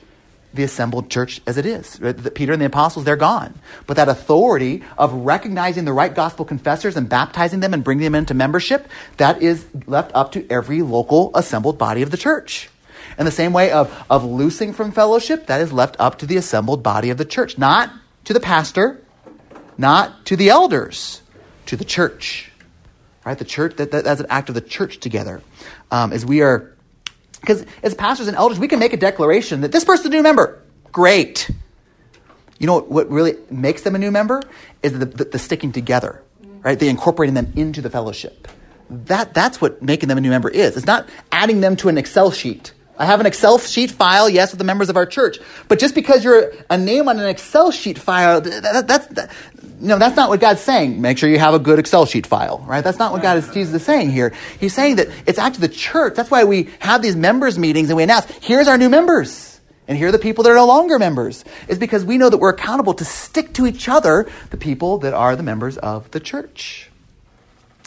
the 0.54 0.64
assembled 0.64 1.10
church 1.10 1.42
as 1.46 1.58
it 1.58 1.66
is. 1.66 2.00
Peter 2.34 2.54
and 2.54 2.62
the 2.62 2.66
apostles, 2.66 3.06
they're 3.06 3.16
gone. 3.16 3.54
But 3.86 3.98
that 3.98 4.10
authority 4.10 4.84
of 4.98 5.14
recognizing 5.14 5.86
the 5.86 5.94
right 5.94 6.14
gospel 6.14 6.46
confessors 6.46 6.98
and 6.98 7.08
baptizing 7.08 7.60
them 7.60 7.74
and 7.74 7.84
bringing 7.84 8.04
them 8.04 8.16
into 8.16 8.34
membership, 8.34 8.88
that 9.18 9.42
is 9.42 9.66
left 9.86 10.12
up 10.14 10.32
to 10.34 10.50
every 10.50 10.82
local 10.82 11.32
assembled 11.36 11.78
body 11.78 12.02
of 12.02 12.12
the 12.12 12.18
church. 12.18 12.70
In 13.18 13.26
the 13.26 13.32
same 13.32 13.54
way 13.54 13.72
of, 13.72 14.06
of 14.10 14.26
loosing 14.26 14.74
from 14.74 14.92
fellowship, 14.92 15.48
that 15.48 15.62
is 15.62 15.72
left 15.72 15.96
up 16.00 16.18
to 16.20 16.26
the 16.26 16.38
assembled 16.38 16.84
body 16.84 17.10
of 17.10 17.18
the 17.18 17.26
church, 17.26 17.58
not 17.58 17.92
to 18.26 18.34
the 18.34 18.40
pastor, 18.40 19.02
not 19.78 20.26
to 20.26 20.36
the 20.36 20.50
elders, 20.50 21.22
to 21.68 21.76
the 21.76 21.86
church. 21.86 22.52
Right? 23.26 23.38
The 23.38 23.46
church, 23.46 23.76
that, 23.76 23.92
that 23.92 24.06
that's 24.06 24.22
an 24.22 24.28
act 24.30 24.50
of 24.50 24.56
the 24.56 24.62
church 24.62 25.00
together. 25.00 25.42
Um, 25.92 26.14
as 26.14 26.26
we 26.26 26.42
are 26.42 26.74
because 27.42 27.66
as 27.84 27.94
pastors 27.94 28.28
and 28.28 28.36
elders, 28.36 28.60
we 28.60 28.68
can 28.68 28.80
make 28.80 28.94
a 28.94 28.98
declaration 28.98 29.62
that 29.62 29.72
this 29.72 29.84
person's 29.84 30.08
a 30.08 30.10
new 30.10 30.24
member. 30.24 30.62
Great. 30.92 31.50
You 32.60 32.68
know 32.68 32.76
what, 32.76 32.90
what 32.90 33.10
really 33.10 33.36
makes 33.50 33.84
them 33.84 33.96
a 33.96 34.00
new 34.00 34.12
member 34.12 34.42
is 34.82 34.98
the, 34.98 35.06
the, 35.06 35.26
the 35.26 35.40
sticking 35.40 35.72
together, 35.72 36.24
right? 36.62 36.80
The 36.80 36.90
incorporating 36.90 37.36
them 37.36 37.54
into 37.56 37.82
the 37.82 37.90
fellowship. 37.90 38.48
That, 38.90 39.34
that's 39.34 39.62
what 39.62 39.82
making 39.82 40.10
them 40.10 40.18
a 40.18 40.22
new 40.22 40.30
member 40.30 40.50
is. 40.50 40.78
It's 40.78 40.86
not 40.86 41.08
adding 41.32 41.62
them 41.62 41.76
to 41.78 41.90
an 41.90 41.98
Excel 41.98 42.32
sheet. 42.32 42.74
I 42.98 43.06
have 43.06 43.20
an 43.20 43.26
Excel 43.26 43.60
sheet 43.60 43.92
file, 43.92 44.28
yes, 44.28 44.52
with 44.52 44.58
the 44.58 44.66
members 44.66 44.90
of 44.90 44.98
our 44.98 45.06
church. 45.06 45.38
But 45.68 45.80
just 45.80 45.94
because 45.94 46.24
you're 46.24 46.52
a 46.70 46.78
name 46.78 47.08
on 47.08 47.20
an 47.20 47.28
Excel 47.28 47.72
sheet 47.72 48.00
file, 48.00 48.42
that, 48.42 48.88
that's, 48.88 49.08
that, 49.08 49.32
no, 49.80 50.00
that's 50.00 50.16
not 50.16 50.30
what 50.30 50.40
God's 50.40 50.62
saying. 50.62 51.00
Make 51.00 51.18
sure 51.18 51.30
you 51.30 51.38
have 51.38 51.54
a 51.54 51.60
good 51.60 51.78
Excel 51.78 52.06
sheet 52.06 52.26
file, 52.26 52.64
right? 52.68 52.84
That's 52.84 52.98
not 52.98 53.12
what 53.12 53.22
God 53.22 53.38
is, 53.38 53.50
Jesus 53.50 53.76
is 53.76 53.84
saying 53.84 54.12
here. 54.12 54.34
He's 54.60 54.74
saying 54.74 54.96
that 54.96 55.10
it's 55.28 55.38
actually 55.38 55.68
the 55.68 55.74
church. 55.76 56.16
That's 56.16 56.32
why 56.32 56.46
we 56.46 56.70
have 56.80 57.02
these 57.02 57.16
members 57.16 57.60
meetings 57.60 57.90
and 57.90 57.98
we 57.98 58.04
announce, 58.04 58.26
here's 58.42 58.68
our 58.68 58.78
new 58.78 58.90
members. 58.90 59.60
And 59.88 59.98
here 59.98 60.10
are 60.10 60.12
the 60.12 60.20
people 60.20 60.44
that 60.44 60.50
are 60.50 60.56
no 60.56 60.66
longer 60.66 61.00
members. 61.00 61.46
Is 61.68 61.80
because 61.80 62.04
we 62.04 62.18
know 62.18 62.30
that 62.30 62.38
we're 62.38 62.50
accountable 62.50 62.94
to 62.96 63.06
stick 63.06 63.54
to 63.54 63.66
each 63.66 63.88
other, 63.88 64.30
the 64.50 64.58
people 64.58 64.98
that 65.00 65.14
are 65.14 65.36
the 65.36 65.44
members 65.44 65.78
of 65.78 66.12
the 66.12 66.20
church. 66.20 66.90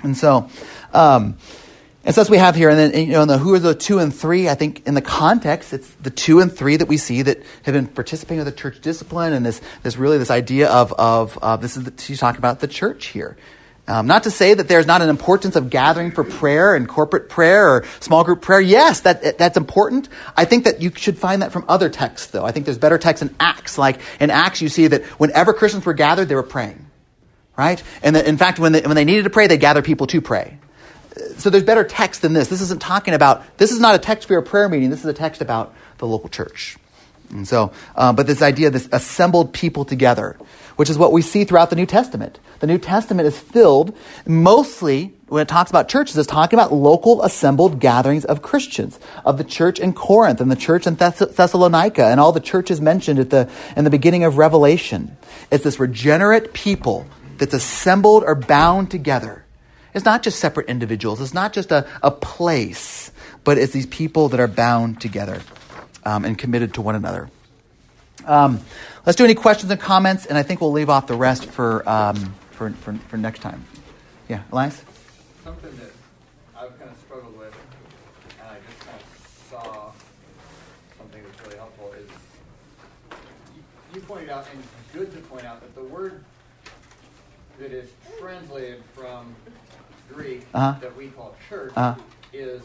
And 0.03 0.17
so, 0.17 0.49
um, 0.95 1.37
and 2.11 2.15
so 2.17 2.23
that's 2.23 2.29
what 2.29 2.35
we 2.35 2.39
have 2.39 2.57
here. 2.57 2.71
And 2.71 2.93
then, 2.93 3.07
you 3.07 3.13
know, 3.13 3.25
the, 3.25 3.39
who 3.39 3.55
are 3.55 3.61
the 3.61 3.73
two 3.73 4.01
and 4.01 4.13
three? 4.13 4.49
I 4.49 4.57
think 4.57 4.85
in 4.85 4.95
the 4.95 5.01
context, 5.01 5.73
it's 5.73 5.89
the 6.03 6.11
two 6.11 6.41
and 6.41 6.53
three 6.53 6.77
that 6.77 6.89
we 6.89 6.97
see 6.97 7.23
that 7.23 7.39
have 7.63 7.73
been 7.73 7.87
participating 7.87 8.41
in 8.41 8.47
the 8.47 8.51
church 8.51 8.81
discipline 8.81 9.33
and 9.33 9.47
this, 9.47 9.61
this 9.85 9.97
really 9.97 10.19
this 10.19 10.29
idea 10.29 10.69
of, 10.71 10.93
of 10.95 11.39
uh, 11.39 11.57
this 11.57 11.77
is, 11.77 11.85
the, 11.85 12.03
she's 12.03 12.19
talking 12.19 12.41
about 12.41 12.59
the 12.59 12.67
church 12.67 13.07
here. 13.07 13.37
Um, 13.87 14.09
not 14.09 14.25
to 14.25 14.33
say 14.33 14.55
that 14.55 14.67
there's 14.67 14.89
not 14.89 15.03
an 15.03 15.09
importance 15.09 15.55
of 15.55 15.71
gathering 15.71 16.11
for 16.11 16.25
prayer 16.25 16.75
and 16.75 16.89
corporate 16.89 17.29
prayer 17.29 17.69
or 17.69 17.85
small 18.01 18.25
group 18.25 18.43
prayer. 18.43 18.61
Yes, 18.61 19.03
that, 19.03 19.39
that's 19.39 19.57
important. 19.57 20.09
I 20.37 20.47
think 20.47 20.65
that 20.65 20.83
you 20.83 20.91
should 20.97 21.17
find 21.17 21.43
that 21.43 21.53
from 21.53 21.65
other 21.69 21.89
texts, 21.89 22.33
though. 22.33 22.45
I 22.45 22.51
think 22.51 22.65
there's 22.65 22.77
better 22.77 22.99
texts 22.99 23.23
in 23.23 23.33
Acts. 23.39 23.79
Like 23.79 24.01
in 24.19 24.31
Acts, 24.31 24.61
you 24.61 24.69
see 24.69 24.89
that 24.89 25.05
whenever 25.21 25.53
Christians 25.53 25.87
were 25.87 25.95
gathered, 25.95 26.29
they 26.29 26.35
were 26.35 26.43
praying, 26.43 26.87
right? 27.57 27.81
And 28.03 28.17
that, 28.17 28.27
in 28.27 28.37
fact, 28.37 28.59
when 28.59 28.73
they, 28.73 28.81
when 28.81 28.97
they 28.97 29.05
needed 29.05 29.23
to 29.23 29.31
pray, 29.31 29.47
they 29.47 29.59
gathered 29.59 29.85
people 29.85 30.09
to 30.09 30.21
pray 30.21 30.59
so 31.37 31.51
there's 31.51 31.65
better 31.65 31.85
text 31.85 32.23
than 32.23 32.33
this. 32.33 32.49
This 32.49 32.61
isn't 32.61 32.81
talking 32.81 33.15
about, 33.15 33.59
this 33.59 33.73
is 33.73 33.81
not 33.81 33.95
a 33.95 33.99
text 33.99 34.29
for 34.29 34.35
your 34.35 34.43
prayer 34.43 34.69
meeting. 34.69 34.91
This 34.91 35.01
is 35.01 35.07
a 35.07 35.13
text 35.13 35.41
about 35.41 35.75
the 35.99 36.07
local 36.07 36.29
church. 36.29 36.77
And 37.31 37.47
so, 37.47 37.73
uh, 37.95 38.13
but 38.13 38.27
this 38.27 38.43
idea 38.43 38.69
of 38.69 38.73
this 38.73 38.89
assembled 38.91 39.53
people 39.53 39.85
together, 39.85 40.37
which 40.77 40.91
is 40.91 40.99
what 40.99 41.13
we 41.13 41.23
see 41.23 41.45
throughout 41.45 41.71
the 41.71 41.77
New 41.77 41.87
Testament. 41.87 42.41
The 42.59 42.67
New 42.67 42.79
Testament 42.79 43.27
is 43.29 43.39
filled 43.39 43.97
mostly, 44.27 45.15
when 45.29 45.43
it 45.43 45.49
talks 45.49 45.71
about 45.71 45.89
churches, 45.89 46.17
it's 46.19 46.27
talking 46.27 46.59
about 46.59 46.73
local 46.73 47.23
assembled 47.23 47.79
gatherings 47.79 48.25
of 48.25 48.43
Christians, 48.43 48.99
of 49.25 49.39
the 49.39 49.45
church 49.45 49.79
in 49.79 49.93
Corinth 49.93 50.41
and 50.41 50.51
the 50.51 50.57
church 50.57 50.87
in 50.87 50.97
Thess- 50.97 51.19
Thessalonica 51.19 52.05
and 52.05 52.19
all 52.19 52.33
the 52.33 52.41
churches 52.41 52.81
mentioned 52.81 53.21
at 53.21 53.31
the, 53.31 53.49
in 53.77 53.85
the 53.85 53.91
beginning 53.91 54.25
of 54.25 54.37
Revelation. 54.37 55.17
It's 55.53 55.65
this 55.65 55.79
regenerate 55.79 56.53
people 56.53 57.07
that's 57.39 57.55
assembled 57.55 58.25
or 58.25 58.35
bound 58.35 58.91
together 58.91 59.45
It's 59.95 60.05
not 60.05 60.23
just 60.23 60.39
separate 60.39 60.69
individuals. 60.69 61.21
It's 61.21 61.35
not 61.35 61.53
just 61.53 61.73
a, 61.73 61.87
a 62.03 62.11
place, 62.11 63.11
but 63.45 63.59
it's 63.59 63.73
these 63.73 63.87
people 63.87 64.29
that 64.31 64.41
are 64.41 64.49
bound 64.49 65.01
together 65.01 65.41
um, 66.05 66.25
and 66.25 66.39
committed 66.39 66.75
to 66.75 66.83
one 66.83 66.95
another. 66.95 67.29
Um, 68.27 68.61
let's 69.07 69.17
do 69.17 69.25
any 69.25 69.35
questions 69.35 69.71
and 69.71 69.81
comments, 69.81 70.27
and 70.27 70.37
I 70.39 70.43
think 70.43 70.61
we'll 70.61 70.73
leave 70.73 70.91
off 70.91 71.07
the 71.07 71.17
rest 71.17 71.47
for, 71.47 71.89
um, 71.89 72.35
for, 72.51 72.71
for, 72.71 72.95
for 73.09 73.17
next 73.17 73.41
time. 73.41 73.65
Yeah, 74.29 74.43
Elias? 74.53 74.83
Something 75.43 75.77
that 75.79 75.91
I've 76.57 76.79
kind 76.79 76.91
of 76.91 76.97
struggled 76.99 77.37
with, 77.39 77.55
and 78.39 78.49
I 78.49 78.59
just 78.69 78.81
kind 78.87 79.01
of 79.01 79.47
saw 79.51 79.91
something 80.99 81.23
that's 81.25 81.47
really 81.47 81.57
helpful 81.57 81.93
is 81.99 82.09
you, 83.57 83.63
you 83.95 84.01
pointed 84.03 84.29
out, 84.29 84.47
and 84.53 84.63
it's 84.63 84.95
good 84.97 85.11
to 85.13 85.19
point 85.29 85.47
out, 85.47 85.61
that 85.61 85.75
the 85.75 85.83
word 85.83 86.23
that 87.59 87.73
is 87.73 87.91
translated 88.19 88.83
from 88.95 89.35
Greek 90.15 90.47
Uh-huh. 90.55 90.79
that 90.81 90.97
we 90.97 91.09
call 91.09 91.35
church 91.49 91.73
Uh-huh. 91.77 92.01
is 92.33 92.63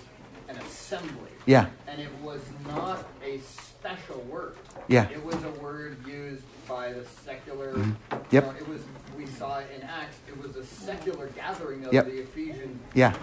an 0.47 0.57
assembly. 0.57 1.31
Yeah. 1.45 1.67
And 1.87 1.99
it 2.01 2.13
was 2.21 2.41
not 2.67 3.03
a 3.23 3.39
special 3.39 4.19
word. 4.21 4.55
Yeah. 4.87 5.09
It 5.09 5.23
was 5.23 5.35
a 5.43 5.49
word 5.61 5.97
used 6.07 6.43
by 6.67 6.93
the 6.93 7.05
secular. 7.05 7.73
Mhm. 7.73 7.95
Yep. 8.31 8.43
know, 8.45 8.51
it 8.59 8.67
was. 8.67 8.81
We 9.17 9.25
saw 9.25 9.59
it 9.59 9.67
in 9.75 9.81
Acts. 9.83 10.17
It 10.27 10.37
was 10.41 10.55
a 10.55 10.65
secular 10.65 11.27
gathering 11.27 11.85
of 11.85 11.93
Yep. 11.93 12.05
the 12.05 12.21
Ephesian 12.21 12.79
Yeah. 12.93 13.13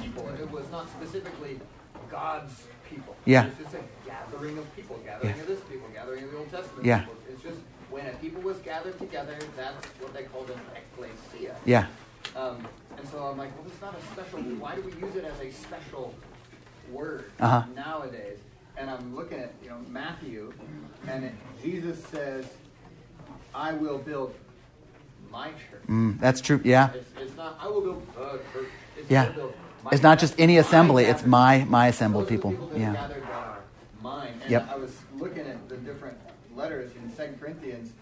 people. 0.00 0.28
It 0.40 0.50
was 0.50 0.70
not 0.70 0.88
specifically 0.90 1.60
God's 2.10 2.64
people. 2.88 3.16
Yeah. 3.24 3.46
It's 3.46 3.58
just 3.58 3.74
a 3.74 3.80
gathering 4.06 4.58
of 4.58 4.76
people, 4.76 4.98
gathering 5.04 5.34
Yeah. 5.34 5.40
of 5.42 5.48
this 5.48 5.60
people, 5.60 5.88
gathering 5.92 6.24
of 6.24 6.30
the 6.30 6.38
Old 6.38 6.50
Testament 6.50 6.84
Yeah. 6.84 7.00
people. 7.00 7.14
It's 7.30 7.42
just 7.42 7.58
when 7.90 8.06
a 8.06 8.10
people 8.12 8.42
was 8.42 8.58
gathered 8.58 8.98
together, 8.98 9.34
that's 9.56 9.86
what 10.00 10.12
they 10.14 10.24
called 10.24 10.50
an 10.50 10.60
ecclesia. 10.76 11.56
Yeah. 11.64 11.86
Um, 12.36 12.66
and 12.98 13.08
so 13.08 13.24
I'm 13.24 13.38
like, 13.38 13.54
well, 13.56 13.66
it's 13.66 13.80
not 13.80 13.96
a 13.98 14.02
special. 14.12 14.40
Why 14.58 14.74
do 14.74 14.82
we 14.82 14.92
use 15.06 15.16
it 15.16 15.24
as 15.24 15.38
a 15.40 15.50
special 15.52 16.14
word 16.90 17.24
Uh-huh. 17.40 17.64
nowadays? 17.74 18.38
And 18.76 18.88
I'm 18.90 19.14
looking 19.14 19.38
at 19.38 19.52
you 19.62 19.68
know 19.68 19.76
Matthew, 19.88 20.52
and 21.06 21.24
it, 21.24 21.34
Jesus 21.62 22.02
says, 22.06 22.46
"I 23.54 23.72
will 23.74 23.98
build 23.98 24.34
my 25.30 25.48
church." 25.48 25.82
Mm, 25.88 26.18
that's 26.18 26.40
true. 26.40 26.60
Yeah. 26.64 26.90
It's, 26.94 27.10
it's 27.20 27.36
not. 27.36 27.58
I 27.60 27.66
will 27.68 27.82
build 27.82 28.06
a 28.16 28.38
church. 28.52 28.68
It's 28.96 29.10
Yeah. 29.10 29.24
I 29.34 29.36
will 29.36 29.52
my 29.84 29.90
It's 29.92 30.02
not 30.02 30.18
just 30.18 30.34
any 30.38 30.54
My 30.54 30.60
assembly, 30.60 31.04
it's 31.04 31.26
my 31.26 31.64
my 31.64 31.88
assembled 31.88 32.24
Those 32.24 32.32
are 32.32 32.36
the 32.36 32.36
people. 32.36 32.50
people 32.52 32.78
Yeah. 32.78 32.92
gathered 32.94 33.22
that 33.24 33.32
are 33.32 33.58
mine. 34.00 34.34
And 34.42 34.50
Yep. 34.50 34.68
I 34.70 34.76
was 34.76 34.96
looking 35.18 35.46
at 35.46 35.68
the 35.68 35.76
different 35.76 36.16
letters 36.56 36.92
in 36.96 37.14
Second 37.14 37.40
Corinthians 37.40 37.92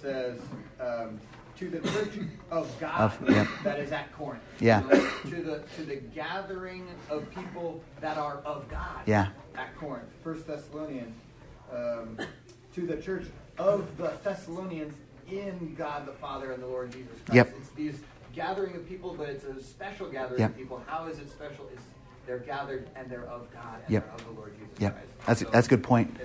says 0.00 0.38
um, 0.80 1.20
to 1.58 1.68
the 1.68 1.80
church 1.90 2.12
of 2.50 2.72
God 2.80 3.00
Of- 3.00 3.62
that 3.64 3.80
is 3.80 3.90
at 3.92 4.12
Corinth. 4.12 4.42
Yeah. 4.60 4.80
To 4.82 5.42
the 5.42 5.62
to 5.76 5.82
the 5.84 5.96
gathering 5.96 6.86
of 7.10 7.28
people 7.30 7.82
that 8.00 8.16
are 8.16 8.38
of 8.44 8.68
God. 8.68 9.00
Yeah. 9.06 9.28
At 9.56 9.76
Corinth. 9.76 10.08
First 10.22 10.46
Thessalonians. 10.46 11.16
Um, 11.72 12.18
to 12.74 12.86
the 12.86 12.96
church 12.96 13.26
of 13.58 13.96
the 13.96 14.12
Thessalonians 14.22 14.94
in 15.30 15.74
God 15.76 16.06
the 16.06 16.12
Father 16.12 16.52
and 16.52 16.62
the 16.62 16.66
Lord 16.66 16.92
Jesus 16.92 17.12
Christ. 17.26 17.34
Yep. 17.34 17.54
It's 17.58 17.68
these 17.70 18.00
gathering 18.34 18.74
of 18.76 18.88
people, 18.88 19.14
but 19.18 19.28
it's 19.28 19.44
a 19.44 19.60
special 19.62 20.08
gathering 20.08 20.40
Yep. 20.40 20.50
of 20.50 20.56
people. 20.56 20.82
How 20.86 21.06
is 21.06 21.18
it 21.18 21.28
special? 21.30 21.68
It's 21.72 21.82
they're 22.28 22.38
gathered 22.38 22.88
and 22.94 23.10
they're 23.10 23.24
of 23.26 23.50
God 23.52 23.80
and 23.84 23.94
Yep. 23.94 24.04
they're 24.04 24.14
of 24.14 24.24
the 24.26 24.40
Lord 24.40 24.52
Jesus 24.58 24.78
Yep. 24.80 24.92
Christ. 24.92 25.08
That's 25.26 25.40
So 25.40 25.46
that's 25.50 25.66
a 25.66 25.70
good 25.70 25.82
point. 25.82 26.16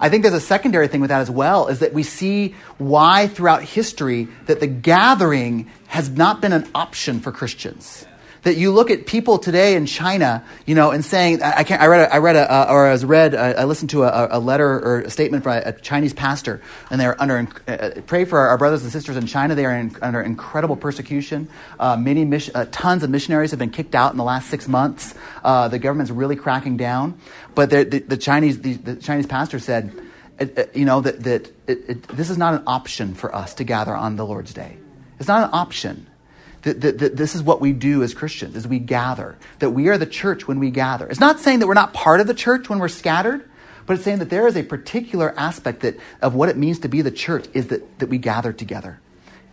I 0.00 0.08
think 0.08 0.22
there's 0.24 0.34
a 0.34 0.40
secondary 0.40 0.88
thing 0.88 1.00
with 1.00 1.10
that 1.10 1.20
as 1.20 1.30
well, 1.30 1.68
is 1.68 1.78
that 1.78 1.92
we 1.92 2.02
see 2.02 2.54
why 2.78 3.28
throughout 3.28 3.62
history 3.62 4.26
that 4.46 4.58
the 4.58 4.66
gathering 4.66 5.70
has 5.86 6.10
not 6.10 6.40
been 6.40 6.52
an 6.52 6.66
option 6.74 7.20
for 7.20 7.30
Christians. 7.30 8.04
That 8.42 8.56
you 8.56 8.72
look 8.72 8.90
at 8.90 9.06
people 9.06 9.38
today 9.38 9.76
in 9.76 9.86
China, 9.86 10.44
you 10.66 10.74
know, 10.74 10.90
and 10.90 11.04
saying, 11.04 11.44
I, 11.44 11.58
I 11.58 11.64
can't, 11.64 11.80
I 11.80 11.86
read, 11.86 12.00
a, 12.08 12.12
I 12.14 12.18
read, 12.18 12.34
a, 12.34 12.52
uh, 12.52 12.66
or 12.70 12.86
I 12.88 12.90
was 12.90 13.04
read, 13.04 13.36
uh, 13.36 13.54
I 13.56 13.64
listened 13.64 13.90
to 13.90 14.02
a, 14.02 14.36
a 14.36 14.40
letter 14.40 14.68
or 14.68 15.00
a 15.02 15.10
statement 15.10 15.44
from 15.44 15.62
a, 15.64 15.72
Chinese 15.74 16.12
pastor, 16.12 16.60
and 16.90 17.00
they're 17.00 17.20
under, 17.22 17.46
uh, 17.68 18.00
pray 18.06 18.24
for 18.24 18.40
our 18.40 18.58
brothers 18.58 18.82
and 18.82 18.90
sisters 18.90 19.16
in 19.16 19.26
China. 19.26 19.54
They 19.54 19.64
are 19.64 19.76
in, 19.76 19.96
under 20.02 20.20
incredible 20.20 20.74
persecution. 20.74 21.48
Uh, 21.78 21.96
many, 21.96 22.24
mis- 22.24 22.50
uh, 22.52 22.66
tons 22.72 23.04
of 23.04 23.10
missionaries 23.10 23.50
have 23.52 23.60
been 23.60 23.70
kicked 23.70 23.94
out 23.94 24.10
in 24.10 24.18
the 24.18 24.24
last 24.24 24.50
six 24.50 24.66
months. 24.66 25.14
Uh, 25.44 25.68
the 25.68 25.78
government's 25.78 26.10
really 26.10 26.34
cracking 26.34 26.76
down. 26.76 27.20
But 27.54 27.70
the, 27.70 27.84
the, 27.84 28.16
Chinese, 28.16 28.60
the, 28.60 28.74
the 28.74 28.96
Chinese 28.96 29.26
pastor 29.26 29.60
said, 29.60 29.92
it, 30.40 30.58
it- 30.58 30.76
you 30.76 30.84
know, 30.84 31.00
that, 31.00 31.22
that 31.22 31.52
it, 31.68 32.08
this 32.08 32.28
is 32.28 32.38
not 32.38 32.54
an 32.54 32.64
option 32.66 33.14
for 33.14 33.32
us 33.32 33.54
to 33.54 33.64
gather 33.64 33.94
on 33.94 34.16
the 34.16 34.26
Lord's 34.26 34.52
day. 34.52 34.78
It's 35.20 35.28
not 35.28 35.44
an 35.44 35.50
option. 35.52 36.08
That, 36.62 36.80
that, 36.80 37.16
this 37.16 37.34
is 37.34 37.42
what 37.42 37.60
we 37.60 37.72
do 37.72 38.04
as 38.04 38.14
Christians, 38.14 38.54
is 38.54 38.68
we 38.68 38.78
gather. 38.78 39.36
That 39.58 39.70
we 39.70 39.88
are 39.88 39.98
the 39.98 40.06
church 40.06 40.46
when 40.46 40.60
we 40.60 40.70
gather. 40.70 41.08
It's 41.08 41.18
not 41.18 41.40
saying 41.40 41.58
that 41.58 41.66
we're 41.66 41.74
not 41.74 41.92
part 41.92 42.20
of 42.20 42.28
the 42.28 42.34
church 42.34 42.68
when 42.68 42.78
we're 42.78 42.88
scattered, 42.88 43.48
but 43.84 43.94
it's 43.94 44.04
saying 44.04 44.20
that 44.20 44.30
there 44.30 44.46
is 44.46 44.56
a 44.56 44.62
particular 44.62 45.34
aspect 45.36 45.80
that, 45.80 45.96
of 46.20 46.34
what 46.34 46.48
it 46.48 46.56
means 46.56 46.78
to 46.80 46.88
be 46.88 47.02
the 47.02 47.10
church 47.10 47.46
is 47.52 47.66
that, 47.68 47.98
that 47.98 48.08
we 48.08 48.18
gather 48.18 48.52
together. 48.52 49.00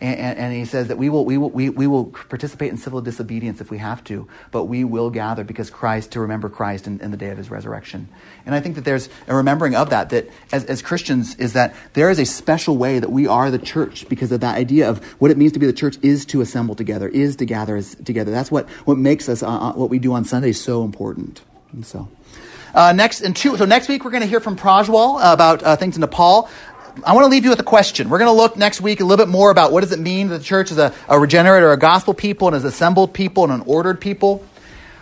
And, 0.02 0.38
and, 0.38 0.54
he 0.54 0.64
says 0.64 0.88
that 0.88 0.98
we 0.98 1.10
will, 1.10 1.26
we, 1.26 1.38
will, 1.38 1.50
we, 1.50 1.70
we 1.70 1.86
will 1.86 2.06
participate 2.06 2.72
in 2.72 2.78
civil 2.78 3.02
disobedience 3.02 3.60
if 3.60 3.70
we 3.70 3.80
have 3.80 4.02
to, 4.06 4.30
but 4.50 4.64
we 4.66 4.86
will 4.86 5.10
gather 5.10 5.44
because 5.44 5.70
Christ, 5.70 6.12
to 6.12 6.22
remember 6.22 6.48
Christ 6.48 6.88
in, 6.88 7.02
in 7.02 7.12
the 7.12 7.18
day 7.18 7.32
of 7.32 7.38
his 7.38 7.52
resurrection. 7.52 8.08
And 8.46 8.56
I 8.56 8.62
think 8.62 8.76
that 8.76 8.86
there's 8.86 9.10
a 9.28 9.36
remembering 9.36 9.76
of 9.76 9.90
that, 9.90 10.12
that 10.12 10.30
as, 10.54 10.64
as 10.66 10.82
Christians, 10.82 11.36
is 11.36 11.52
that 11.54 11.76
there 11.94 12.10
is 12.10 12.18
a 12.18 12.26
special 12.26 12.78
way 12.78 13.00
that 13.00 13.12
we 13.12 13.28
are 13.28 13.52
the 13.52 13.60
church 13.60 14.08
because 14.08 14.32
of 14.32 14.40
that 14.40 14.56
idea 14.56 14.90
of 14.90 15.04
what 15.20 15.32
it 15.32 15.38
means 15.38 15.52
to 15.52 15.60
be 15.60 15.66
the 15.66 15.74
church 15.74 15.98
is 16.02 16.26
to 16.28 16.40
assemble 16.40 16.76
together, 16.76 17.10
is 17.10 17.36
to 17.36 17.46
gather 17.46 17.76
as, 17.76 17.96
together. 17.96 18.32
That's 18.32 18.50
what, 18.50 18.70
what 18.86 18.98
makes 18.98 19.28
us, 19.28 19.44
uh, 19.44 19.50
uh, 19.50 19.74
what 19.74 19.90
we 19.90 20.00
do 20.00 20.14
on 20.14 20.24
Sunday 20.24 20.54
so 20.54 20.86
important. 20.86 21.42
And 21.74 21.86
so. 21.86 22.08
Uh, 22.74 22.94
next, 22.94 23.22
in 23.22 23.34
two, 23.34 23.58
so 23.58 23.66
next 23.66 23.88
week 23.88 24.06
we're 24.06 24.12
going 24.12 24.22
to 24.22 24.28
hear 24.28 24.40
from 24.40 24.56
Prajwal 24.56 25.20
about 25.34 25.64
uh, 25.64 25.76
things 25.76 25.96
in 25.96 26.02
Nepal. 26.02 26.50
I 27.06 27.14
want 27.14 27.26
to 27.26 27.30
leave 27.30 27.44
you 27.44 27.50
with 27.50 27.60
a 27.60 27.64
question. 27.64 28.10
We're 28.10 28.20
going 28.20 28.30
to 28.30 28.38
look 28.38 28.58
next 28.58 28.82
week 28.82 29.00
a 29.00 29.04
little 29.04 29.24
bit 29.24 29.32
more 29.32 29.52
about 29.52 29.72
what 29.72 29.82
does 29.82 29.92
it 29.92 30.00
mean 30.00 30.30
that 30.30 30.40
the 30.40 30.44
church 30.44 30.72
is 30.72 30.78
a, 30.78 30.94
a 31.08 31.20
regenerate 31.20 31.64
or 31.64 31.72
a 31.72 31.78
gospel 31.78 32.14
people 32.14 32.48
and 32.48 32.56
is 32.56 32.64
assembled 32.64 33.14
people 33.14 33.44
and 33.44 33.54
an 33.54 33.64
ordered 33.66 34.02
people. 34.02 34.46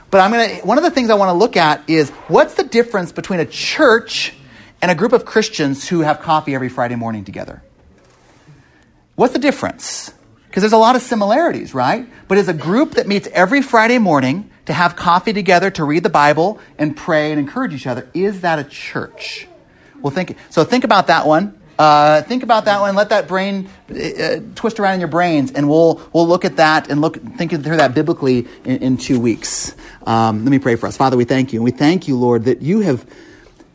But 0.09 0.21
I'm 0.21 0.31
going 0.31 0.59
to, 0.59 0.65
one 0.65 0.77
of 0.77 0.83
the 0.83 0.91
things 0.91 1.09
I 1.09 1.15
want 1.15 1.29
to 1.29 1.33
look 1.33 1.57
at 1.57 1.89
is 1.89 2.09
what's 2.27 2.53
the 2.55 2.63
difference 2.63 3.11
between 3.11 3.39
a 3.39 3.45
church 3.45 4.33
and 4.81 4.91
a 4.91 4.95
group 4.95 5.13
of 5.13 5.25
Christians 5.25 5.87
who 5.87 6.01
have 6.01 6.21
coffee 6.21 6.55
every 6.55 6.69
Friday 6.69 6.95
morning 6.95 7.25
together? 7.25 7.61
What's 9.15 9.33
the 9.33 9.39
difference? 9.39 10.13
Because 10.47 10.61
there's 10.61 10.73
a 10.73 10.77
lot 10.77 10.95
of 10.95 11.01
similarities, 11.01 11.73
right? 11.73 12.07
But 12.27 12.37
as 12.37 12.47
a 12.47 12.53
group 12.53 12.91
that 12.91 13.07
meets 13.07 13.27
every 13.33 13.61
Friday 13.61 13.97
morning 13.97 14.49
to 14.65 14.73
have 14.73 14.95
coffee 14.95 15.33
together, 15.33 15.71
to 15.71 15.83
read 15.83 16.03
the 16.03 16.09
Bible 16.09 16.59
and 16.77 16.95
pray 16.95 17.31
and 17.31 17.39
encourage 17.39 17.73
each 17.73 17.87
other, 17.87 18.09
is 18.13 18.41
that 18.41 18.59
a 18.59 18.63
church? 18.63 19.47
Well, 20.01 20.11
think, 20.11 20.37
so 20.49 20.63
think 20.63 20.83
about 20.83 21.07
that 21.07 21.25
one. 21.25 21.59
Uh, 21.77 22.23
think 22.23 22.43
about 22.43 22.65
that 22.65 22.81
one. 22.81 22.95
Let 22.95 23.09
that 23.09 23.27
brain 23.27 23.69
uh, 23.89 24.37
twist 24.55 24.79
around 24.79 24.95
in 24.95 24.99
your 24.99 25.09
brains, 25.09 25.51
and 25.51 25.69
we'll 25.69 26.01
we'll 26.11 26.27
look 26.27 26.43
at 26.43 26.57
that 26.57 26.89
and 26.89 27.01
look 27.01 27.17
think 27.37 27.51
through 27.51 27.77
that 27.77 27.93
biblically 27.93 28.47
in, 28.65 28.77
in 28.77 28.97
two 28.97 29.19
weeks. 29.19 29.75
Um, 30.05 30.43
let 30.43 30.49
me 30.51 30.59
pray 30.59 30.75
for 30.75 30.87
us, 30.87 30.97
Father. 30.97 31.17
We 31.17 31.25
thank 31.25 31.53
you, 31.53 31.59
and 31.59 31.63
we 31.63 31.71
thank 31.71 32.07
you, 32.07 32.17
Lord, 32.17 32.45
that 32.45 32.61
you 32.61 32.79
have 32.79 33.05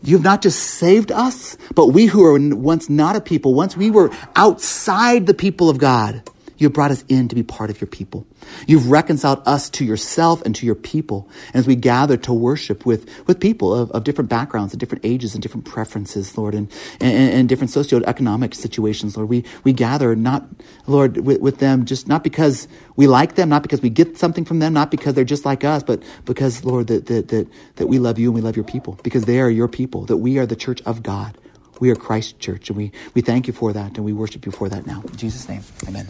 you 0.03 0.17
have 0.17 0.25
not 0.25 0.43
just 0.43 0.59
saved 0.59 1.13
us, 1.13 1.57
but 1.75 1.89
we 1.89 2.07
who 2.07 2.23
were 2.23 2.39
once 2.57 2.91
not 2.91 3.15
a 3.15 3.21
people, 3.21 3.55
once 3.55 3.77
we 3.77 3.91
were 3.91 4.11
outside 4.35 5.27
the 5.27 5.35
people 5.35 5.71
of 5.71 5.79
God, 5.79 6.23
you 6.63 6.71
brought 6.71 6.91
us 6.91 7.05
in 7.09 7.29
to 7.29 7.35
be 7.35 7.43
part 7.43 7.71
of 7.71 7.81
your 7.81 7.89
people. 7.89 8.27
You've 8.67 8.91
reconciled 8.91 9.43
us 9.47 9.69
to 9.71 9.85
yourself 9.85 10.43
and 10.43 10.55
to 10.57 10.65
your 10.65 10.75
people. 10.75 11.29
And 11.49 11.57
as 11.57 11.67
we 11.67 11.75
gather 11.75 12.17
to 12.19 12.33
worship 12.33 12.87
with, 12.87 13.09
with 13.27 13.41
people 13.41 13.75
of, 13.75 13.91
of 13.91 14.05
different 14.05 14.31
backgrounds 14.31 14.73
and 14.73 14.81
different 14.81 15.05
ages 15.05 15.35
and 15.35 15.43
different 15.43 15.67
preferences, 15.67 16.39
Lord, 16.39 16.55
and, 16.55 16.71
and, 17.01 17.33
and 17.33 17.49
different 17.49 17.71
socioeconomic 17.71 18.55
situations, 18.55 19.17
Lord, 19.17 19.29
we, 19.29 19.45
we 19.65 19.73
gather 19.73 20.15
not, 20.15 20.49
Lord, 20.87 21.19
with, 21.19 21.41
with 21.41 21.59
them 21.59 21.85
just 21.85 22.09
not 22.09 22.23
because 22.25 22.69
we 22.97 23.07
like 23.07 23.35
them, 23.35 23.49
not 23.49 23.63
because 23.63 23.83
we 23.83 23.91
get 23.91 24.17
something 24.17 24.45
from 24.45 24.61
them, 24.61 24.73
not 24.73 24.91
because 24.91 25.15
they're 25.15 25.25
just 25.25 25.45
like 25.45 25.65
us, 25.65 25.83
but 25.83 26.03
because, 26.25 26.65
Lord, 26.65 26.87
that, 26.87 27.07
that, 27.07 27.29
that, 27.29 27.49
that 27.77 27.87
we 27.89 27.99
love 27.99 28.19
you 28.19 28.29
and 28.29 28.35
we 28.35 28.41
love 28.41 28.57
your 28.57 28.65
people, 28.65 28.99
because 29.03 29.25
they 29.25 29.41
are 29.41 29.51
your 29.51 29.69
people, 29.69 30.05
that 30.07 30.19
we 30.19 30.39
are 30.39 30.47
the 30.47 30.57
church 30.57 30.81
of 30.83 31.03
God. 31.03 31.37
We 31.81 31.91
are 31.91 31.97
Christ's 31.97 32.35
church, 32.35 32.69
and 32.69 32.77
we, 32.77 32.93
we 33.15 33.23
thank 33.23 33.49
you 33.49 33.53
for 33.53 33.73
that, 33.73 33.97
and 33.97 34.05
we 34.05 34.13
worship 34.13 34.47
you 34.47 34.53
for 34.53 34.69
that 34.69 34.87
now. 34.87 35.03
In 35.03 35.17
Jesus' 35.17 35.49
name, 35.49 35.63
amen. 35.89 36.07